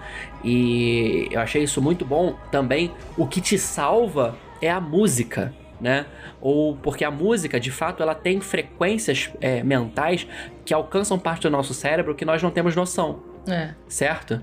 E 0.45 1.29
eu 1.31 1.41
achei 1.41 1.63
isso 1.63 1.81
muito 1.81 2.05
bom 2.05 2.37
também. 2.51 2.93
O 3.17 3.27
que 3.27 3.41
te 3.41 3.57
salva 3.57 4.37
é 4.63 4.71
a 4.71 4.81
música, 4.81 5.53
né? 5.81 6.07
Ou 6.41 6.77
porque 6.77 7.05
a 7.05 7.11
música, 7.11 7.59
de 7.59 7.71
fato, 7.71 8.03
ela 8.03 8.15
tem 8.15 8.41
frequências 8.41 9.31
é, 9.41 9.63
mentais 9.63 10.27
que 10.65 10.73
alcançam 10.73 11.19
parte 11.19 11.43
do 11.43 11.51
nosso 11.51 11.75
cérebro 11.75 12.15
que 12.15 12.25
nós 12.25 12.43
não 12.43 12.51
temos 12.51 12.75
noção. 12.75 13.23
É. 13.47 13.75
Certo? 13.89 14.41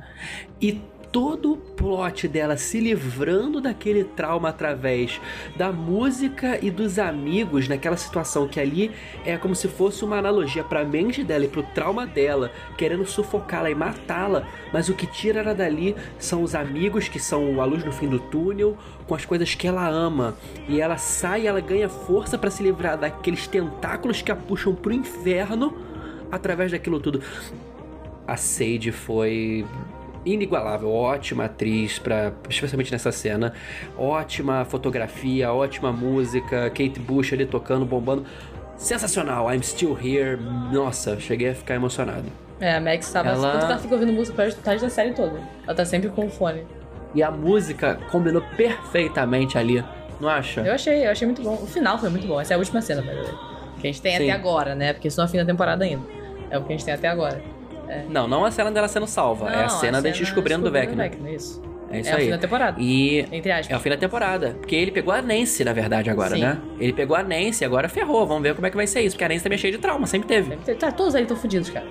E 0.61 0.81
todo 1.11 1.53
o 1.53 1.57
plot 1.57 2.27
dela 2.27 2.57
se 2.57 2.79
livrando 2.79 3.59
daquele 3.59 4.03
trauma 4.03 4.49
através 4.49 5.19
da 5.55 5.71
música 5.71 6.59
e 6.61 6.69
dos 6.69 6.99
amigos 6.99 7.67
naquela 7.67 7.97
situação 7.97 8.47
que 8.47 8.59
ali 8.59 8.91
é 9.25 9.37
como 9.37 9.55
se 9.55 9.67
fosse 9.67 10.03
uma 10.05 10.17
analogia 10.17 10.63
para 10.63 10.81
a 10.81 10.85
mente 10.85 11.23
dela 11.23 11.45
e 11.45 11.47
para 11.47 11.61
o 11.61 11.63
trauma 11.63 12.05
dela, 12.05 12.51
querendo 12.77 13.05
sufocá-la 13.05 13.71
e 13.71 13.75
matá-la, 13.75 14.47
mas 14.71 14.89
o 14.89 14.93
que 14.93 15.07
tira 15.07 15.39
ela 15.39 15.53
dali 15.55 15.95
são 16.17 16.43
os 16.43 16.53
amigos 16.53 17.07
que 17.07 17.19
são 17.19 17.61
a 17.61 17.65
luz 17.65 17.83
no 17.83 17.91
fim 17.91 18.07
do 18.07 18.19
túnel, 18.19 18.77
com 19.07 19.15
as 19.15 19.25
coisas 19.25 19.55
que 19.55 19.67
ela 19.67 19.87
ama, 19.87 20.35
e 20.67 20.79
ela 20.79 20.97
sai, 20.97 21.47
ela 21.47 21.61
ganha 21.61 21.89
força 21.89 22.37
para 22.37 22.51
se 22.51 22.61
livrar 22.61 22.97
daqueles 22.97 23.47
tentáculos 23.47 24.21
que 24.21 24.31
a 24.31 24.35
puxam 24.35 24.75
pro 24.75 24.93
inferno 24.93 25.75
através 26.31 26.71
daquilo 26.71 26.99
tudo. 26.99 27.21
A 28.27 28.37
Sage 28.37 28.91
foi 28.91 29.65
inigualável, 30.25 30.91
ótima 30.91 31.45
atriz 31.45 31.99
para 31.99 32.33
especialmente 32.49 32.91
nessa 32.91 33.11
cena, 33.11 33.53
ótima 33.97 34.65
fotografia, 34.65 35.51
ótima 35.51 35.91
música, 35.91 36.69
Kate 36.69 36.99
Bush 36.99 37.33
ali 37.33 37.45
tocando, 37.45 37.85
bombando, 37.85 38.25
sensacional. 38.77 39.53
I'm 39.53 39.61
Still 39.61 39.97
Here, 39.97 40.37
nossa, 40.71 41.19
cheguei 41.19 41.49
a 41.49 41.55
ficar 41.55 41.75
emocionado. 41.75 42.25
É, 42.59 42.75
a 42.75 42.81
Max 42.81 43.11
tava, 43.11 43.29
ela... 43.29 43.61
ela 43.61 43.77
fica 43.77 43.93
ouvindo 43.93 44.11
música 44.11 44.35
pra 44.35 44.45
metade 44.45 44.81
da 44.81 44.89
série 44.89 45.13
toda. 45.13 45.39
Ela 45.65 45.75
tá 45.75 45.85
sempre 45.85 46.09
com 46.09 46.25
o 46.25 46.29
fone. 46.29 46.65
E 47.15 47.23
a 47.23 47.31
música 47.31 47.97
combinou 48.11 48.43
perfeitamente 48.57 49.57
ali, 49.57 49.83
não 50.19 50.29
acha? 50.29 50.61
Eu 50.61 50.73
achei, 50.73 51.05
eu 51.05 51.11
achei 51.11 51.25
muito 51.25 51.41
bom. 51.41 51.53
O 51.53 51.65
final 51.65 51.97
foi 51.97 52.09
muito 52.09 52.27
bom. 52.27 52.39
Essa 52.39 52.53
é 52.53 52.55
a 52.55 52.57
última 52.57 52.81
cena, 52.81 53.01
que 53.01 53.87
a 53.87 53.91
gente 53.91 54.01
tem 54.01 54.17
Sim. 54.17 54.29
até 54.29 54.31
agora, 54.31 54.75
né? 54.75 54.93
Porque 54.93 55.07
isso 55.07 55.17
não 55.17 55.23
é 55.23 55.27
o 55.27 55.31
fim 55.31 55.37
da 55.37 55.45
temporada 55.45 55.85
ainda. 55.85 56.03
É 56.49 56.57
o 56.57 56.63
que 56.63 56.73
a 56.73 56.75
gente 56.75 56.85
tem 56.85 56.93
até 56.93 57.07
agora. 57.07 57.41
É. 57.89 58.03
Não, 58.07 58.27
não 58.27 58.45
a 58.45 58.51
cena 58.51 58.71
dela 58.71 58.87
sendo 58.87 59.07
salva. 59.07 59.49
Não, 59.49 59.59
é 59.59 59.63
a 59.65 59.69
cena, 59.69 59.97
a 59.97 60.01
da 60.01 60.09
gente 60.09 60.23
descobrindo 60.23 60.63
do 60.63 60.71
Vecna. 60.71 61.03
Vecna 61.03 61.31
isso. 61.31 61.61
É 61.91 61.99
isso 62.01 62.09
é 62.09 62.13
aí. 62.13 62.19
É 62.19 62.21
o 62.21 62.25
fim 62.25 62.31
da 62.31 62.37
temporada. 62.37 62.79
E 62.79 63.25
Entre 63.31 63.51
aspas. 63.51 63.71
É 63.71 63.75
o 63.75 63.79
fim 63.79 63.89
da 63.89 63.97
temporada. 63.97 64.55
Porque 64.59 64.75
ele 64.75 64.91
pegou 64.91 65.11
a 65.11 65.21
Nancy, 65.21 65.63
na 65.63 65.73
verdade, 65.73 66.09
agora, 66.09 66.35
Sim. 66.35 66.41
né? 66.41 66.59
Ele 66.79 66.93
pegou 66.93 67.17
a 67.17 67.23
Nancy 67.23 67.63
e 67.63 67.65
agora 67.65 67.89
ferrou. 67.89 68.27
Vamos 68.27 68.43
ver 68.43 68.53
como 68.53 68.67
é 68.67 68.69
que 68.69 68.75
vai 68.75 68.85
ser 68.85 69.01
isso. 69.01 69.15
Porque 69.15 69.23
a 69.23 69.27
Nancy 69.27 69.43
também 69.43 69.55
é 69.55 69.59
cheia 69.59 69.73
de 69.73 69.79
trauma, 69.79 70.05
sempre 70.05 70.27
teve. 70.27 70.49
Sempre 70.49 70.65
teve. 70.65 70.77
Tá, 70.77 70.91
todos 70.91 71.15
aí 71.15 71.23
estão 71.23 71.35
fodidos, 71.35 71.69
cara. 71.69 71.87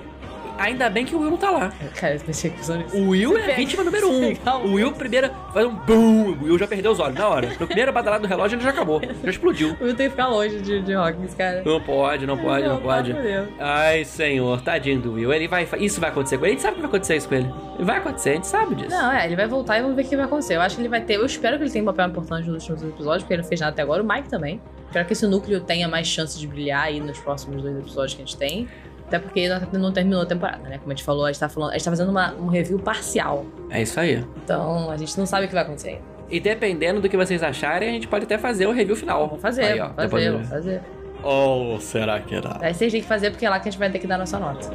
Ainda 0.59 0.91
bem 0.91 1.05
que 1.05 1.15
o 1.15 1.21
Will 1.21 1.31
não 1.31 1.37
tá 1.37 1.51
lá. 1.51 1.73
Cara, 1.95 2.17
eu 2.17 2.21
pensei 2.21 2.51
que 2.51 2.97
O 2.97 3.11
Will 3.11 3.39
é 3.39 3.55
vítima 3.55 3.85
número 3.85 4.11
um. 4.11 4.35
O 4.65 4.73
Will 4.75 4.93
primeiro 4.93 5.31
faz 5.53 5.65
um 5.67 5.75
boom. 5.75 6.33
O 6.33 6.45
Will 6.45 6.59
já 6.59 6.67
perdeu 6.67 6.91
os 6.91 6.99
olhos 6.99 7.17
na 7.17 7.29
hora. 7.29 7.49
No 7.59 7.67
primeiro 7.67 7.93
badalado 7.93 8.23
do 8.23 8.29
relógio 8.29 8.57
ele 8.57 8.65
já 8.65 8.71
acabou. 8.71 9.01
Já 9.23 9.31
explodiu. 9.31 9.77
O 9.81 9.85
Will 9.85 9.95
tem 9.95 10.07
que 10.07 10.11
ficar 10.11 10.29
longe 10.29 10.61
de, 10.61 10.83
de 10.83 10.95
Hawkins, 10.95 11.35
cara. 11.35 11.63
Não 11.65 11.81
pode, 11.81 12.27
não 12.27 12.37
pode, 12.37 12.67
não, 12.67 12.75
não 12.75 12.83
pode. 12.83 13.15
Ai, 13.59 14.05
senhor, 14.05 14.61
tadinho 14.61 15.01
do 15.01 15.13
Will. 15.13 15.33
Ele 15.33 15.47
vai. 15.47 15.67
Isso 15.79 16.01
vai 16.01 16.11
acontecer 16.11 16.39
com 16.39 16.45
ele. 16.45 16.53
A 16.53 16.55
gente 16.55 16.63
sabe 16.63 16.75
que 16.75 16.81
vai 16.83 16.89
acontecer 16.89 17.17
isso 17.17 17.29
com 17.29 17.35
ele. 17.37 17.51
Vai 17.79 17.99
acontecer, 17.99 18.31
a 18.31 18.35
gente 18.35 18.47
sabe 18.47 18.75
disso. 18.75 18.91
Não, 18.91 19.13
é, 19.13 19.25
ele 19.27 19.37
vai 19.37 19.47
voltar 19.47 19.79
e 19.79 19.83
vamos 19.83 19.95
ver 19.95 20.03
o 20.05 20.09
que 20.09 20.17
vai 20.17 20.25
acontecer. 20.25 20.57
Eu 20.57 20.61
acho 20.61 20.75
que 20.75 20.83
ele 20.83 20.89
vai 20.89 21.01
ter. 21.01 21.15
Eu 21.15 21.27
espero 21.27 21.57
que 21.57 21.63
ele 21.65 21.71
tenha 21.71 21.83
um 21.83 21.87
papel 21.87 22.09
importante 22.09 22.49
nos 22.49 22.69
últimos 22.69 22.83
episódios, 22.83 23.23
porque 23.23 23.35
ele 23.35 23.43
não 23.43 23.49
fez 23.49 23.61
nada 23.61 23.73
até 23.73 23.83
agora. 23.83 24.03
O 24.03 24.07
Mike 24.07 24.29
também. 24.29 24.61
Espero 24.87 25.07
que 25.07 25.13
esse 25.13 25.27
núcleo 25.27 25.61
tenha 25.61 25.87
mais 25.87 26.07
chance 26.07 26.39
de 26.39 26.47
brilhar 26.47 26.85
aí 26.85 26.99
nos 26.99 27.19
próximos 27.19 27.63
dois 27.63 27.77
episódios 27.77 28.15
que 28.15 28.23
a 28.23 28.25
gente 28.25 28.37
tem. 28.37 28.67
Até 29.09 29.19
porque 29.19 29.49
não 29.73 29.91
terminou 29.91 30.21
a 30.21 30.27
temporada, 30.27 30.69
né? 30.69 30.77
Como 30.77 30.93
a 30.93 30.95
gente 30.95 31.03
falou, 31.03 31.25
a 31.25 31.33
gente 31.33 31.41
tá, 31.41 31.49
falando, 31.49 31.71
a 31.71 31.73
gente 31.73 31.85
tá 31.85 31.91
fazendo 31.91 32.11
uma, 32.11 32.35
um 32.35 32.47
review 32.47 32.79
parcial. 32.79 33.47
É 33.71 33.81
isso 33.81 33.99
aí. 33.99 34.23
Então, 34.45 34.91
a 34.91 34.99
gente 34.99 35.17
não 35.19 35.25
sabe 35.25 35.47
o 35.47 35.49
que 35.49 35.55
vai 35.55 35.63
acontecer 35.63 35.89
ainda. 35.89 36.03
E 36.31 36.39
dependendo 36.39 37.01
do 37.01 37.09
que 37.09 37.17
vocês 37.17 37.43
acharem, 37.43 37.89
a 37.89 37.93
gente 37.93 38.07
pode 38.07 38.25
até 38.25 38.37
fazer 38.37 38.67
o 38.67 38.71
review 38.71 38.95
final. 38.95 39.27
Vamos 39.27 39.41
fazer, 39.41 39.65
aí, 39.65 39.81
ó, 39.81 39.89
fazer, 39.95 40.31
vamos 40.31 40.49
fazer. 40.49 40.83
Ou 41.23 41.81
será 41.81 42.21
que 42.21 42.35
era? 42.35 42.59
Aí 42.61 42.75
vocês 42.75 42.93
têm 42.93 43.01
que 43.01 43.09
fazer 43.09 43.31
porque 43.31 43.47
é 43.47 43.51
lá 43.51 43.59
que 43.59 43.69
a 43.69 43.71
gente 43.71 43.79
vai 43.79 43.91
ter 43.91 43.99
que 43.99 44.07
dar 44.07 44.19
nossa 44.19 44.39
nota. 44.39 44.71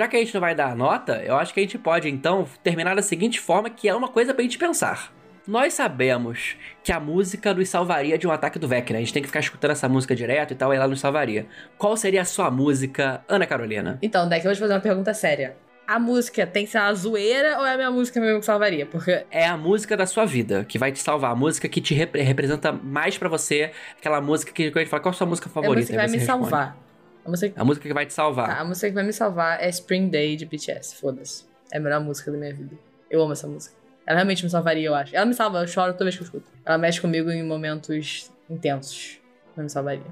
Já 0.00 0.08
que 0.08 0.16
a 0.16 0.18
gente 0.18 0.32
não 0.32 0.40
vai 0.40 0.54
dar 0.54 0.74
nota, 0.74 1.22
eu 1.26 1.36
acho 1.36 1.52
que 1.52 1.60
a 1.60 1.62
gente 1.62 1.76
pode 1.76 2.08
então 2.08 2.48
terminar 2.62 2.96
da 2.96 3.02
seguinte 3.02 3.38
forma, 3.38 3.68
que 3.68 3.86
é 3.86 3.94
uma 3.94 4.08
coisa 4.08 4.32
pra 4.32 4.42
gente 4.42 4.56
pensar. 4.56 5.12
Nós 5.46 5.74
sabemos 5.74 6.56
que 6.82 6.90
a 6.90 6.98
música 6.98 7.52
nos 7.52 7.68
salvaria 7.68 8.16
de 8.16 8.26
um 8.26 8.30
ataque 8.32 8.58
do 8.58 8.66
Vecna. 8.66 8.96
A 8.96 9.00
gente 9.00 9.12
tem 9.12 9.20
que 9.20 9.28
ficar 9.28 9.40
escutando 9.40 9.72
essa 9.72 9.90
música 9.90 10.16
direto 10.16 10.52
e 10.52 10.56
tal, 10.56 10.72
e 10.72 10.76
ela 10.76 10.88
nos 10.88 11.00
salvaria. 11.00 11.46
Qual 11.76 11.94
seria 11.98 12.22
a 12.22 12.24
sua 12.24 12.50
música, 12.50 13.22
Ana 13.28 13.46
Carolina? 13.46 13.98
Então, 14.00 14.26
Deck, 14.26 14.42
eu 14.42 14.48
vou 14.48 14.54
te 14.54 14.60
fazer 14.60 14.72
uma 14.72 14.80
pergunta 14.80 15.12
séria. 15.12 15.54
A 15.86 15.98
música 15.98 16.46
tem 16.46 16.64
que 16.64 16.70
ser 16.70 16.78
uma 16.78 16.94
zoeira 16.94 17.58
ou 17.58 17.66
é 17.66 17.74
a 17.74 17.76
minha 17.76 17.90
música 17.90 18.18
mesmo 18.20 18.40
que 18.40 18.46
salvaria? 18.46 18.86
Porque. 18.86 19.26
É 19.30 19.46
a 19.46 19.56
música 19.58 19.98
da 19.98 20.06
sua 20.06 20.24
vida 20.24 20.64
que 20.64 20.78
vai 20.78 20.92
te 20.92 21.00
salvar. 21.00 21.32
A 21.32 21.36
música 21.36 21.68
que 21.68 21.80
te 21.80 21.92
rep 21.92 22.16
representa 22.16 22.72
mais 22.72 23.18
para 23.18 23.28
você. 23.28 23.72
Aquela 23.98 24.20
música 24.22 24.50
que 24.50 24.62
a 24.62 24.66
gente 24.66 24.86
fala, 24.86 25.02
qual 25.02 25.10
a 25.10 25.14
sua 25.14 25.26
música 25.26 25.50
favorita? 25.50 25.72
É 25.72 25.76
a 25.76 25.76
música 25.80 25.92
que 25.92 25.96
vai 25.98 26.06
me 26.06 26.18
responde. 26.18 26.48
salvar. 26.48 26.89
A 27.30 27.32
música... 27.32 27.60
a 27.60 27.64
música 27.64 27.88
que 27.88 27.94
vai 27.94 28.06
te 28.06 28.12
salvar. 28.12 28.48
Tá, 28.48 28.60
a 28.60 28.64
música 28.64 28.88
que 28.88 28.94
vai 28.94 29.04
me 29.04 29.12
salvar 29.12 29.62
é 29.62 29.68
Spring 29.68 30.08
Day 30.08 30.36
de 30.36 30.44
BTS. 30.44 30.96
Foda-se. 30.96 31.44
É 31.72 31.78
a 31.78 31.80
melhor 31.80 32.00
música 32.00 32.30
da 32.30 32.36
minha 32.36 32.52
vida. 32.52 32.76
Eu 33.08 33.22
amo 33.22 33.32
essa 33.32 33.46
música. 33.46 33.76
Ela 34.06 34.16
realmente 34.16 34.42
me 34.42 34.50
salvaria, 34.50 34.86
eu 34.86 34.94
acho. 34.94 35.14
Ela 35.14 35.26
me 35.26 35.34
salva, 35.34 35.60
eu 35.60 35.68
choro 35.68 35.92
toda 35.92 36.04
vez 36.06 36.16
que 36.16 36.22
eu 36.22 36.24
escuto. 36.24 36.50
Ela 36.64 36.76
mexe 36.76 37.00
comigo 37.00 37.30
em 37.30 37.44
momentos 37.44 38.30
intensos. 38.48 39.20
Ela 39.56 39.62
me 39.62 39.70
salvaria. 39.70 40.02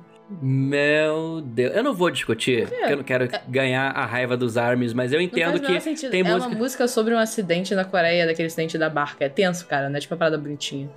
Meu 0.40 1.40
Deus. 1.40 1.74
Eu 1.74 1.82
não 1.82 1.94
vou 1.94 2.10
discutir, 2.10 2.68
porque 2.68 2.92
eu 2.92 2.96
não 2.98 3.04
quero 3.04 3.24
é... 3.24 3.42
ganhar 3.48 3.90
a 3.90 4.04
raiva 4.04 4.36
dos 4.36 4.56
ARMYs, 4.56 4.92
mas 4.92 5.12
eu 5.12 5.20
entendo 5.20 5.58
que 5.58 5.80
sentido. 5.80 6.10
tem 6.10 6.20
é 6.20 6.24
música... 6.24 6.44
É 6.44 6.48
uma 6.48 6.58
música 6.58 6.86
sobre 6.86 7.14
um 7.14 7.18
acidente 7.18 7.74
na 7.74 7.84
Coreia, 7.84 8.26
daquele 8.26 8.46
acidente 8.46 8.76
da 8.76 8.88
barca. 8.88 9.24
É 9.24 9.28
tenso, 9.28 9.66
cara, 9.66 9.88
não 9.88 9.96
é 9.96 10.00
tipo 10.00 10.14
uma 10.14 10.18
parada 10.18 10.38
bonitinha. 10.38 10.88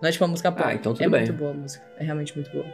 Não 0.00 0.08
é 0.08 0.12
tipo 0.12 0.24
uma 0.24 0.30
música 0.30 0.50
pop. 0.50 0.64
Ah, 0.64 0.74
então 0.74 0.94
tudo 0.94 1.04
é 1.04 1.08
bem. 1.08 1.20
muito 1.20 1.32
boa 1.34 1.50
a 1.50 1.54
música. 1.54 1.84
É 1.98 2.04
realmente 2.04 2.34
muito 2.34 2.50
boa. 2.50 2.66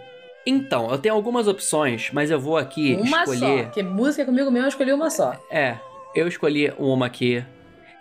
Então, 0.47 0.91
eu 0.91 0.99
tenho 0.99 1.15
algumas 1.15 1.49
opções, 1.49 2.11
mas 2.13 2.31
eu 2.31 2.39
vou 2.39 2.57
aqui 2.57 2.95
uma 3.01 3.21
escolher. 3.21 3.45
Uma 3.45 3.57
só, 3.57 3.63
porque 3.65 3.83
música 3.83 4.25
comigo 4.25 4.51
mesmo 4.51 4.67
eu 4.67 4.69
escolhi 4.69 4.93
uma 4.93 5.11
só. 5.11 5.35
É, 5.51 5.77
eu 6.15 6.29
escolhi 6.29 6.73
uma 6.79 7.07
aqui 7.07 7.45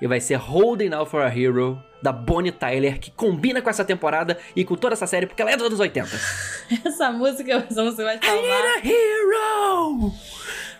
e 0.01 0.07
vai 0.07 0.19
ser 0.19 0.35
Holding 0.35 0.93
Out 0.93 1.09
for 1.09 1.21
a 1.21 1.33
Hero 1.33 1.81
da 2.01 2.11
Bonnie 2.11 2.51
Tyler, 2.51 2.99
que 2.99 3.09
combina 3.11 3.61
com 3.61 3.69
essa 3.69 3.85
temporada 3.85 4.37
e 4.53 4.65
com 4.65 4.75
toda 4.75 4.93
essa 4.93 5.07
série, 5.07 5.25
porque 5.25 5.41
ela 5.41 5.51
é 5.51 5.55
dos 5.55 5.67
anos 5.67 5.79
80. 5.79 6.09
essa 6.85 7.09
música, 7.13 7.65
música 7.71 8.03
vai 8.03 8.19
salvar. 8.21 8.35
I 8.35 8.41
need 8.41 8.51
a 8.51 8.79
hero! 8.85 10.11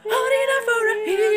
Holding 0.04 0.50
out 0.52 0.66
for 0.66 0.86
a 0.86 0.98
hero! 1.08 1.34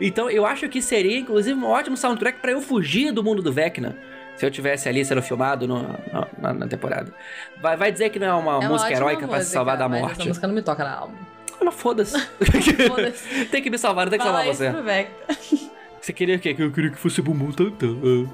Então, 0.00 0.30
eu 0.30 0.46
acho 0.46 0.68
que 0.68 0.80
seria, 0.80 1.18
inclusive, 1.18 1.58
um 1.58 1.66
ótimo 1.66 1.96
soundtrack 1.96 2.38
para 2.40 2.52
eu 2.52 2.62
fugir 2.62 3.12
do 3.12 3.22
mundo 3.22 3.42
do 3.42 3.52
Vecna 3.52 3.98
se 4.40 4.46
eu 4.46 4.50
tivesse 4.50 4.88
ali 4.88 5.04
sendo 5.04 5.20
filmado 5.20 5.68
no, 5.68 5.82
no, 5.82 6.26
na, 6.38 6.54
na, 6.54 6.66
temporada. 6.66 7.12
Vai, 7.60 7.76
vai 7.76 7.92
dizer 7.92 8.08
que 8.08 8.18
não 8.18 8.26
é 8.26 8.32
uma, 8.32 8.52
é 8.52 8.56
uma 8.56 8.68
música 8.70 8.90
heróica 8.90 9.20
música, 9.20 9.28
pra 9.28 9.44
se 9.44 9.50
salvar 9.50 9.76
da 9.76 9.86
morte. 9.86 10.12
Essa 10.12 10.24
música 10.24 10.46
não 10.46 10.54
me 10.54 10.62
toca 10.62 10.82
na 10.82 10.94
alma. 10.94 11.14
Não, 11.60 11.70
foda-se. 11.70 12.18
foda 12.88 13.12
tem 13.52 13.62
que 13.62 13.68
me 13.68 13.76
salvar, 13.76 14.06
não 14.06 14.10
tem 14.10 14.18
que 14.18 14.24
Fala 14.24 14.54
salvar 14.54 14.74
você. 14.74 15.70
Você 16.00 16.14
queria 16.14 16.36
o 16.36 16.38
quê? 16.38 16.54
Que 16.54 16.62
eu 16.62 16.72
queria 16.72 16.88
que 16.90 16.96
fosse 16.96 17.20
bumbum 17.20 17.52
tantã. 17.52 17.86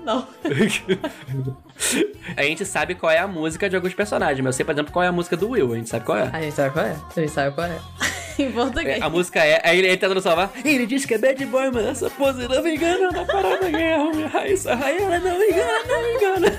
Não. 0.05 0.25
a 2.37 2.43
gente 2.45 2.65
sabe 2.65 2.95
qual 2.95 3.11
é 3.11 3.19
a 3.19 3.27
música 3.27 3.69
de 3.69 3.75
alguns 3.75 3.93
personagens, 3.93 4.39
mas 4.39 4.55
eu 4.55 4.57
sei, 4.59 4.65
por 4.65 4.71
exemplo, 4.71 4.93
qual 4.93 5.03
é 5.03 5.09
a 5.09 5.13
música 5.13 5.37
do 5.37 5.51
Will. 5.51 5.73
A 5.73 5.77
gente 5.77 5.89
sabe 5.89 6.05
qual 6.05 6.17
é. 6.17 6.31
A 6.33 6.41
gente 6.41 6.55
sabe 6.55 6.73
qual 6.73 6.87
é. 6.87 6.97
A 7.17 7.21
gente 7.21 7.33
sabe 7.33 7.53
qual 7.57 7.67
é. 7.67 7.81
em 8.43 8.53
português. 8.53 9.03
A 9.03 9.09
música 9.09 9.45
é. 9.45 9.61
Aí 9.65 9.79
ele, 9.79 9.89
ele 9.89 9.97
tentando 9.97 10.21
salvar. 10.21 10.53
Ele 10.65 10.87
diz 10.87 11.05
que 11.05 11.15
é 11.15 11.19
bad 11.19 11.45
boy, 11.47 11.71
mas 11.73 11.87
essa 11.87 12.11
pose 12.11 12.47
não 12.47 12.63
me 12.63 12.75
engana. 12.75 13.11
Na 13.11 13.25
parada 13.25 13.71
guerra, 13.71 14.11
minha 14.13 14.29
raiz. 14.29 14.67
A 14.67 14.75
rainha 14.75 15.19
não 15.21 15.39
me 15.39 15.47
engana, 15.47 15.85
não 15.89 16.03
me 16.03 16.15
engana. 16.15 16.53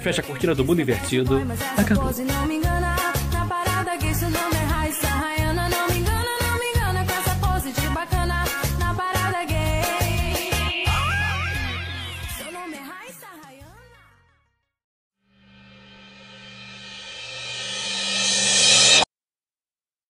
Fecha 0.00 0.20
a 0.20 0.24
cortina 0.24 0.54
do 0.54 0.64
mundo 0.64 0.80
invertido. 0.80 1.40
Acabou. 1.76 2.10